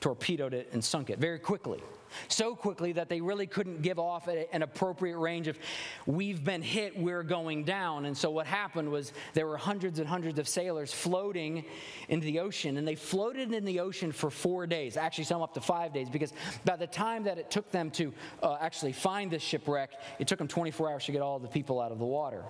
torpedoed 0.01 0.55
it 0.55 0.71
and 0.73 0.83
sunk 0.83 1.11
it 1.11 1.19
very 1.19 1.39
quickly 1.39 1.83
so 2.29 2.55
quickly 2.55 2.93
that 2.93 3.09
they 3.09 3.21
really 3.21 3.47
couldn't 3.47 3.83
give 3.83 3.99
off 3.99 4.29
an 4.29 4.63
appropriate 4.63 5.19
range 5.19 5.49
of, 5.49 5.59
we've 6.07 6.45
been 6.45 6.63
hit, 6.63 6.99
we're 6.99 7.23
going 7.23 7.65
down. 7.65 8.05
And 8.07 8.17
so 8.17 8.31
what 8.31 8.47
happened 8.47 8.91
was 8.91 9.13
there 9.35 9.47
were 9.47 9.57
hundreds 9.57 9.99
and 9.99 10.09
hundreds 10.09 10.39
of 10.39 10.49
sailors 10.49 10.93
floating 10.93 11.65
into 12.09 12.27
the 12.27 12.41
ocean, 12.41 12.77
and 12.77 12.87
they 12.87 12.95
floated 12.95 13.53
in 13.53 13.65
the 13.65 13.81
ocean 13.81 14.13
for 14.13 14.31
four 14.31 14.67
days, 14.67 14.97
actually, 14.97 15.25
some 15.25 15.43
up 15.43 15.55
to 15.55 15.61
five 15.61 15.93
days, 15.93 16.09
because 16.09 16.33
by 16.65 16.77
the 16.77 16.87
time 16.87 17.25
that 17.25 17.39
it 17.39 17.51
took 17.51 17.71
them 17.71 17.91
to 17.93 18.13
uh, 18.43 18.57
actually 18.61 18.93
find 18.93 19.31
this 19.31 19.43
shipwreck, 19.43 19.91
it 20.19 20.27
took 20.27 20.39
them 20.39 20.49
24 20.49 20.91
hours 20.91 21.05
to 21.05 21.13
get 21.13 21.23
all 21.23 21.39
the 21.39 21.49
people 21.49 21.81
out 21.81 21.93
of 21.93 21.99
the 21.99 22.05
water. 22.05 22.43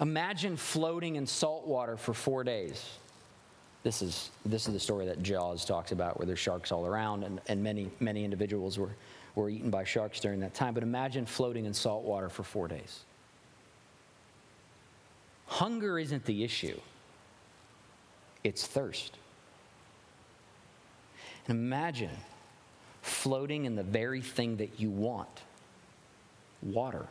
Imagine 0.00 0.56
floating 0.56 1.16
in 1.16 1.26
salt 1.26 1.66
water 1.66 1.96
for 1.96 2.14
four 2.14 2.42
days. 2.42 2.84
This 3.82 4.00
is, 4.00 4.30
this 4.44 4.68
is 4.68 4.74
the 4.74 4.80
story 4.80 5.06
that 5.06 5.22
Jaws 5.22 5.64
talks 5.64 5.90
about, 5.90 6.18
where 6.18 6.26
there's 6.26 6.38
sharks 6.38 6.70
all 6.70 6.86
around, 6.86 7.24
and, 7.24 7.40
and 7.48 7.62
many, 7.62 7.90
many 7.98 8.24
individuals 8.24 8.78
were, 8.78 8.90
were 9.34 9.50
eaten 9.50 9.70
by 9.70 9.82
sharks 9.82 10.20
during 10.20 10.38
that 10.40 10.54
time. 10.54 10.72
But 10.72 10.84
imagine 10.84 11.26
floating 11.26 11.64
in 11.64 11.74
salt 11.74 12.04
water 12.04 12.28
for 12.28 12.44
four 12.44 12.68
days. 12.68 13.00
Hunger 15.46 15.98
isn't 15.98 16.24
the 16.24 16.44
issue, 16.44 16.78
it's 18.44 18.66
thirst. 18.66 19.18
And 21.48 21.58
imagine 21.58 22.16
floating 23.02 23.64
in 23.64 23.74
the 23.74 23.82
very 23.82 24.20
thing 24.20 24.58
that 24.58 24.78
you 24.78 24.90
want 24.90 25.42
water. 26.62 27.04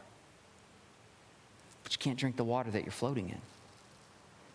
But 1.84 1.92
you 1.92 1.98
can't 2.00 2.18
drink 2.18 2.38
the 2.38 2.46
water 2.46 2.72
that 2.72 2.84
you're 2.84 2.94
floating 2.94 3.28
in 3.28 3.42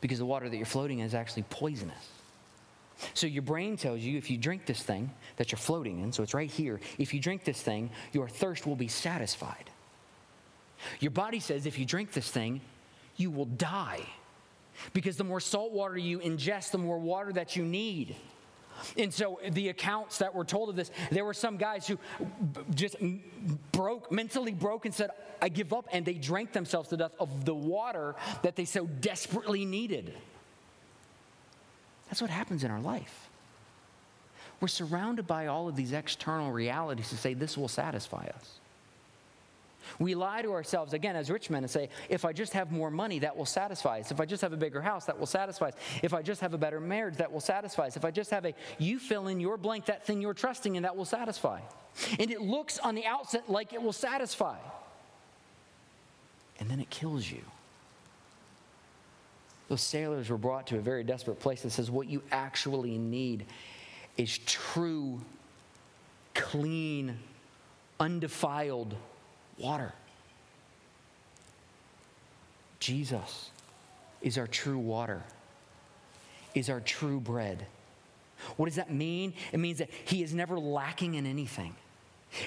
because 0.07 0.21
the 0.21 0.27
water 0.27 0.49
that 0.49 0.57
you're 0.57 0.65
floating 0.65 1.01
in 1.01 1.07
is 1.07 1.15
actually 1.15 1.43
poisonous. 1.51 2.11
So 3.13 3.27
your 3.27 3.43
brain 3.43 3.77
tells 3.77 4.01
you 4.01 4.17
if 4.17 4.31
you 4.31 4.39
drink 4.39 4.65
this 4.65 4.81
thing 4.81 5.11
that 5.37 5.51
you're 5.51 5.59
floating 5.59 5.99
in, 5.99 6.13
so 6.13 6.23
it's 6.23 6.33
right 6.33 6.49
here, 6.49 6.81
if 6.97 7.13
you 7.13 7.19
drink 7.19 7.43
this 7.43 7.61
thing, 7.61 7.91
your 8.13 8.29
thirst 8.29 8.67
will 8.67 8.77
be 8.77 8.87
satisfied. 8.87 9.69
Your 11.01 11.11
body 11.11 11.41
says 11.41 11.67
if 11.67 11.77
you 11.77 11.85
drink 11.85 12.13
this 12.13 12.31
thing, 12.31 12.61
you 13.17 13.33
will 13.33 13.47
die. 13.47 14.01
Because 14.93 15.17
the 15.17 15.25
more 15.25 15.41
salt 15.41 15.73
water 15.73 15.99
you 15.99 16.21
ingest, 16.21 16.71
the 16.71 16.79
more 16.79 16.99
water 16.99 17.33
that 17.33 17.57
you 17.57 17.65
need. 17.65 18.15
And 18.97 19.13
so 19.13 19.41
the 19.51 19.69
accounts 19.69 20.19
that 20.19 20.35
were 20.35 20.45
told 20.45 20.69
of 20.69 20.77
this, 20.77 20.91
there 21.11 21.25
were 21.25 21.35
some 21.35 21.57
guys 21.57 21.87
who 21.87 21.99
just 22.75 22.97
broke, 23.73 24.11
mentally 24.13 24.53
broke, 24.53 24.85
and 24.85 24.95
said, 24.95 25.11
I 25.41 25.49
give 25.49 25.73
up. 25.73 25.87
And 25.93 26.05
they 26.05 26.15
drank 26.15 26.53
themselves 26.53 26.89
to 26.91 26.97
death 26.97 27.13
of 27.21 27.45
the 27.45 27.55
water 27.55 28.15
that 28.43 28.57
they 28.57 28.65
so 28.65 28.87
desperately 28.87 29.65
needed. 29.65 30.15
That's 32.09 32.21
what 32.21 32.31
happens 32.31 32.65
in 32.65 32.71
our 32.71 32.81
life. 32.81 33.29
We're 34.61 34.69
surrounded 34.69 35.27
by 35.27 35.49
all 35.49 35.69
of 35.69 35.77
these 35.77 35.93
external 35.93 36.51
realities 36.51 37.11
to 37.11 37.17
say, 37.17 37.35
this 37.35 37.59
will 37.59 37.69
satisfy 37.69 38.27
us. 38.35 38.61
We 39.99 40.15
lie 40.15 40.43
to 40.43 40.53
ourselves 40.53 40.93
again 40.93 41.17
as 41.17 41.31
rich 41.31 41.51
men 41.51 41.63
and 41.65 41.71
say, 41.71 41.89
if 42.09 42.25
I 42.25 42.33
just 42.33 42.53
have 42.53 42.73
more 42.73 42.91
money, 42.91 43.19
that 43.21 43.37
will 43.37 43.47
satisfy 43.47 44.01
us. 44.01 44.11
If 44.11 44.21
I 44.21 44.25
just 44.25 44.43
have 44.43 44.53
a 44.53 44.57
bigger 44.57 44.81
house, 44.81 45.07
that 45.07 45.19
will 45.19 45.27
satisfy 45.27 45.69
us. 45.69 45.75
If 46.03 46.15
I 46.15 46.23
just 46.23 46.41
have 46.41 46.55
a 46.55 46.59
better 46.59 46.81
marriage, 46.81 47.17
that 47.17 47.33
will 47.33 47.41
satisfy 47.41 47.87
us. 47.87 47.97
If 47.97 48.05
I 48.05 48.11
just 48.11 48.31
have 48.31 48.45
a, 48.45 48.55
you 48.79 48.99
fill 48.99 49.29
in 49.29 49.41
your 49.41 49.57
blank, 49.57 49.87
that 49.87 50.07
thing 50.07 50.21
you're 50.21 50.35
trusting 50.35 50.77
in, 50.77 50.83
that 50.83 50.97
will 50.97 51.05
satisfy. 51.05 51.61
And 52.19 52.31
it 52.31 52.41
looks 52.41 52.79
on 52.79 52.95
the 52.95 53.07
outset 53.07 53.49
like 53.49 53.73
it 53.73 53.83
will 53.83 53.93
satisfy. 53.93 54.59
And 56.59 56.71
then 56.71 56.81
it 56.81 56.91
kills 56.91 57.31
you. 57.31 57.43
Those 59.69 59.83
sailors 59.83 60.31
were 60.31 60.39
brought 60.39 60.69
to 60.69 60.79
a 60.79 60.81
very 60.81 61.03
desperate 61.03 61.41
place 61.41 61.63
that 61.63 61.71
says, 61.71 61.91
what 61.91 62.07
you 62.07 62.23
actually 62.31 62.99
need 62.99 63.47
is 64.17 64.39
true, 64.39 65.21
clean, 66.35 67.19
undefiled 67.99 68.95
water. 69.59 69.93
Jesus 72.79 73.51
is 74.23 74.39
our 74.39 74.47
true 74.47 74.79
water, 74.79 75.23
is 76.55 76.69
our 76.71 76.81
true 76.81 77.21
bread. 77.21 77.67
What 78.57 78.67
does 78.67 78.77
that 78.77 78.93
mean? 78.93 79.33
It 79.53 79.59
means 79.59 79.79
that 79.79 79.91
He 80.05 80.23
is 80.23 80.35
never 80.35 80.59
lacking 80.59 81.15
in 81.15 81.27
anything. 81.27 81.75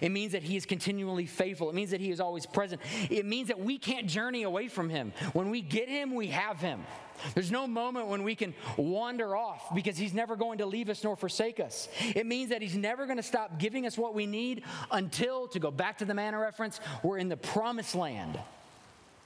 It 0.02 0.10
means 0.10 0.32
that 0.34 0.44
He 0.44 0.56
is 0.56 0.66
continually 0.66 1.26
faithful. 1.26 1.70
It 1.70 1.76
means 1.76 1.92
that 1.92 2.02
He 2.02 2.12
is 2.12 2.20
always 2.20 2.46
present. 2.46 2.82
It 3.10 3.26
means 3.26 3.48
that 3.48 3.60
we 3.60 3.78
can't 3.78 4.08
journey 4.08 4.44
away 4.44 4.68
from 4.68 4.90
Him. 4.90 5.14
When 5.34 5.50
we 5.50 5.62
get 5.62 5.90
Him, 5.90 6.16
we 6.16 6.28
have 6.28 6.60
Him. 6.60 6.86
There's 7.34 7.52
no 7.52 7.68
moment 7.68 8.08
when 8.08 8.24
we 8.24 8.36
can 8.36 8.54
wander 8.78 9.36
off 9.36 9.74
because 9.76 9.98
He's 9.98 10.14
never 10.14 10.36
going 10.36 10.60
to 10.60 10.66
leave 10.66 10.90
us 10.90 11.04
nor 11.04 11.16
forsake 11.16 11.60
us. 11.60 11.90
It 12.16 12.26
means 12.26 12.50
that 12.50 12.62
He's 12.62 12.78
never 12.78 13.06
going 13.06 13.18
to 13.18 13.24
stop 13.24 13.60
giving 13.60 13.86
us 13.86 13.98
what 13.98 14.14
we 14.14 14.26
need 14.26 14.64
until, 14.92 15.48
to 15.50 15.60
go 15.60 15.72
back 15.72 15.98
to 16.00 16.06
the 16.06 16.14
manna 16.14 16.40
reference, 16.40 16.80
we're 17.04 17.18
in 17.18 17.30
the 17.30 17.38
promised 17.38 17.96
land, 17.96 18.40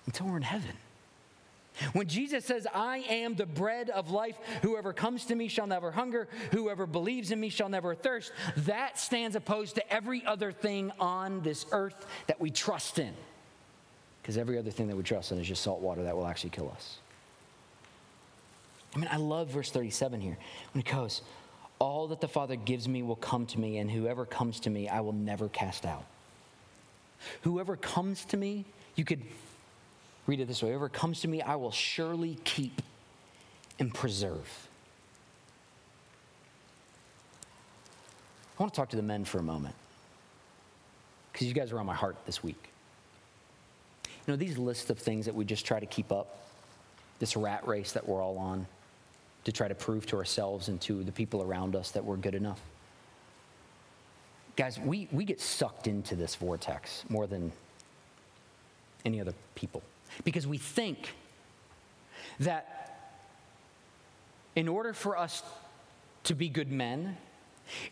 until 0.06 0.28
we're 0.28 0.38
in 0.38 0.44
heaven. 0.44 0.72
When 1.94 2.08
Jesus 2.08 2.46
says, 2.46 2.68
I 2.74 3.00
am 3.10 3.36
the 3.36 3.46
bread 3.46 3.90
of 3.90 4.12
life, 4.12 4.38
whoever 4.62 4.94
comes 4.94 5.26
to 5.26 5.36
me 5.36 5.48
shall 5.48 5.68
never 5.68 5.92
hunger, 5.92 6.28
whoever 6.52 6.86
believes 6.86 7.32
in 7.32 7.40
me 7.40 7.50
shall 7.50 7.70
never 7.70 7.96
thirst, 7.96 8.32
that 8.58 9.00
stands 9.00 9.36
opposed 9.36 9.76
to 9.76 9.94
every 9.94 10.26
other 10.26 10.52
thing 10.52 10.92
on 11.00 11.42
this 11.42 11.66
earth 11.72 12.06
that 12.28 12.40
we 12.40 12.52
trust 12.52 13.00
in. 13.00 13.14
Because 14.22 14.38
every 14.38 14.58
other 14.58 14.72
thing 14.72 14.88
that 14.88 14.96
we 14.96 15.04
trust 15.04 15.32
in 15.32 15.40
is 15.40 15.48
just 15.48 15.64
salt 15.64 15.82
water 15.82 16.04
that 16.04 16.16
will 16.16 16.28
actually 16.28 16.52
kill 16.52 16.72
us. 16.74 17.00
I 18.96 19.00
mean, 19.00 19.10
I 19.12 19.18
love 19.18 19.50
verse 19.50 19.72
37 19.72 20.22
here 20.22 20.38
when 20.74 20.82
it 20.82 20.90
goes, 20.90 21.24
All 21.80 22.08
that 22.08 22.22
the 22.22 22.28
Father 22.28 22.56
gives 22.56 22.88
me 22.88 23.02
will 23.02 23.16
come 23.16 23.46
to 23.48 23.60
me, 23.60 23.80
and 23.80 23.90
whoever 23.90 24.26
comes 24.26 24.60
to 24.62 24.70
me, 24.70 24.88
I 24.88 25.02
will 25.02 25.14
never 25.14 25.50
cast 25.50 25.86
out. 25.86 26.06
Whoever 27.42 27.76
comes 27.76 28.26
to 28.26 28.38
me, 28.38 28.66
you 28.96 29.04
could 29.04 29.22
read 30.28 30.40
it 30.40 30.48
this 30.48 30.62
way 30.64 30.70
Whoever 30.70 30.90
comes 30.90 31.22
to 31.22 31.28
me, 31.28 31.42
I 31.42 31.56
will 31.56 31.72
surely 31.72 32.38
keep 32.44 32.82
and 33.80 33.94
preserve. 33.94 34.68
I 38.58 38.64
want 38.64 38.74
to 38.74 38.78
talk 38.78 38.90
to 38.90 38.96
the 38.96 39.02
men 39.02 39.26
for 39.26 39.40
a 39.40 39.44
moment 39.44 39.76
because 41.32 41.48
you 41.48 41.54
guys 41.54 41.72
are 41.72 41.80
on 41.80 41.86
my 41.86 41.96
heart 41.96 42.16
this 42.26 42.44
week. 42.44 42.70
You 44.06 44.32
know, 44.32 44.36
these 44.36 44.58
lists 44.58 44.90
of 44.90 45.00
things 45.00 45.26
that 45.26 45.34
we 45.34 45.44
just 45.44 45.66
try 45.66 45.80
to 45.80 45.86
keep 45.86 46.12
up, 46.12 46.38
this 47.20 47.36
rat 47.36 47.68
race 47.68 47.92
that 47.94 48.08
we're 48.08 48.22
all 48.22 48.38
on 48.38 48.66
to 49.44 49.52
try 49.52 49.68
to 49.68 49.76
prove 49.76 50.06
to 50.06 50.16
ourselves 50.16 50.70
and 50.70 50.80
to 50.82 51.04
the 51.04 51.12
people 51.12 51.42
around 51.42 51.76
us 51.76 51.92
that 51.92 52.06
we're 52.06 52.16
good 52.16 52.36
enough. 52.36 52.62
Guys, 54.56 54.80
we, 54.80 55.08
we 55.12 55.26
get 55.26 55.42
sucked 55.42 55.88
into 55.88 56.16
this 56.16 56.36
vortex 56.36 57.04
more 57.10 57.26
than 57.26 57.52
any 59.04 59.20
other 59.20 59.34
people 59.56 59.82
because 60.24 60.48
we 60.48 60.58
think 60.58 61.16
that 62.40 62.74
in 64.56 64.68
order 64.68 64.94
for 64.94 65.18
us 65.18 65.44
to 66.26 66.36
be 66.36 66.50
good 66.50 66.72
men, 66.72 67.18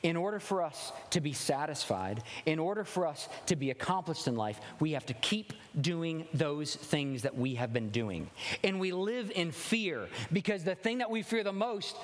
in 0.03 0.15
order 0.15 0.39
for 0.39 0.61
us 0.61 0.91
to 1.11 1.21
be 1.21 1.33
satisfied, 1.33 2.23
in 2.45 2.59
order 2.59 2.83
for 2.83 3.07
us 3.07 3.29
to 3.45 3.55
be 3.55 3.71
accomplished 3.71 4.27
in 4.27 4.35
life, 4.35 4.59
we 4.79 4.91
have 4.91 5.05
to 5.05 5.13
keep 5.15 5.53
doing 5.79 6.27
those 6.33 6.75
things 6.75 7.21
that 7.23 7.35
we 7.35 7.55
have 7.55 7.71
been 7.71 7.89
doing. 7.89 8.29
And 8.63 8.79
we 8.79 8.91
live 8.91 9.31
in 9.33 9.51
fear 9.51 10.07
because 10.31 10.63
the 10.63 10.75
thing 10.75 10.99
that 10.99 11.09
we 11.09 11.21
fear 11.21 11.43
the 11.43 11.53
most 11.53 11.95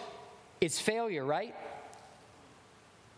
is 0.61 0.79
failure, 0.79 1.25
right? 1.25 1.55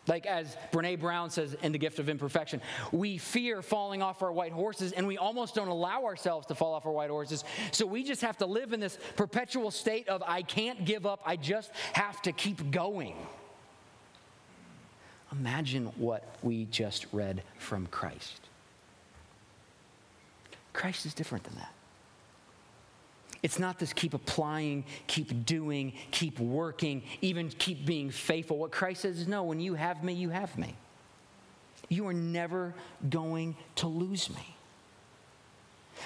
Like 0.08 0.26
as 0.26 0.58
Brene 0.72 1.00
Brown 1.00 1.30
says 1.30 1.56
in 1.62 1.72
The 1.72 1.78
Gift 1.78 2.00
of 2.00 2.10
Imperfection, 2.10 2.62
we 2.92 3.18
fear 3.18 3.62
falling 3.62 4.02
off 4.02 4.22
our 4.22 4.32
white 4.32 4.52
horses 4.52 4.92
and 4.92 5.06
we 5.06 5.18
almost 5.18 5.56
don't 5.56 5.68
allow 5.68 6.06
ourselves 6.06 6.48
to 6.48 6.56
fall 6.56 6.74
off 6.74 6.86
our 6.86 6.92
white 6.92 7.10
horses. 7.10 7.44
So 7.72 7.86
we 7.86 8.04
just 8.04 8.22
have 8.22 8.38
to 8.38 8.46
live 8.46 8.74
in 8.74 8.80
this 8.80 8.98
perpetual 9.16 9.72
state 9.72 10.08
of 10.10 10.24
I 10.26 10.42
can't 10.42 10.86
give 10.86 11.06
up, 11.06 11.22
I 11.26 11.36
just 11.36 11.72
have 11.94 12.22
to 12.24 12.32
keep 12.32 12.72
going. 12.72 13.16
Imagine 15.32 15.86
what 15.98 16.24
we 16.42 16.66
just 16.66 17.06
read 17.12 17.44
from 17.58 17.86
Christ. 17.88 18.42
Christ 20.74 21.06
is 21.06 21.14
different 21.14 21.44
than 21.44 21.56
that. 21.56 21.74
It's 23.42 23.60
not 23.60 23.80
this 23.80 23.94
keep 23.94 24.14
applying, 24.14 24.84
keep 25.08 25.46
doing, 25.46 25.94
keep 26.12 26.40
working, 26.40 27.04
even 27.22 27.50
keep 27.50 27.86
being 27.86 28.10
faithful. 28.12 28.58
What 28.58 28.72
Christ 28.72 29.02
says 29.02 29.20
is 29.20 29.28
no, 29.28 29.44
when 29.44 29.60
you 29.60 29.76
have 29.76 30.04
me, 30.04 30.14
you 30.14 30.30
have 30.30 30.58
me. 30.58 30.76
You 31.88 32.08
are 32.08 32.14
never 32.14 32.76
going 33.10 33.56
to 33.76 33.88
lose 33.88 34.30
me. 34.30 34.56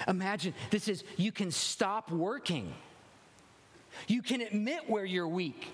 Imagine 0.08 0.54
this 0.70 0.88
is 0.88 1.04
you 1.16 1.32
can 1.32 1.50
stop 1.50 2.10
working. 2.10 2.72
You 4.08 4.22
can 4.22 4.40
admit 4.40 4.88
where 4.88 5.04
you're 5.04 5.28
weak 5.28 5.68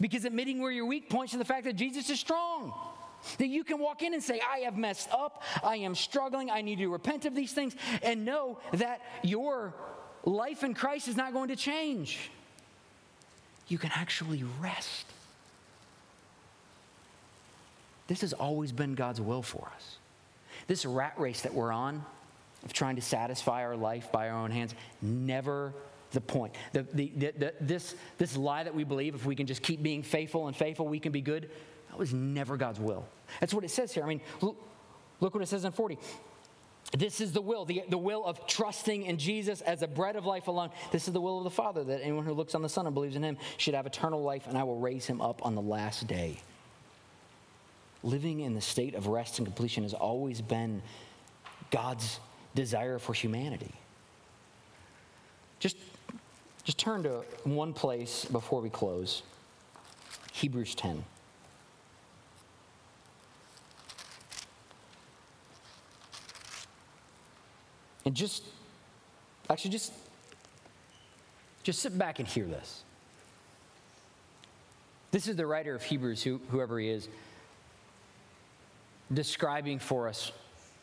because 0.00 0.24
admitting 0.24 0.60
where 0.60 0.70
you're 0.70 0.86
weak 0.86 1.08
points 1.08 1.32
to 1.32 1.38
the 1.38 1.44
fact 1.44 1.64
that 1.64 1.76
Jesus 1.76 2.10
is 2.10 2.20
strong. 2.20 2.72
That 3.38 3.46
you 3.46 3.62
can 3.62 3.78
walk 3.78 4.02
in 4.02 4.14
and 4.14 4.22
say, 4.22 4.40
I 4.40 4.60
have 4.60 4.76
messed 4.76 5.08
up, 5.12 5.44
I 5.62 5.76
am 5.76 5.94
struggling, 5.94 6.50
I 6.50 6.60
need 6.60 6.78
to 6.78 6.88
repent 6.88 7.24
of 7.24 7.36
these 7.36 7.52
things, 7.52 7.76
and 8.02 8.24
know 8.24 8.58
that 8.72 9.00
your 9.22 9.74
life 10.24 10.64
in 10.64 10.74
Christ 10.74 11.08
is 11.08 11.16
not 11.16 11.32
going 11.32 11.48
to 11.48 11.56
change. 11.56 12.30
You 13.68 13.78
can 13.78 13.90
actually 13.94 14.44
rest. 14.60 15.06
This 18.06 18.20
has 18.20 18.32
always 18.32 18.72
been 18.72 18.94
God's 18.94 19.20
will 19.20 19.42
for 19.42 19.70
us. 19.74 19.96
This 20.66 20.84
rat 20.84 21.14
race 21.16 21.42
that 21.42 21.54
we're 21.54 21.72
on, 21.72 22.04
of 22.64 22.72
trying 22.72 22.96
to 22.96 23.02
satisfy 23.02 23.64
our 23.64 23.76
life 23.76 24.12
by 24.12 24.28
our 24.28 24.38
own 24.38 24.50
hands, 24.50 24.74
never 25.00 25.72
the 26.10 26.20
point. 26.20 26.54
The, 26.72 26.82
the, 26.92 27.12
the, 27.16 27.54
this, 27.60 27.94
this 28.18 28.36
lie 28.36 28.62
that 28.62 28.74
we 28.74 28.84
believe 28.84 29.14
if 29.14 29.24
we 29.24 29.34
can 29.34 29.46
just 29.46 29.62
keep 29.62 29.82
being 29.82 30.02
faithful 30.02 30.46
and 30.46 30.56
faithful, 30.56 30.86
we 30.86 31.00
can 31.00 31.12
be 31.12 31.20
good, 31.20 31.50
that 31.88 31.98
was 31.98 32.12
never 32.12 32.56
God's 32.56 32.78
will. 32.78 33.06
That's 33.40 33.54
what 33.54 33.64
it 33.64 33.70
says 33.70 33.92
here. 33.92 34.04
I 34.04 34.06
mean, 34.06 34.20
look, 34.40 34.56
look 35.20 35.34
what 35.34 35.42
it 35.42 35.46
says 35.46 35.64
in 35.64 35.72
40. 35.72 35.98
This 36.96 37.22
is 37.22 37.32
the 37.32 37.40
will, 37.40 37.64
the, 37.64 37.82
the 37.88 37.98
will 37.98 38.24
of 38.24 38.46
trusting 38.46 39.04
in 39.04 39.16
Jesus 39.16 39.62
as 39.62 39.80
a 39.80 39.88
bread 39.88 40.14
of 40.14 40.26
life 40.26 40.46
alone. 40.46 40.70
This 40.90 41.08
is 41.08 41.14
the 41.14 41.20
will 41.20 41.38
of 41.38 41.44
the 41.44 41.50
Father, 41.50 41.82
that 41.84 42.02
anyone 42.02 42.26
who 42.26 42.34
looks 42.34 42.54
on 42.54 42.60
the 42.60 42.68
Son 42.68 42.86
and 42.86 42.94
believes 42.94 43.16
in 43.16 43.22
him 43.22 43.38
should 43.56 43.74
have 43.74 43.86
eternal 43.86 44.22
life, 44.22 44.46
and 44.46 44.58
I 44.58 44.62
will 44.64 44.78
raise 44.78 45.06
him 45.06 45.22
up 45.22 45.44
on 45.44 45.54
the 45.54 45.62
last 45.62 46.06
day. 46.06 46.36
Living 48.02 48.40
in 48.40 48.54
the 48.54 48.60
state 48.60 48.94
of 48.94 49.06
rest 49.06 49.38
and 49.38 49.46
completion 49.46 49.84
has 49.84 49.94
always 49.94 50.42
been 50.42 50.82
God's 51.70 52.20
desire 52.54 52.98
for 52.98 53.14
humanity. 53.14 53.72
Just, 55.60 55.78
just 56.64 56.78
turn 56.78 57.04
to 57.04 57.24
one 57.44 57.72
place 57.72 58.26
before 58.26 58.60
we 58.60 58.68
close 58.68 59.22
Hebrews 60.32 60.74
10. 60.74 61.04
And 68.04 68.14
just, 68.14 68.44
actually, 69.48 69.70
just, 69.70 69.92
just 71.62 71.80
sit 71.80 71.96
back 71.96 72.18
and 72.18 72.26
hear 72.26 72.44
this. 72.44 72.82
This 75.12 75.28
is 75.28 75.36
the 75.36 75.46
writer 75.46 75.74
of 75.74 75.82
Hebrews, 75.82 76.22
who, 76.22 76.40
whoever 76.50 76.78
he 76.78 76.88
is, 76.88 77.06
describing 79.12 79.78
for 79.78 80.08
us 80.08 80.32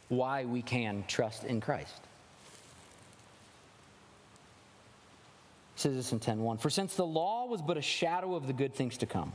why 0.08 0.46
we 0.46 0.62
can 0.62 1.04
trust 1.08 1.44
in 1.44 1.62
Christ. 1.62 2.00
He 5.76 5.82
says 5.82 5.96
this 5.96 6.12
in 6.12 6.20
10:1. 6.20 6.60
For 6.60 6.70
since 6.70 6.96
the 6.96 7.06
law 7.06 7.46
was 7.46 7.62
but 7.62 7.78
a 7.78 7.82
shadow 7.82 8.36
of 8.36 8.48
the 8.48 8.54
good 8.54 8.76
things 8.76 8.98
to 8.98 9.06
come, 9.06 9.32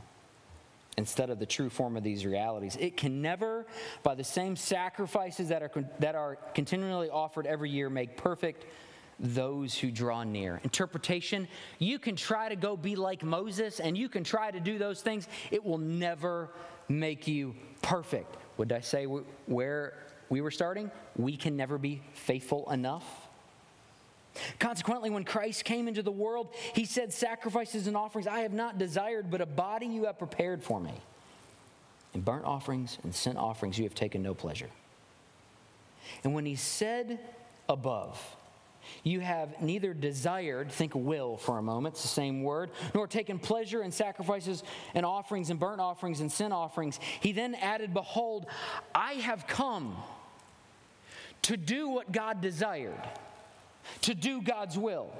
instead 0.97 1.29
of 1.29 1.39
the 1.39 1.45
true 1.45 1.69
form 1.69 1.97
of 1.97 2.03
these 2.03 2.25
realities. 2.25 2.77
It 2.79 2.97
can 2.97 3.21
never, 3.21 3.65
by 4.03 4.15
the 4.15 4.23
same 4.23 4.55
sacrifices 4.55 5.49
that 5.49 5.61
are, 5.61 5.71
that 5.99 6.15
are 6.15 6.37
continually 6.53 7.09
offered 7.09 7.45
every 7.45 7.69
year, 7.69 7.89
make 7.89 8.17
perfect 8.17 8.65
those 9.19 9.77
who 9.77 9.91
draw 9.91 10.23
near. 10.23 10.59
Interpretation 10.63 11.47
you 11.79 11.99
can 11.99 12.15
try 12.15 12.49
to 12.49 12.55
go 12.55 12.75
be 12.75 12.95
like 12.95 13.23
Moses 13.23 13.79
and 13.79 13.97
you 13.97 14.09
can 14.09 14.23
try 14.23 14.51
to 14.51 14.59
do 14.59 14.77
those 14.77 15.01
things, 15.01 15.27
it 15.51 15.63
will 15.63 15.77
never 15.77 16.49
make 16.89 17.27
you 17.27 17.55
perfect. 17.81 18.37
Would 18.57 18.71
I 18.71 18.81
say 18.81 19.05
where 19.05 19.93
we 20.29 20.41
were 20.41 20.51
starting? 20.51 20.91
We 21.15 21.37
can 21.37 21.55
never 21.55 21.77
be 21.77 22.01
faithful 22.13 22.69
enough. 22.71 23.24
Consequently, 24.59 25.09
when 25.09 25.23
Christ 25.23 25.65
came 25.65 25.87
into 25.87 26.03
the 26.03 26.11
world, 26.11 26.53
he 26.73 26.85
said, 26.85 27.13
Sacrifices 27.13 27.87
and 27.87 27.95
offerings 27.95 28.27
I 28.27 28.39
have 28.41 28.53
not 28.53 28.77
desired, 28.77 29.31
but 29.31 29.41
a 29.41 29.45
body 29.45 29.87
you 29.87 30.05
have 30.05 30.17
prepared 30.17 30.63
for 30.63 30.79
me. 30.79 30.93
In 32.13 32.21
burnt 32.21 32.45
offerings 32.45 32.97
and 33.03 33.13
sin 33.13 33.37
offerings 33.37 33.77
you 33.77 33.83
have 33.83 33.95
taken 33.95 34.21
no 34.21 34.33
pleasure. 34.33 34.69
And 36.23 36.33
when 36.33 36.45
he 36.45 36.55
said 36.55 37.19
above, 37.67 38.21
you 39.03 39.19
have 39.19 39.61
neither 39.61 39.93
desired, 39.93 40.71
think 40.71 40.93
will 40.95 41.37
for 41.37 41.57
a 41.57 41.61
moment, 41.61 41.95
it's 41.95 42.03
the 42.03 42.07
same 42.07 42.43
word, 42.43 42.71
nor 42.93 43.07
taken 43.07 43.39
pleasure 43.39 43.81
in 43.83 43.91
sacrifices 43.91 44.63
and 44.93 45.05
offerings 45.05 45.49
and 45.49 45.59
burnt 45.59 45.81
offerings 45.81 46.21
and 46.21 46.31
sin 46.31 46.51
offerings. 46.51 46.99
He 47.19 47.31
then 47.31 47.55
added, 47.55 47.93
Behold, 47.93 48.45
I 48.93 49.13
have 49.13 49.47
come 49.47 49.95
to 51.43 51.57
do 51.57 51.89
what 51.89 52.11
God 52.11 52.41
desired 52.41 53.01
to 54.01 54.13
do 54.13 54.41
God's 54.41 54.77
will. 54.77 55.11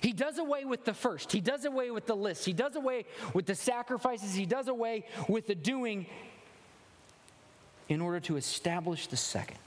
He 0.00 0.12
does 0.12 0.38
away 0.38 0.64
with 0.64 0.84
the 0.84 0.94
first. 0.94 1.32
He 1.32 1.40
does 1.40 1.64
away 1.64 1.90
with 1.90 2.06
the 2.06 2.14
list. 2.14 2.44
He 2.44 2.52
does 2.52 2.76
away 2.76 3.04
with 3.34 3.46
the 3.46 3.54
sacrifices. 3.54 4.32
He 4.32 4.46
does 4.46 4.68
away 4.68 5.06
with 5.28 5.48
the 5.48 5.56
doing 5.56 6.06
in 7.88 8.00
order 8.00 8.20
to 8.20 8.36
establish 8.36 9.08
the 9.08 9.16
second. 9.16 9.58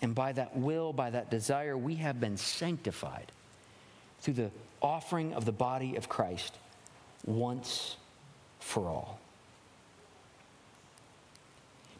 And 0.00 0.14
by 0.14 0.32
that 0.32 0.56
will, 0.56 0.92
by 0.92 1.10
that 1.10 1.30
desire, 1.30 1.76
we 1.76 1.96
have 1.96 2.18
been 2.18 2.36
sanctified 2.36 3.30
through 4.20 4.34
the 4.34 4.50
offering 4.80 5.34
of 5.34 5.44
the 5.44 5.52
body 5.52 5.96
of 5.96 6.08
Christ 6.08 6.54
once 7.24 7.96
for 8.58 8.88
all. 8.88 9.20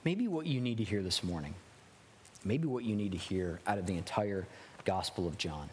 Maybe 0.05 0.27
what 0.27 0.47
you 0.47 0.61
need 0.61 0.79
to 0.79 0.85
hear 0.85 1.03
this 1.03 1.23
morning, 1.23 1.55
maybe 2.45 2.67
what 2.67 2.83
you 2.83 2.97
need 2.97 3.13
to 3.13 3.19
hear 3.19 3.61
out 3.67 3.79
of 3.79 3.87
the 3.87 3.97
entire 3.97 4.49
Gospel 4.85 5.27
of 5.27 5.39
John 5.39 5.69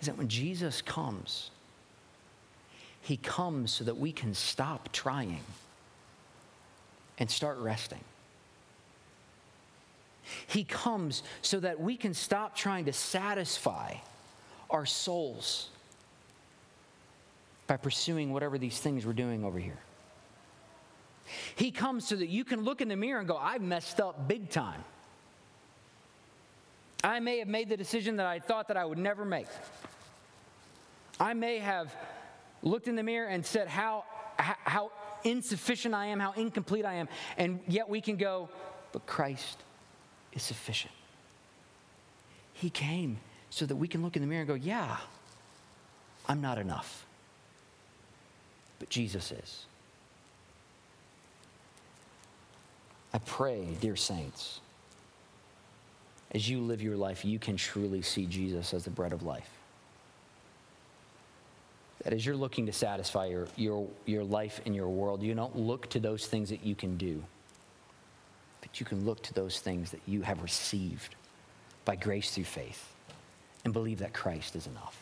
is 0.00 0.06
that 0.06 0.16
when 0.16 0.28
Jesus 0.28 0.80
comes, 0.80 1.50
he 3.02 3.16
comes 3.16 3.70
so 3.70 3.84
that 3.84 3.98
we 3.98 4.12
can 4.12 4.34
stop 4.34 4.90
trying 4.92 5.40
and 7.18 7.30
start 7.30 7.58
resting. 7.58 8.00
He 10.46 10.64
comes 10.64 11.22
so 11.42 11.60
that 11.60 11.80
we 11.80 11.96
can 11.96 12.14
stop 12.14 12.54
trying 12.56 12.86
to 12.86 12.92
satisfy 12.92 13.94
our 14.70 14.86
souls 14.86 15.68
by 17.66 17.76
pursuing 17.76 18.32
whatever 18.32 18.58
these 18.58 18.78
things 18.78 19.04
we're 19.04 19.12
doing 19.12 19.44
over 19.44 19.58
here. 19.58 19.78
He 21.54 21.70
comes 21.70 22.06
so 22.06 22.16
that 22.16 22.28
you 22.28 22.44
can 22.44 22.62
look 22.62 22.80
in 22.80 22.88
the 22.88 22.96
mirror 22.96 23.20
and 23.20 23.28
go, 23.28 23.36
I've 23.36 23.62
messed 23.62 24.00
up 24.00 24.26
big 24.26 24.50
time. 24.50 24.82
I 27.02 27.20
may 27.20 27.38
have 27.38 27.48
made 27.48 27.68
the 27.68 27.76
decision 27.76 28.16
that 28.16 28.26
I 28.26 28.38
thought 28.38 28.68
that 28.68 28.76
I 28.76 28.84
would 28.84 28.98
never 28.98 29.24
make. 29.24 29.46
I 31.18 31.34
may 31.34 31.58
have 31.58 31.94
looked 32.62 32.88
in 32.88 32.96
the 32.96 33.02
mirror 33.02 33.28
and 33.28 33.44
said 33.44 33.68
how, 33.68 34.04
how 34.36 34.90
insufficient 35.24 35.94
I 35.94 36.06
am, 36.06 36.20
how 36.20 36.32
incomplete 36.32 36.84
I 36.84 36.94
am, 36.94 37.08
and 37.36 37.60
yet 37.68 37.88
we 37.88 38.00
can 38.00 38.16
go, 38.16 38.48
but 38.92 39.06
Christ 39.06 39.58
is 40.32 40.42
sufficient. 40.42 40.92
He 42.54 42.70
came 42.70 43.18
so 43.50 43.66
that 43.66 43.76
we 43.76 43.88
can 43.88 44.02
look 44.02 44.16
in 44.16 44.22
the 44.22 44.28
mirror 44.28 44.40
and 44.40 44.48
go, 44.48 44.54
yeah, 44.54 44.96
I'm 46.28 46.40
not 46.40 46.58
enough. 46.58 47.06
But 48.78 48.88
Jesus 48.88 49.32
is. 49.32 49.64
I 53.12 53.18
pray, 53.18 53.76
dear 53.80 53.96
saints, 53.96 54.60
as 56.32 56.48
you 56.48 56.60
live 56.60 56.80
your 56.80 56.96
life, 56.96 57.24
you 57.24 57.38
can 57.38 57.56
truly 57.56 58.02
see 58.02 58.26
Jesus 58.26 58.72
as 58.72 58.84
the 58.84 58.90
bread 58.90 59.12
of 59.12 59.22
life. 59.22 59.48
That 62.04 62.12
as 62.12 62.24
you're 62.24 62.36
looking 62.36 62.66
to 62.66 62.72
satisfy 62.72 63.26
your, 63.26 63.48
your, 63.56 63.88
your 64.06 64.24
life 64.24 64.60
in 64.64 64.72
your 64.72 64.88
world, 64.88 65.22
you 65.22 65.34
don't 65.34 65.56
look 65.56 65.90
to 65.90 66.00
those 66.00 66.26
things 66.26 66.48
that 66.50 66.64
you 66.64 66.74
can 66.74 66.96
do, 66.96 67.22
but 68.60 68.80
you 68.80 68.86
can 68.86 69.04
look 69.04 69.22
to 69.24 69.34
those 69.34 69.58
things 69.58 69.90
that 69.90 70.00
you 70.06 70.22
have 70.22 70.42
received 70.42 71.16
by 71.84 71.96
grace 71.96 72.30
through 72.34 72.44
faith 72.44 72.94
and 73.64 73.72
believe 73.72 73.98
that 73.98 74.14
Christ 74.14 74.56
is 74.56 74.66
enough. 74.66 74.96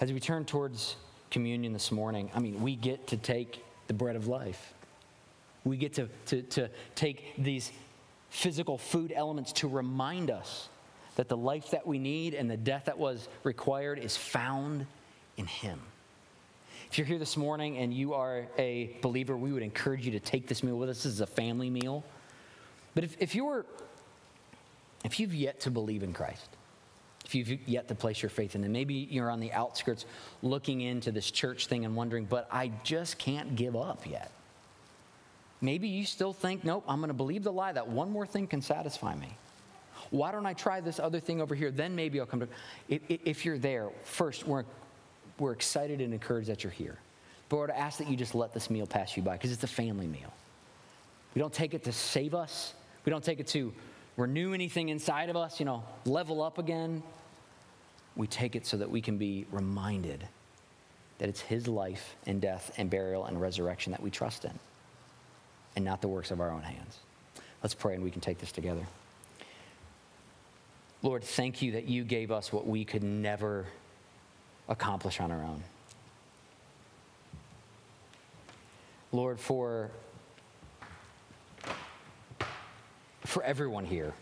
As 0.00 0.12
we 0.12 0.20
turn 0.20 0.44
towards 0.44 0.96
communion 1.30 1.72
this 1.72 1.92
morning, 1.92 2.30
I 2.34 2.40
mean, 2.40 2.60
we 2.60 2.74
get 2.74 3.06
to 3.08 3.16
take 3.16 3.64
the 3.86 3.94
bread 3.94 4.16
of 4.16 4.26
life. 4.26 4.74
We 5.64 5.76
get 5.76 5.94
to, 5.94 6.08
to, 6.26 6.42
to 6.42 6.68
take 6.94 7.34
these 7.38 7.70
physical 8.30 8.78
food 8.78 9.12
elements 9.14 9.52
to 9.52 9.68
remind 9.68 10.30
us 10.30 10.68
that 11.16 11.28
the 11.28 11.36
life 11.36 11.72
that 11.72 11.86
we 11.86 11.98
need 11.98 12.34
and 12.34 12.50
the 12.50 12.56
death 12.56 12.86
that 12.86 12.98
was 12.98 13.28
required 13.44 13.98
is 13.98 14.16
found 14.16 14.86
in 15.36 15.46
Him. 15.46 15.80
If 16.90 16.98
you're 16.98 17.06
here 17.06 17.18
this 17.18 17.36
morning 17.36 17.78
and 17.78 17.92
you 17.92 18.14
are 18.14 18.46
a 18.58 18.96
believer, 19.02 19.36
we 19.36 19.52
would 19.52 19.62
encourage 19.62 20.06
you 20.06 20.12
to 20.12 20.20
take 20.20 20.48
this 20.48 20.62
meal 20.62 20.76
with 20.76 20.88
us. 20.88 21.02
This 21.02 21.12
is 21.12 21.20
a 21.20 21.26
family 21.26 21.70
meal. 21.70 22.04
But 22.94 23.04
if, 23.04 23.16
if 23.20 23.34
you're 23.34 23.66
if 25.04 25.18
you've 25.18 25.34
yet 25.34 25.60
to 25.60 25.70
believe 25.70 26.02
in 26.02 26.12
Christ, 26.12 26.48
if 27.24 27.34
you've 27.34 27.68
yet 27.68 27.88
to 27.88 27.94
place 27.94 28.22
your 28.22 28.30
faith 28.30 28.54
in 28.54 28.64
Him, 28.64 28.72
maybe 28.72 28.94
you're 28.94 29.30
on 29.30 29.40
the 29.40 29.52
outskirts 29.52 30.04
looking 30.42 30.80
into 30.80 31.12
this 31.12 31.30
church 31.30 31.66
thing 31.66 31.84
and 31.84 31.94
wondering, 31.94 32.24
but 32.24 32.48
I 32.50 32.72
just 32.82 33.18
can't 33.18 33.56
give 33.56 33.76
up 33.76 34.06
yet. 34.06 34.30
Maybe 35.60 35.88
you 35.88 36.06
still 36.06 36.32
think, 36.32 36.64
nope, 36.64 36.84
I'm 36.88 37.00
going 37.00 37.08
to 37.08 37.14
believe 37.14 37.42
the 37.42 37.52
lie 37.52 37.72
that 37.72 37.88
one 37.88 38.10
more 38.10 38.26
thing 38.26 38.46
can 38.46 38.62
satisfy 38.62 39.14
me. 39.14 39.36
Why 40.10 40.32
don't 40.32 40.46
I 40.46 40.54
try 40.54 40.80
this 40.80 40.98
other 40.98 41.20
thing 41.20 41.40
over 41.40 41.54
here? 41.54 41.70
Then 41.70 41.94
maybe 41.94 42.18
I'll 42.18 42.26
come 42.26 42.40
to. 42.40 42.48
If, 42.88 43.02
if 43.08 43.44
you're 43.44 43.58
there, 43.58 43.90
first, 44.04 44.46
we're, 44.46 44.64
we're 45.38 45.52
excited 45.52 46.00
and 46.00 46.12
encouraged 46.12 46.48
that 46.48 46.64
you're 46.64 46.72
here. 46.72 46.98
But 47.48 47.56
Lord, 47.56 47.70
I 47.70 47.74
ask 47.74 47.98
that 47.98 48.08
you 48.08 48.16
just 48.16 48.34
let 48.34 48.54
this 48.54 48.70
meal 48.70 48.86
pass 48.86 49.16
you 49.16 49.22
by 49.22 49.32
because 49.32 49.52
it's 49.52 49.62
a 49.62 49.68
family 49.68 50.06
meal. 50.06 50.32
We 51.34 51.40
don't 51.40 51.52
take 51.52 51.74
it 51.74 51.84
to 51.84 51.92
save 51.92 52.34
us, 52.34 52.74
we 53.04 53.10
don't 53.10 53.22
take 53.22 53.40
it 53.40 53.46
to 53.48 53.72
renew 54.16 54.52
anything 54.52 54.88
inside 54.88 55.30
of 55.30 55.36
us, 55.36 55.60
you 55.60 55.66
know, 55.66 55.84
level 56.04 56.42
up 56.42 56.58
again. 56.58 57.02
We 58.16 58.26
take 58.26 58.56
it 58.56 58.66
so 58.66 58.76
that 58.78 58.90
we 58.90 59.00
can 59.00 59.16
be 59.16 59.46
reminded 59.52 60.26
that 61.18 61.28
it's 61.28 61.40
His 61.40 61.68
life 61.68 62.16
and 62.26 62.40
death 62.40 62.72
and 62.76 62.90
burial 62.90 63.26
and 63.26 63.40
resurrection 63.40 63.92
that 63.92 64.02
we 64.02 64.10
trust 64.10 64.44
in 64.44 64.58
and 65.76 65.84
not 65.84 66.00
the 66.00 66.08
works 66.08 66.30
of 66.30 66.40
our 66.40 66.50
own 66.50 66.62
hands. 66.62 66.98
Let's 67.62 67.74
pray 67.74 67.94
and 67.94 68.02
we 68.02 68.10
can 68.10 68.20
take 68.20 68.38
this 68.38 68.52
together. 68.52 68.86
Lord, 71.02 71.24
thank 71.24 71.62
you 71.62 71.72
that 71.72 71.84
you 71.84 72.04
gave 72.04 72.30
us 72.30 72.52
what 72.52 72.66
we 72.66 72.84
could 72.84 73.02
never 73.02 73.66
accomplish 74.68 75.20
on 75.20 75.30
our 75.30 75.42
own. 75.42 75.62
Lord, 79.12 79.40
for, 79.40 79.90
for 83.24 83.42
everyone 83.42 83.84
here, 83.84 84.12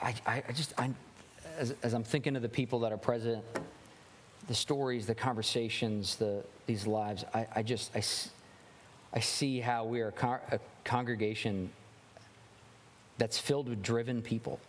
I, 0.00 0.14
I, 0.26 0.52
just, 0.52 0.72
I, 0.78 0.90
as, 1.58 1.74
as 1.82 1.92
I'm 1.92 2.04
thinking 2.04 2.36
of 2.36 2.42
the 2.42 2.48
people 2.48 2.80
that 2.80 2.92
are 2.92 2.98
present, 2.98 3.44
the 4.46 4.54
stories, 4.54 5.06
the 5.06 5.14
conversations, 5.14 6.16
the, 6.16 6.44
these 6.66 6.86
lives, 6.86 7.24
I, 7.34 7.46
I 7.56 7.62
just, 7.62 7.94
I, 7.94 8.02
I 9.12 9.20
see 9.20 9.60
how 9.60 9.84
we 9.84 10.00
are 10.00 10.08
a, 10.08 10.12
con- 10.12 10.40
a 10.50 10.60
congregation 10.84 11.70
that's 13.16 13.38
filled 13.38 13.68
with 13.68 13.82
driven 13.82 14.22
people. 14.22 14.60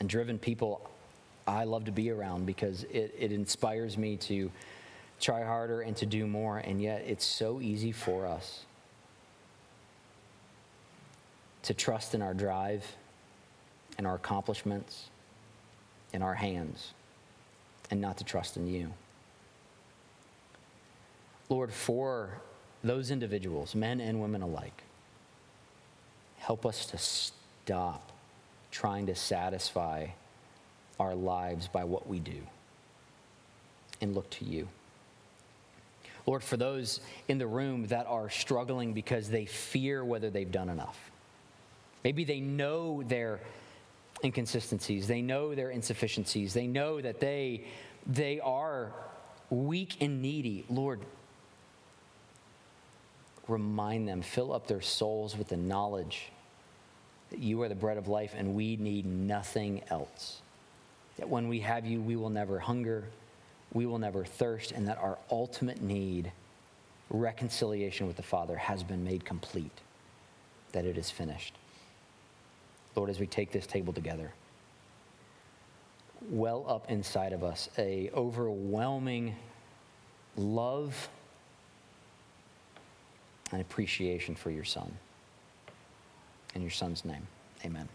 And 0.00 0.08
driven 0.08 0.38
people 0.38 0.90
I 1.46 1.64
love 1.64 1.84
to 1.84 1.92
be 1.92 2.10
around 2.10 2.46
because 2.46 2.84
it, 2.84 3.14
it 3.18 3.32
inspires 3.32 3.98
me 3.98 4.16
to 4.16 4.50
try 5.20 5.44
harder 5.44 5.82
and 5.82 5.96
to 5.96 6.06
do 6.06 6.26
more. 6.26 6.58
And 6.58 6.80
yet 6.80 7.04
it's 7.06 7.24
so 7.24 7.60
easy 7.60 7.92
for 7.92 8.26
us 8.26 8.64
to 11.62 11.74
trust 11.74 12.14
in 12.14 12.22
our 12.22 12.34
drive 12.34 12.84
and 13.98 14.06
our 14.06 14.14
accomplishments 14.16 15.08
in 16.12 16.22
our 16.22 16.34
hands 16.34 16.92
and 17.90 18.00
not 18.00 18.18
to 18.18 18.24
trust 18.24 18.56
in 18.56 18.66
you. 18.66 18.92
Lord, 21.48 21.72
for 21.72 22.40
those 22.84 23.10
individuals, 23.10 23.74
men 23.74 24.00
and 24.00 24.20
women 24.20 24.42
alike, 24.42 24.84
help 26.38 26.66
us 26.66 26.86
to 26.86 26.98
stop 26.98 28.12
trying 28.70 29.06
to 29.06 29.14
satisfy 29.14 30.06
our 31.00 31.14
lives 31.14 31.66
by 31.66 31.84
what 31.84 32.06
we 32.06 32.20
do 32.20 32.42
and 34.00 34.14
look 34.14 34.28
to 34.30 34.44
you. 34.44 34.68
Lord, 36.26 36.42
for 36.42 36.56
those 36.56 37.00
in 37.28 37.38
the 37.38 37.46
room 37.46 37.86
that 37.88 38.06
are 38.06 38.30
struggling 38.30 38.92
because 38.92 39.28
they 39.28 39.46
fear 39.46 40.04
whether 40.04 40.30
they've 40.30 40.50
done 40.50 40.68
enough, 40.68 40.98
maybe 42.02 42.24
they 42.24 42.40
know 42.40 43.02
their 43.02 43.40
inconsistencies, 44.22 45.06
they 45.06 45.22
know 45.22 45.54
their 45.54 45.70
insufficiencies, 45.70 46.54
they 46.54 46.66
know 46.66 47.00
that 47.00 47.20
they, 47.20 47.64
they 48.06 48.40
are 48.40 48.92
weak 49.50 49.96
and 50.00 50.22
needy. 50.22 50.64
Lord, 50.68 51.00
remind 53.48 54.08
them, 54.08 54.22
fill 54.22 54.52
up 54.52 54.66
their 54.66 54.80
souls 54.80 55.36
with 55.36 55.48
the 55.48 55.56
knowledge 55.56 56.30
that 57.30 57.38
you 57.38 57.60
are 57.62 57.68
the 57.68 57.74
bread 57.74 57.96
of 57.96 58.08
life 58.08 58.34
and 58.36 58.54
we 58.54 58.76
need 58.76 59.06
nothing 59.06 59.82
else. 59.90 60.40
That 61.18 61.28
when 61.28 61.48
we 61.48 61.60
have 61.60 61.86
you, 61.86 62.00
we 62.00 62.16
will 62.16 62.30
never 62.30 62.58
hunger, 62.58 63.04
we 63.72 63.86
will 63.86 63.98
never 63.98 64.24
thirst, 64.24 64.72
and 64.72 64.88
that 64.88 64.98
our 64.98 65.18
ultimate 65.30 65.82
need, 65.82 66.32
reconciliation 67.10 68.06
with 68.06 68.16
the 68.16 68.22
Father, 68.22 68.56
has 68.56 68.82
been 68.82 69.04
made 69.04 69.24
complete, 69.24 69.80
that 70.72 70.84
it 70.84 70.96
is 70.96 71.10
finished. 71.10 71.54
Lord, 72.94 73.10
as 73.10 73.18
we 73.18 73.26
take 73.26 73.52
this 73.52 73.66
table 73.66 73.92
together, 73.92 74.32
well 76.30 76.64
up 76.68 76.90
inside 76.90 77.32
of 77.32 77.44
us 77.44 77.68
a 77.78 78.10
overwhelming 78.14 79.36
love 80.36 81.08
and 83.54 83.62
appreciation 83.62 84.34
for 84.34 84.50
your 84.50 84.64
son. 84.64 84.92
In 86.54 86.62
your 86.62 86.72
son's 86.72 87.04
name, 87.04 87.28
amen. 87.64 87.88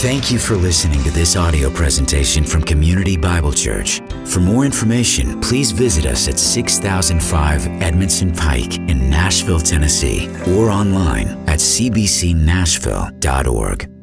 Thank 0.00 0.30
you 0.30 0.38
for 0.38 0.54
listening 0.56 1.02
to 1.04 1.10
this 1.10 1.36
audio 1.36 1.70
presentation 1.70 2.44
from 2.44 2.62
Community 2.62 3.16
Bible 3.16 3.52
Church. 3.52 4.00
For 4.24 4.40
more 4.40 4.64
information, 4.64 5.40
please 5.40 5.72
visit 5.72 6.06
us 6.06 6.28
at 6.28 6.38
6005 6.38 7.66
Edmondson 7.82 8.32
Pike 8.32 8.76
in 8.76 9.10
Nashville, 9.10 9.60
Tennessee, 9.60 10.28
or 10.46 10.70
online 10.70 11.28
at 11.48 11.58
cbcnashville.org. 11.58 13.95